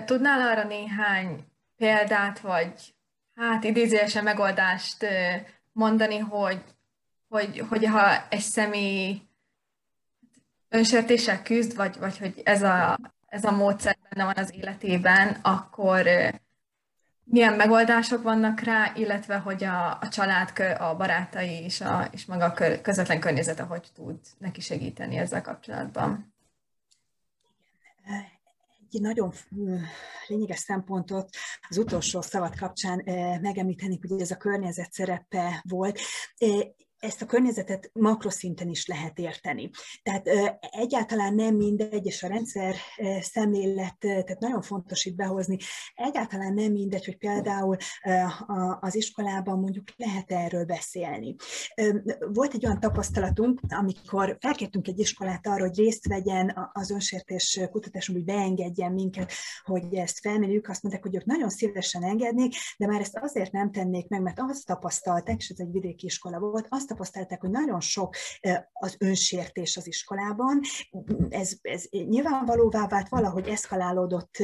tudnál 0.06 0.42
arra 0.42 0.68
néhány 0.68 1.46
példát, 1.76 2.40
vagy 2.40 2.96
hát 3.36 3.64
idézőjesen 3.64 4.24
megoldást 4.24 5.06
mondani, 5.72 6.18
hogy, 6.18 6.64
hogy, 7.28 7.60
hogy 7.70 7.86
ha 7.86 8.28
egy 8.30 8.40
személy 8.40 9.22
önsértéssel 10.70 11.44
küzd, 11.44 11.76
vagy, 11.76 11.98
vagy 12.00 12.18
hogy 12.18 12.42
ez 12.44 12.64
a, 12.64 12.98
ez 13.28 13.44
a 13.44 13.52
módszer 13.52 13.98
benne 14.10 14.26
van 14.26 14.44
az 14.44 14.54
életében, 14.54 15.38
akkor 15.42 16.08
milyen 17.24 17.54
megoldások 17.54 18.24
vannak 18.24 18.60
rá, 18.60 18.92
illetve 18.96 19.38
hogy 19.38 19.64
a, 19.64 20.00
a 20.00 20.08
család, 20.10 20.60
a 20.80 20.96
barátai 20.96 21.64
és, 21.64 21.82
a, 21.82 22.08
és 22.12 22.26
maga 22.26 22.46
a 22.46 22.82
közvetlen 22.82 23.20
környezete 23.20 23.64
hogy 23.64 23.92
tud 23.94 24.20
neki 24.38 24.62
segíteni 24.62 25.18
ezzel 25.18 25.42
kapcsolatban. 25.42 26.34
Egy 28.92 29.02
nagyon 29.02 29.34
lényeges 30.28 30.60
szempontot 30.60 31.30
az 31.70 31.78
utolsó 31.78 32.22
szavat 32.22 32.60
kapcsán 32.60 33.02
megemlíteni, 33.42 34.00
hogy 34.08 34.22
ez 34.22 34.32
a 34.32 34.38
környezet 34.38 34.92
szerepe 34.92 35.64
volt 35.70 36.00
ezt 37.00 37.22
a 37.22 37.26
környezetet 37.26 37.90
makroszinten 37.94 38.70
is 38.70 38.88
lehet 38.88 39.20
érteni. 39.20 39.70
Tehát 40.04 40.30
egyáltalán 40.60 41.36
nem 41.36 41.56
mindegy, 41.56 42.06
és 42.06 42.24
a 42.24 42.28
rendszer 42.28 42.76
szemlélet, 43.22 43.96
tehát 44.00 44.40
nagyon 44.40 44.62
fontos 44.62 45.06
itt 45.06 45.16
behozni, 45.16 45.58
egyáltalán 45.96 46.54
nem 46.54 46.72
mindegy, 46.72 47.06
hogy 47.06 47.18
például 47.18 47.76
az 48.80 48.96
iskolában 48.96 49.60
mondjuk 49.60 49.88
lehet 49.96 50.32
erről 50.32 50.66
beszélni. 50.66 51.36
Volt 52.34 52.54
egy 52.54 52.66
olyan 52.66 52.80
tapasztalatunk, 52.80 53.62
amikor 53.68 54.38
felkértünk 54.40 54.88
egy 54.88 55.00
iskolát 55.00 55.48
arra, 55.48 55.66
hogy 55.68 55.78
részt 55.78 56.08
vegyen 56.08 56.70
az 56.74 56.92
önsértés 56.92 57.60
kutatáson, 57.72 58.16
hogy 58.16 58.26
beengedjen 58.26 58.92
minket, 58.92 59.32
hogy 59.64 59.96
ezt 59.96 60.20
felmérjük, 60.20 60.70
azt 60.70 60.84
mondták, 60.84 61.04
hogy 61.04 61.16
ők 61.16 61.26
nagyon 61.26 61.50
szívesen 61.50 62.04
engednék, 62.04 62.56
de 62.78 62.88
már 62.88 63.02
ezt 63.02 63.18
azért 63.22 63.52
nem 63.52 63.72
tennék 63.72 64.08
meg, 64.08 64.22
mert 64.22 64.40
azt 64.40 64.66
tapasztalták, 64.66 65.38
és 65.38 65.50
ez 65.50 65.60
egy 65.60 65.72
vidéki 65.72 66.06
iskola 66.06 66.40
volt, 66.40 66.66
azt 66.70 66.87
azt 66.88 66.98
tapasztalták, 66.98 67.42
hogy 67.42 67.50
nagyon 67.50 67.80
sok 67.80 68.16
az 68.74 68.96
önsértés 69.00 69.78
az 69.78 69.88
iskolában. 69.88 70.62
Ez, 71.30 71.52
ez 71.62 71.84
nyilvánvalóvá 71.90 72.88
vált, 72.88 73.10
valahogy 73.10 73.48
eszkalálódott 73.48 74.38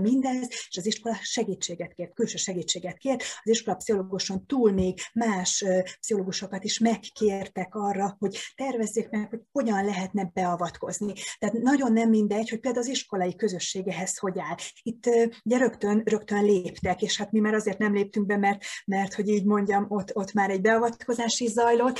mindez, 0.00 0.48
és 0.68 0.76
az 0.76 0.86
iskola 0.86 1.14
segítséget 1.20 1.92
kért, 1.92 2.14
külső 2.14 2.36
segítséget 2.36 2.96
kért. 2.96 3.22
Az 3.42 3.50
iskola 3.50 3.76
pszichológuson 3.76 4.46
túl 4.46 4.72
még 4.72 4.98
más 5.12 5.64
pszichológusokat 6.00 6.64
is 6.64 6.78
megkértek 6.78 7.74
arra, 7.74 8.16
hogy 8.18 8.38
tervezzék 8.54 9.08
meg, 9.10 9.28
hogy 9.28 9.40
hogyan 9.52 9.84
lehetne 9.84 10.30
beavatkozni. 10.34 11.12
Tehát 11.38 11.54
nagyon 11.54 11.92
nem 11.92 12.08
mindegy, 12.08 12.50
hogy 12.50 12.60
például 12.60 12.84
az 12.84 12.90
iskolai 12.90 13.36
közösségehez 13.36 14.18
hogy 14.18 14.38
áll. 14.38 14.56
Itt 14.82 15.06
ugye 15.44 15.58
rögtön, 15.58 16.02
rögtön 16.04 16.44
léptek, 16.44 17.02
és 17.02 17.18
hát 17.18 17.32
mi 17.32 17.40
már 17.40 17.54
azért 17.54 17.78
nem 17.78 17.94
léptünk 17.94 18.26
be, 18.26 18.36
mert, 18.36 18.62
mert 18.84 19.14
hogy 19.14 19.28
így 19.28 19.44
mondjam, 19.44 19.86
ott, 19.88 20.16
ott 20.16 20.32
már 20.32 20.50
egy 20.50 20.60
beavatkozás 20.60 21.40
is 21.40 21.50
zajlott, 21.50 21.83
zajlott, 21.84 21.98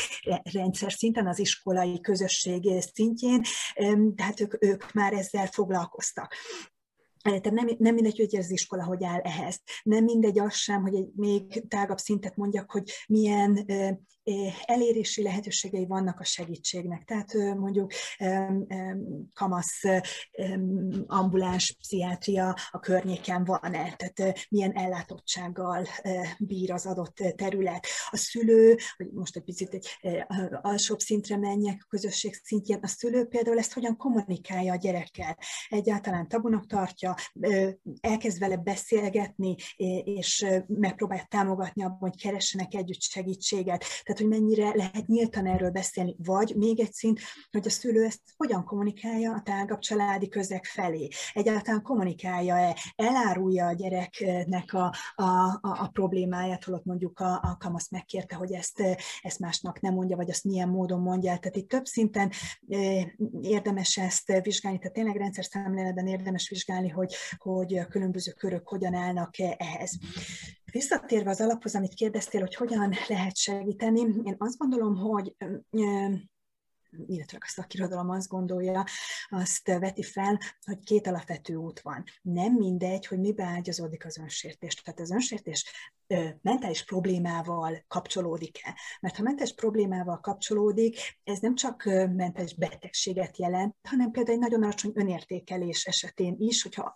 rendszer 0.53 0.93
szinten, 0.93 1.27
az 1.27 1.39
iskolai 1.39 2.01
közösség 2.01 2.71
szintjén, 2.95 3.43
tehát 4.17 4.41
ők, 4.41 4.65
ők 4.65 4.93
már 4.93 5.13
ezzel 5.13 5.47
foglalkoztak. 5.47 6.35
Tehát 7.23 7.51
nem, 7.51 7.69
nem 7.79 7.95
mindegy, 7.95 8.17
hogy 8.17 8.37
az 8.37 8.51
iskola 8.51 8.85
hogy 8.85 9.05
áll 9.05 9.21
ehhez. 9.21 9.61
Nem 9.83 10.05
mindegy 10.05 10.39
az 10.39 10.55
sem, 10.55 10.83
hogy 10.83 10.95
egy 10.95 11.09
még 11.15 11.69
tágabb 11.69 11.99
szintet 11.99 12.37
mondjak, 12.37 12.71
hogy 12.71 12.91
milyen 13.07 13.67
elérési 14.65 15.23
lehetőségei 15.23 15.87
vannak 15.87 16.21
a 16.21 16.25
segítségnek. 16.25 17.05
Tehát 17.05 17.33
mondjuk 17.57 17.93
kamasz 19.33 19.83
ambuláns 21.07 21.73
pszichiátria 21.73 22.57
a 22.71 22.79
környéken 22.79 23.45
van-e, 23.45 23.95
tehát 23.97 24.47
milyen 24.49 24.73
ellátottsággal 24.73 25.87
bír 26.39 26.73
az 26.73 26.87
adott 26.87 27.17
terület. 27.37 27.87
A 28.11 28.17
szülő, 28.17 28.77
hogy 28.97 29.11
most 29.13 29.37
egy 29.37 29.43
picit 29.43 29.75
egy 29.75 29.89
alsóbb 30.63 30.99
szintre 30.99 31.37
menjek, 31.37 31.81
a 31.83 31.87
közösség 31.89 32.35
szintjén, 32.35 32.79
a 32.83 32.87
szülő 32.87 33.25
például 33.25 33.59
ezt 33.59 33.73
hogyan 33.73 33.97
kommunikálja 33.97 34.73
a 34.73 34.77
gyerekkel. 34.77 35.39
Egyáltalán 35.69 36.29
tabunak 36.29 36.67
tartja, 36.67 37.15
elkezd 38.01 38.39
vele 38.39 38.57
beszélgetni, 38.57 39.55
és 40.05 40.47
megpróbálja 40.67 41.27
támogatni 41.29 41.83
abban, 41.83 41.99
hogy 41.99 42.21
keressenek 42.21 42.75
együtt 42.75 43.01
segítséget. 43.01 43.85
Tehát 44.03 44.14
tehát 44.15 44.31
hogy 44.31 44.41
mennyire 44.41 44.75
lehet 44.75 45.07
nyíltan 45.07 45.47
erről 45.47 45.71
beszélni, 45.71 46.17
vagy 46.19 46.55
még 46.57 46.81
egy 46.81 46.93
szint, 46.93 47.21
hogy 47.51 47.67
a 47.67 47.71
szülő 47.71 48.05
ezt 48.05 48.21
hogyan 48.37 48.65
kommunikálja 48.65 49.33
a 49.33 49.43
tágabb 49.43 49.79
családi 49.79 50.29
közeg 50.29 50.65
felé. 50.65 51.09
Egyáltalán 51.33 51.83
kommunikálja-e, 51.83 52.77
elárulja 52.97 53.67
a 53.67 53.73
gyereknek 53.73 54.73
a, 54.73 54.95
a, 55.15 55.23
a, 55.23 55.59
a 55.61 55.89
problémáját, 55.93 56.65
holott 56.65 56.85
mondjuk 56.85 57.21
a, 57.21 57.33
a 57.33 57.57
kamasz 57.59 57.91
megkérte, 57.91 58.37
hogy 58.37 58.53
ezt, 58.53 58.83
ezt 59.21 59.39
másnak 59.39 59.81
nem 59.81 59.95
mondja, 59.95 60.17
vagy 60.17 60.31
azt 60.31 60.45
milyen 60.45 60.69
módon 60.69 61.01
mondja. 61.01 61.39
Tehát 61.39 61.57
itt 61.57 61.69
több 61.69 61.85
szinten 61.85 62.31
érdemes 63.41 63.97
ezt 63.97 64.41
vizsgálni, 64.43 64.79
tehát 64.79 64.93
tényleg 64.93 65.17
rendszer 65.17 65.45
szemléletben 65.45 66.07
érdemes 66.07 66.49
vizsgálni, 66.49 66.89
hogy, 66.89 67.15
hogy 67.37 67.79
a 67.79 67.87
különböző 67.87 68.33
körök 68.33 68.69
hogyan 68.69 68.95
állnak 68.95 69.39
ehhez. 69.39 69.99
Visszatérve 70.75 71.31
az 71.31 71.41
alaphoz, 71.41 71.75
amit 71.75 71.95
kérdeztél, 71.95 72.41
hogy 72.41 72.55
hogyan 72.55 72.95
lehet 73.09 73.37
segíteni, 73.37 74.01
én 74.01 74.35
azt 74.39 74.59
gondolom, 74.59 74.97
hogy 74.97 75.37
illetve 77.07 77.39
a 77.41 77.47
szakirodalom 77.47 78.11
azt 78.11 78.29
gondolja, 78.29 78.85
azt 79.29 79.67
veti 79.67 80.03
fel, 80.03 80.41
hogy 80.65 80.79
két 80.79 81.07
alapvető 81.07 81.55
út 81.55 81.81
van. 81.81 82.05
Nem 82.23 82.53
mindegy, 82.53 83.07
hogy 83.07 83.19
mibe 83.19 83.45
ágyazódik 83.45 84.05
az 84.05 84.19
önsértés. 84.19 84.75
Tehát 84.75 85.01
az 85.01 85.11
önsértés 85.11 85.65
mentális 86.43 86.85
problémával 86.85 87.85
kapcsolódik-e. 87.89 88.79
Mert 89.01 89.17
ha 89.17 89.23
mentális 89.23 89.55
problémával 89.55 90.21
kapcsolódik, 90.21 90.99
ez 91.25 91.39
nem 91.39 91.55
csak 91.55 91.85
mentális 92.15 92.55
betegséget 92.55 93.39
jelent, 93.39 93.77
hanem 93.89 94.11
például 94.11 94.37
egy 94.37 94.43
nagyon 94.43 94.63
alacsony 94.63 94.93
önértékelés 94.95 95.85
esetén 95.85 96.35
is, 96.39 96.63
hogyha 96.63 96.95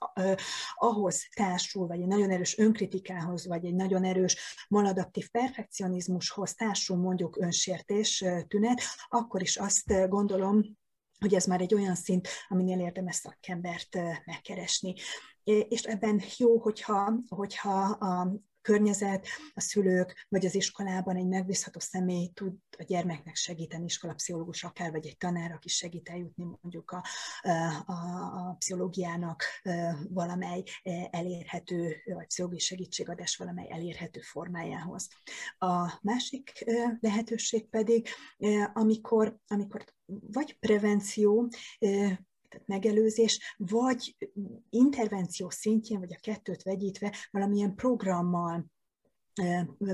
ahhoz 0.74 1.28
társul, 1.34 1.86
vagy 1.86 2.00
egy 2.00 2.06
nagyon 2.06 2.30
erős 2.30 2.58
önkritikához, 2.58 3.46
vagy 3.46 3.64
egy 3.64 3.74
nagyon 3.74 4.04
erős 4.04 4.36
maladaptív 4.68 5.30
perfekcionizmushoz 5.30 6.54
társul 6.54 6.96
mondjuk 6.96 7.36
önsértés 7.40 8.24
tünet, 8.48 8.80
akkor 9.08 9.42
is 9.42 9.56
azt 9.56 10.08
gondolom, 10.08 10.76
hogy 11.18 11.34
ez 11.34 11.44
már 11.44 11.60
egy 11.60 11.74
olyan 11.74 11.94
szint, 11.94 12.28
aminél 12.48 12.80
érdemes 12.80 13.14
szakembert 13.14 13.98
megkeresni. 14.24 14.94
És 15.44 15.82
ebben 15.82 16.22
jó, 16.36 16.58
hogyha, 16.58 17.12
hogyha 17.28 17.80
a 17.80 18.32
környezet, 18.68 19.26
a 19.54 19.60
szülők, 19.60 20.26
vagy 20.28 20.46
az 20.46 20.54
iskolában 20.54 21.16
egy 21.16 21.26
megbízható 21.26 21.78
személy 21.78 22.30
tud 22.34 22.54
a 22.78 22.82
gyermeknek 22.82 23.34
segíteni, 23.34 23.84
iskolapszichológus 23.84 24.64
akár, 24.64 24.90
vagy 24.90 25.06
egy 25.06 25.16
tanár, 25.16 25.52
aki 25.52 25.68
segít 25.68 26.08
eljutni 26.08 26.44
mondjuk 26.60 26.90
a, 26.90 27.04
a, 27.86 28.48
a 28.48 28.54
pszichológiának 28.58 29.42
valamely 30.08 30.62
elérhető, 31.10 31.96
vagy 32.04 32.26
pszichológiai 32.26 32.60
segítségadás 32.60 33.36
valamely 33.36 33.70
elérhető 33.70 34.20
formájához. 34.20 35.08
A 35.58 35.98
másik 36.02 36.64
lehetőség 37.00 37.68
pedig, 37.68 38.08
amikor, 38.72 39.38
amikor 39.46 39.84
vagy 40.06 40.58
prevenció, 40.58 41.48
tehát 42.48 42.66
megelőzés, 42.66 43.56
vagy 43.56 44.16
intervenció 44.70 45.50
szintjén, 45.50 45.98
vagy 45.98 46.12
a 46.12 46.20
kettőt 46.20 46.62
vegyítve 46.62 47.14
valamilyen 47.30 47.74
programmal 47.74 48.66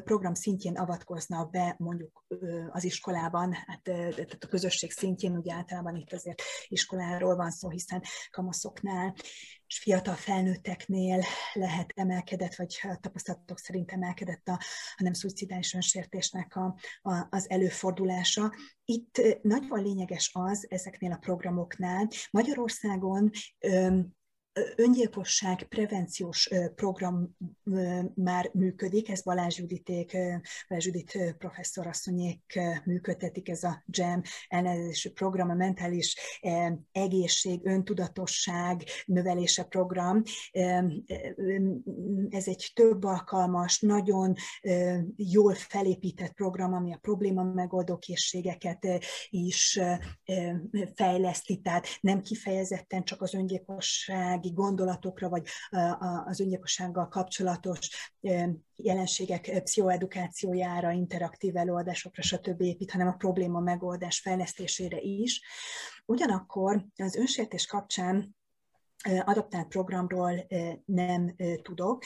program 0.05 0.35
szintjén 0.35 0.77
avatkoznak 0.77 1.51
be 1.51 1.75
mondjuk 1.79 2.25
az 2.71 2.85
iskolában, 2.85 3.53
hát 3.53 3.83
tehát 3.83 4.37
a 4.41 4.47
közösség 4.47 4.93
szintjén, 4.93 5.37
ugye 5.37 5.55
általában 5.55 5.97
itt 5.97 6.13
azért 6.13 6.43
iskoláról 6.69 7.37
van 7.37 7.51
szó, 7.51 7.69
hiszen 7.69 8.03
kamaszoknál 8.31 9.15
és 9.67 9.79
fiatal 9.79 10.15
felnőtteknél 10.15 11.25
lehet 11.53 11.93
emelkedett, 11.95 12.55
vagy 12.55 12.79
a 12.83 12.99
tapasztalatok 13.01 13.59
szerint 13.59 13.93
emelkedett 13.93 14.49
a, 14.49 14.61
a 14.97 15.03
nem 15.03 15.13
szuicidális 15.13 15.75
önsértésnek 15.75 16.57
a, 16.57 16.77
a, 17.03 17.27
az 17.31 17.51
előfordulása. 17.51 18.55
Itt 18.85 19.23
nagyon 19.43 19.83
lényeges 19.83 20.31
az 20.33 20.67
ezeknél 20.69 21.13
a 21.13 21.17
programoknál. 21.17 22.09
Magyarországon 22.31 23.31
öngyilkosság 24.77 25.63
prevenciós 25.63 26.51
program 26.75 27.37
már 28.15 28.51
működik, 28.53 29.09
ez 29.09 29.23
Balázs 29.23 29.59
Juditék, 29.59 30.17
Balázs 30.69 30.87
Judit 30.87 31.35
professzor 31.39 31.87
asszonyék 31.87 32.61
működtetik, 32.85 33.49
ez 33.49 33.63
a 33.63 33.83
GEM 33.87 34.23
elnevezésű 34.49 35.11
program, 35.11 35.51
a 35.51 35.55
mentális 35.55 36.17
egészség, 36.93 37.61
öntudatosság 37.65 38.83
növelése 39.07 39.63
program. 39.63 40.23
Ez 42.29 42.49
egy 42.49 42.71
több 42.75 43.05
alkalmas, 43.05 43.81
nagyon 43.81 44.35
jól 45.17 45.55
felépített 45.55 46.33
program, 46.33 46.73
ami 46.73 46.93
a 46.93 46.99
probléma 46.99 47.43
megoldó 47.43 47.99
készségeket 47.99 48.87
is 49.31 49.81
fejleszti, 50.95 51.61
tehát 51.61 51.87
nem 52.01 52.21
kifejezetten 52.21 53.05
csak 53.05 53.23
az 53.23 53.35
öngyilkosság 53.35 54.44
gazdasági 54.45 54.53
gondolatokra, 54.53 55.29
vagy 55.29 55.47
az 56.25 56.41
öngyilkossággal 56.41 57.09
kapcsolatos 57.09 58.13
jelenségek 58.77 59.63
pszichoedukációjára, 59.63 60.91
interaktív 60.91 61.57
előadásokra, 61.57 62.23
stb. 62.23 62.61
épít, 62.61 62.91
hanem 62.91 63.09
a 63.09 63.17
probléma 63.17 63.61
megoldás 63.61 64.21
fejlesztésére 64.21 64.99
is. 65.01 65.43
Ugyanakkor 66.07 66.85
az 66.97 67.17
önsértés 67.17 67.67
kapcsán 67.67 68.37
adaptált 69.25 69.69
programról 69.69 70.47
nem 70.85 71.37
tudok. 71.63 72.05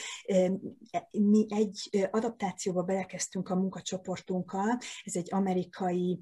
Mi 1.11 1.45
egy 1.49 2.07
adaptációba 2.11 2.83
belekezdtünk 2.83 3.49
a 3.49 3.55
munkacsoportunkkal, 3.55 4.77
ez 5.03 5.15
egy 5.15 5.27
amerikai 5.31 6.19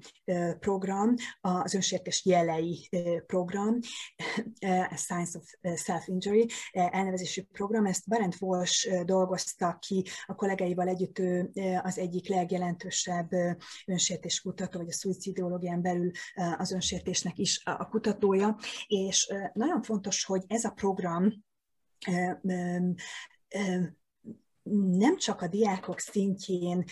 program, 0.58 1.14
az 1.40 1.74
önsértés 1.74 2.24
jelei 2.24 2.88
program, 3.26 3.78
a 4.90 4.96
Science 4.96 5.38
of 5.38 5.78
Self-Injury 5.80 6.48
elnevezésű 6.72 7.42
program, 7.52 7.86
ezt 7.86 8.08
Barent 8.08 8.36
Walsh 8.40 9.04
dolgozta 9.04 9.78
ki 9.80 10.04
a 10.26 10.34
kollégáival 10.34 10.88
együtt, 10.88 11.18
ő 11.18 11.50
az 11.82 11.98
egyik 11.98 12.28
legjelentősebb 12.28 13.28
önsértés 13.86 14.40
kutató, 14.40 14.78
vagy 14.78 14.88
a 14.88 14.92
szuicidiológián 14.92 15.82
belül 15.82 16.10
az 16.58 16.72
önsértésnek 16.72 17.38
is 17.38 17.62
a 17.64 17.88
kutatója, 17.88 18.56
és 18.86 19.32
nagyon 19.52 19.82
fontos, 19.82 20.24
hogy 20.24 20.44
ez 20.46 20.64
a 20.64 20.67
program 20.76 21.32
nem 24.98 25.16
csak 25.16 25.42
a 25.42 25.48
diákok 25.48 25.98
szintjén 25.98 26.84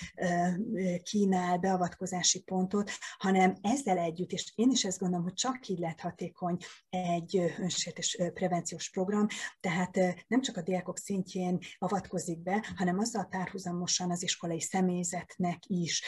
kínál 1.03 1.59
beavatkozási 1.59 2.43
pontot, 2.43 2.91
hanem 3.19 3.57
ezzel 3.61 3.99
együtt, 3.99 4.31
és 4.31 4.53
én 4.55 4.71
is 4.71 4.85
ezt 4.85 4.99
gondolom, 4.99 5.25
hogy 5.25 5.35
csak 5.35 5.69
így 5.69 5.79
lehet 5.79 6.01
hatékony 6.01 6.57
egy 6.91 7.55
önsértés 7.59 8.19
prevenciós 8.35 8.91
program, 8.91 9.27
tehát 9.61 9.97
nem 10.27 10.41
csak 10.41 10.57
a 10.57 10.63
diákok 10.63 10.99
szintjén 10.99 11.59
avatkozik 11.79 12.43
be, 12.43 12.65
hanem 12.77 12.99
azzal 12.99 13.25
párhuzamosan 13.25 14.11
az 14.11 14.23
iskolai 14.23 14.61
személyzetnek 14.61 15.59
is 15.67 16.03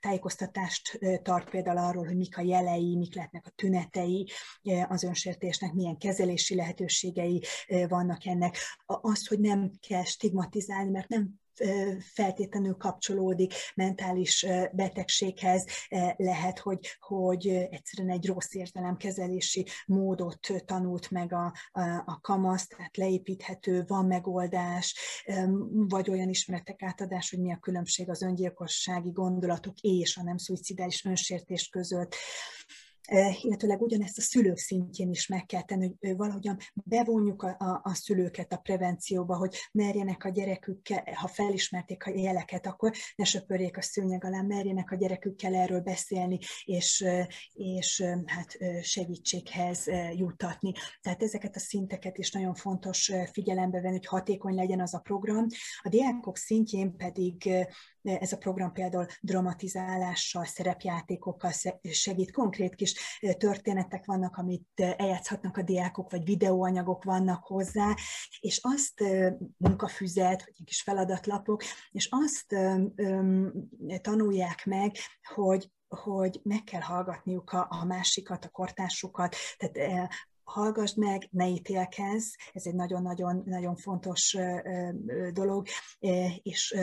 tájékoztatást 0.00 0.98
tart 1.22 1.50
például 1.50 1.78
arról, 1.78 2.04
hogy 2.04 2.16
mik 2.16 2.38
a 2.38 2.42
jelei, 2.42 2.96
mik 2.96 3.14
lehetnek 3.14 3.46
a 3.46 3.52
tünetei 3.54 4.30
az 4.88 5.02
önsértésnek, 5.02 5.72
milyen 5.72 5.98
kezelési 5.98 6.54
lehetőségei 6.54 7.42
vannak 7.88 8.26
ennek, 8.26 8.56
azt, 8.86 9.28
hogy 9.28 9.40
nem 9.40 9.70
kell 9.88 10.04
stigmatizálni, 10.30 10.90
mert 10.90 11.08
nem 11.08 11.38
feltétlenül 11.98 12.74
kapcsolódik 12.74 13.54
mentális 13.74 14.46
betegséghez, 14.72 15.66
lehet, 16.16 16.58
hogy, 16.58 16.96
hogy 17.00 17.46
egyszerűen 17.48 18.12
egy 18.12 18.26
rossz 18.26 18.54
értelemkezelési 18.54 19.66
módot 19.86 20.38
tanult 20.64 21.10
meg 21.10 21.32
a, 21.32 21.54
a, 21.72 21.80
a 22.06 22.18
kamasz, 22.20 22.66
tehát 22.66 22.96
leépíthető, 22.96 23.84
van 23.86 24.06
megoldás, 24.06 24.94
vagy 25.70 26.10
olyan 26.10 26.28
ismeretek 26.28 26.82
átadás, 26.82 27.30
hogy 27.30 27.40
mi 27.40 27.52
a 27.52 27.58
különbség 27.58 28.10
az 28.10 28.22
öngyilkossági 28.22 29.10
gondolatok 29.10 29.80
és 29.80 30.16
a 30.16 30.22
nem 30.22 30.36
szuicidális 30.36 31.04
önsértés 31.04 31.68
között 31.68 32.14
illetőleg 33.42 33.82
ugyanezt 33.82 34.18
a 34.18 34.20
szülők 34.20 34.56
szintjén 34.56 35.10
is 35.10 35.26
meg 35.26 35.46
kell 35.46 35.62
tenni, 35.62 35.94
hogy 36.00 36.16
valahogyan 36.16 36.58
bevonjuk 36.72 37.42
a, 37.42 37.56
a, 37.58 37.80
a 37.82 37.94
szülőket 37.94 38.52
a 38.52 38.56
prevencióba, 38.56 39.36
hogy 39.36 39.56
merjenek 39.72 40.24
a 40.24 40.28
gyerekükkel, 40.28 41.04
ha 41.14 41.26
felismerték 41.26 42.06
a 42.06 42.10
jeleket, 42.10 42.66
akkor 42.66 42.92
ne 43.16 43.24
söpörjék 43.24 43.76
a 43.76 43.82
szőnyeg 43.82 44.24
alá, 44.24 44.40
merjenek 44.40 44.90
a 44.90 44.96
gyerekükkel 44.96 45.54
erről 45.54 45.80
beszélni, 45.80 46.38
és, 46.64 47.04
és 47.52 48.04
hát 48.26 48.58
segítséghez 48.82 49.86
jutatni. 50.14 50.72
Tehát 51.00 51.22
ezeket 51.22 51.56
a 51.56 51.60
szinteket 51.60 52.18
is 52.18 52.30
nagyon 52.30 52.54
fontos 52.54 53.12
figyelembe 53.32 53.80
venni, 53.80 53.96
hogy 53.96 54.06
hatékony 54.06 54.54
legyen 54.54 54.80
az 54.80 54.94
a 54.94 54.98
program. 54.98 55.46
A 55.82 55.88
diákok 55.88 56.36
szintjén 56.36 56.96
pedig 56.96 57.50
ez 58.02 58.32
a 58.32 58.36
program 58.36 58.72
például 58.72 59.06
dramatizálással, 59.20 60.44
szerepjátékokkal 60.44 61.52
segít, 61.90 62.30
konkrét 62.32 62.74
kis 62.74 62.94
történetek 63.38 64.04
vannak, 64.04 64.36
amit 64.36 64.68
eljátszhatnak 64.96 65.56
a 65.56 65.62
diákok, 65.62 66.10
vagy 66.10 66.24
videóanyagok 66.24 67.04
vannak 67.04 67.44
hozzá, 67.44 67.94
és 68.40 68.60
azt 68.62 69.04
munkafüzet, 69.56 70.44
vagy 70.44 70.64
kis 70.64 70.82
feladatlapok, 70.82 71.62
és 71.90 72.08
azt 72.10 72.56
tanulják 74.00 74.64
meg, 74.64 74.96
hogy 75.34 75.70
hogy 75.96 76.40
meg 76.42 76.64
kell 76.64 76.80
hallgatniuk 76.80 77.52
a, 77.52 77.66
a 77.70 77.84
másikat, 77.84 78.44
a 78.44 78.48
kortársukat, 78.48 79.36
tehát 79.58 80.10
hallgassd 80.50 80.98
meg, 80.98 81.28
ne 81.30 81.48
ítélkezz, 81.48 82.34
ez 82.52 82.66
egy 82.66 82.74
nagyon-nagyon 82.74 83.42
nagyon 83.46 83.76
fontos 83.76 84.36
dolog, 85.32 85.66
és 86.42 86.76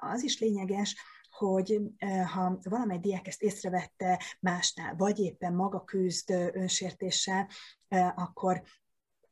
az 0.00 0.22
is 0.22 0.40
lényeges, 0.40 0.96
hogy 1.38 1.80
ha 2.34 2.58
valamely 2.62 2.98
diák 2.98 3.26
ezt 3.26 3.42
észrevette 3.42 4.22
másnál, 4.40 4.94
vagy 4.96 5.18
éppen 5.18 5.54
maga 5.54 5.84
küzd 5.84 6.30
önsértéssel, 6.52 7.48
akkor 8.14 8.62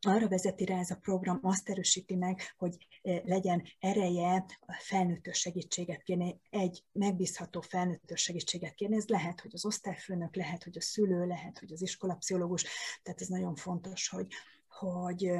arra 0.06 0.28
vezeti 0.28 0.64
rá 0.64 0.78
ez 0.78 0.90
a 0.90 0.96
program, 0.96 1.38
azt 1.42 1.68
erősíti 1.68 2.14
meg, 2.14 2.40
hogy 2.56 2.86
legyen 3.02 3.62
ereje 3.78 4.44
felnőttő 4.78 5.32
segítséget 5.32 6.02
kérni, 6.02 6.40
egy 6.50 6.84
megbízható 6.92 7.60
felnőttő 7.60 8.14
segítséget 8.14 8.74
kérni. 8.74 8.96
Ez 8.96 9.06
lehet, 9.06 9.40
hogy 9.40 9.50
az 9.54 9.64
osztályfőnök, 9.64 10.36
lehet, 10.36 10.64
hogy 10.64 10.76
a 10.76 10.80
szülő, 10.80 11.26
lehet, 11.26 11.58
hogy 11.58 11.72
az 11.72 11.82
iskolapszichológus, 11.82 12.64
tehát 13.02 13.20
ez 13.20 13.28
nagyon 13.28 13.54
fontos, 13.54 14.08
hogy, 14.08 14.26
hogy 14.68 15.30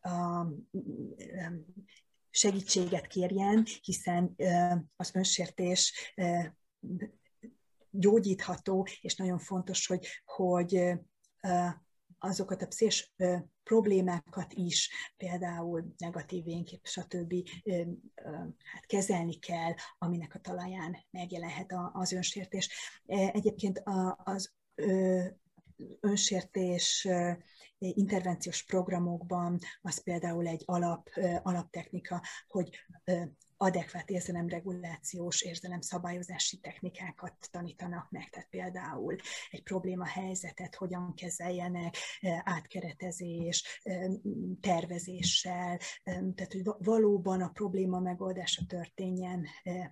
a, 0.00 0.46
segítséget 2.30 3.06
kérjen, 3.06 3.66
hiszen 3.82 4.34
az 4.96 5.10
önsértés 5.14 6.14
gyógyítható, 7.90 8.86
és 9.00 9.16
nagyon 9.16 9.38
fontos, 9.38 9.86
hogy, 9.86 10.06
hogy 10.24 10.92
azokat 12.18 12.62
a 12.62 12.66
pszichés 12.66 13.12
problémákat 13.62 14.52
is, 14.52 14.90
például 15.16 15.94
negatív 15.96 16.46
énkép, 16.46 16.86
stb. 16.86 17.34
Hát 18.62 18.86
kezelni 18.86 19.38
kell, 19.38 19.74
aminek 19.98 20.34
a 20.34 20.38
talaján 20.38 20.96
megjelenhet 21.10 21.74
az 21.92 22.12
önsértés. 22.12 22.70
Egyébként 23.06 23.82
az 24.24 24.52
önsértés 26.00 27.08
intervenciós 27.78 28.64
programokban 28.64 29.58
az 29.80 30.02
például 30.02 30.46
egy 30.46 30.62
alap, 30.66 31.08
alaptechnika, 31.42 32.22
hogy 32.48 32.70
adekvát 33.56 34.10
érzelemregulációs, 34.10 35.42
érzelemszabályozási 35.42 36.58
technikákat 36.58 37.34
tanítanak 37.50 38.10
meg, 38.10 38.28
tehát 38.28 38.48
például 38.48 39.16
egy 39.50 39.62
probléma 39.62 40.06
helyzetet 40.06 40.74
hogyan 40.74 41.14
kezeljenek, 41.14 41.96
átkeretezés, 42.44 43.82
tervezéssel, 44.60 45.78
tehát 46.04 46.52
hogy 46.52 46.62
valóban 46.78 47.42
a 47.42 47.48
probléma 47.48 47.98
megoldása 47.98 48.66
történjen 48.66 49.46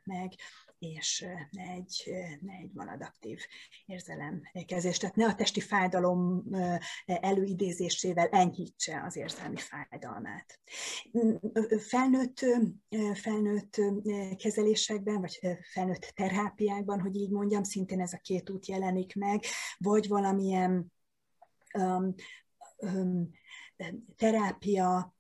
meg, 0.05 0.33
és 0.79 1.27
ne 1.51 1.63
egy, 1.63 2.15
ne 2.41 2.53
egy 2.53 2.71
maladaptív 2.73 3.39
érzelemkezés. 3.87 4.99
Tehát 4.99 5.17
ne 5.17 5.27
a 5.27 5.35
testi 5.35 5.61
fájdalom 5.61 6.45
előidézésével 7.07 8.29
enyhítse 8.29 9.03
az 9.07 9.17
érzelmi 9.17 9.57
fájdalmát. 9.57 10.61
Felnőtt, 11.79 12.45
felnőtt 13.15 13.81
kezelésekben, 14.37 15.21
vagy 15.21 15.41
felnőtt 15.73 16.13
terápiákban, 16.15 17.01
hogy 17.01 17.17
így 17.17 17.31
mondjam, 17.31 17.63
szintén 17.63 18.01
ez 18.01 18.13
a 18.13 18.19
két 18.19 18.51
út 18.51 18.67
jelenik 18.67 19.15
meg, 19.15 19.45
vagy 19.79 20.09
valamilyen 20.09 20.93
um, 21.75 22.15
um, 22.77 23.31
terápia 24.17 25.17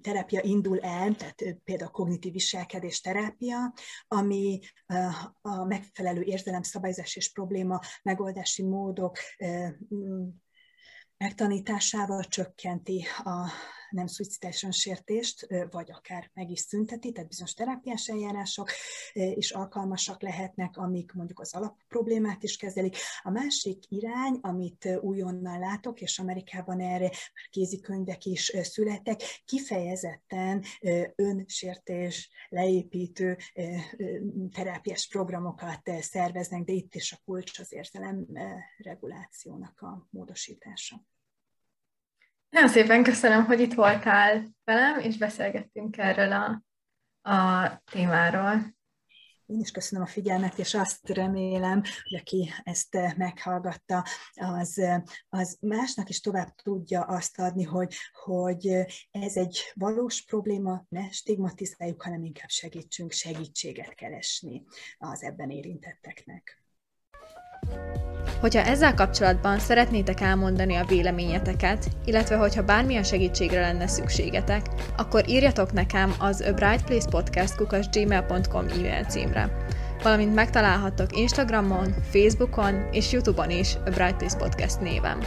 terápia 0.00 0.40
indul 0.42 0.80
el, 0.80 1.14
tehát 1.14 1.58
például 1.64 1.90
kognitív 1.90 2.32
viselkedés 2.32 3.00
terápia, 3.00 3.72
ami 4.08 4.60
a 5.40 5.64
megfelelő 5.64 6.22
érzelemszabályozás 6.22 7.16
és 7.16 7.32
probléma 7.32 7.80
megoldási 8.02 8.62
módok 8.62 9.16
megtanításával 11.16 12.24
csökkenti 12.24 13.04
a 13.24 13.50
nem 13.96 14.06
szuicidális 14.06 14.62
önsértést, 14.62 15.46
vagy 15.70 15.90
akár 15.90 16.30
meg 16.34 16.50
is 16.50 16.60
szünteti, 16.60 17.12
tehát 17.12 17.28
bizonyos 17.28 17.54
terápiás 17.54 18.08
eljárások 18.08 18.70
is 19.12 19.50
alkalmasak 19.50 20.22
lehetnek, 20.22 20.76
amik 20.76 21.12
mondjuk 21.12 21.40
az 21.40 21.54
alapproblémát 21.54 22.42
is 22.42 22.56
kezelik. 22.56 22.96
A 23.22 23.30
másik 23.30 23.84
irány, 23.88 24.38
amit 24.40 24.98
újonnan 25.00 25.58
látok, 25.58 26.00
és 26.00 26.18
Amerikában 26.18 26.80
erre 26.80 27.04
már 27.06 27.14
kézikönyvek 27.50 28.24
is 28.24 28.52
születtek, 28.62 29.20
kifejezetten 29.44 30.64
önsértés, 31.14 32.30
leépítő 32.48 33.36
terápiás 34.52 35.08
programokat 35.08 35.90
szerveznek, 36.00 36.62
de 36.62 36.72
itt 36.72 36.94
is 36.94 37.12
a 37.12 37.18
kulcs 37.24 37.58
az 37.58 37.72
érzelem 37.72 38.26
regulációnak 38.78 39.80
a 39.80 40.08
módosítása. 40.10 41.04
Nagyon 42.56 42.70
szépen 42.70 43.02
köszönöm, 43.02 43.44
hogy 43.44 43.60
itt 43.60 43.74
voltál 43.74 44.46
velem, 44.64 44.98
és 44.98 45.16
beszélgettünk 45.16 45.96
erről 45.98 46.32
a, 46.32 46.62
a 47.30 47.82
témáról. 47.84 48.76
Én 49.46 49.60
is 49.60 49.70
köszönöm 49.70 50.04
a 50.04 50.08
figyelmet, 50.08 50.58
és 50.58 50.74
azt 50.74 51.08
remélem, 51.08 51.82
hogy 52.02 52.20
aki 52.20 52.52
ezt 52.62 52.98
meghallgatta, 53.16 54.04
az, 54.34 54.82
az 55.28 55.56
másnak 55.60 56.08
is 56.08 56.20
tovább 56.20 56.54
tudja 56.54 57.02
azt 57.02 57.38
adni, 57.38 57.62
hogy, 57.62 57.94
hogy 58.24 58.66
ez 59.10 59.36
egy 59.36 59.58
valós 59.74 60.24
probléma, 60.24 60.84
ne 60.88 61.10
stigmatizáljuk, 61.10 62.02
hanem 62.02 62.24
inkább 62.24 62.48
segítsünk 62.48 63.12
segítséget 63.12 63.94
keresni 63.94 64.64
az 64.98 65.22
ebben 65.22 65.50
érintetteknek. 65.50 66.65
Hogyha 68.40 68.62
ezzel 68.62 68.94
kapcsolatban 68.94 69.58
szeretnétek 69.58 70.20
elmondani 70.20 70.76
a 70.76 70.84
véleményeteket, 70.84 71.86
illetve 72.04 72.36
hogyha 72.36 72.62
bármilyen 72.62 73.02
segítségre 73.02 73.60
lenne 73.60 73.86
szükségetek, 73.86 74.66
akkor 74.96 75.28
írjatok 75.28 75.72
nekem 75.72 76.14
az 76.18 76.40
A 76.40 76.52
Bright 76.52 76.84
Place 76.84 77.08
Podcast 77.10 77.90
gmail.com 77.92 78.66
e-mail 78.68 79.04
címre. 79.04 79.50
Valamint 80.02 80.34
megtalálhattok 80.34 81.16
Instagramon, 81.16 81.94
Facebookon 82.10 82.88
és 82.92 83.12
Youtube-on 83.12 83.50
is 83.50 83.74
A 83.74 83.90
Bright 83.90 84.16
Place 84.16 84.36
Podcast 84.36 84.80
néven. 84.80 85.18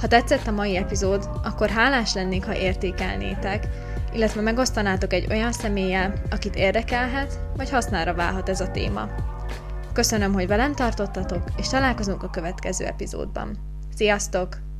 Ha 0.00 0.06
tetszett 0.06 0.46
a 0.46 0.50
mai 0.50 0.76
epizód, 0.76 1.28
akkor 1.44 1.68
hálás 1.68 2.14
lennék, 2.14 2.44
ha 2.44 2.56
értékelnétek, 2.56 3.66
illetve 4.12 4.40
megosztanátok 4.40 5.12
egy 5.12 5.26
olyan 5.30 5.52
személlyel, 5.52 6.12
akit 6.30 6.56
érdekelhet, 6.56 7.40
vagy 7.56 7.70
hasznára 7.70 8.14
válhat 8.14 8.48
ez 8.48 8.60
a 8.60 8.70
téma. 8.70 9.08
Köszönöm, 9.92 10.32
hogy 10.32 10.46
velem 10.46 10.74
tartottatok, 10.74 11.42
és 11.56 11.68
találkozunk 11.68 12.22
a 12.22 12.30
következő 12.30 12.84
epizódban. 12.84 13.58
Sziasztok! 13.94 14.68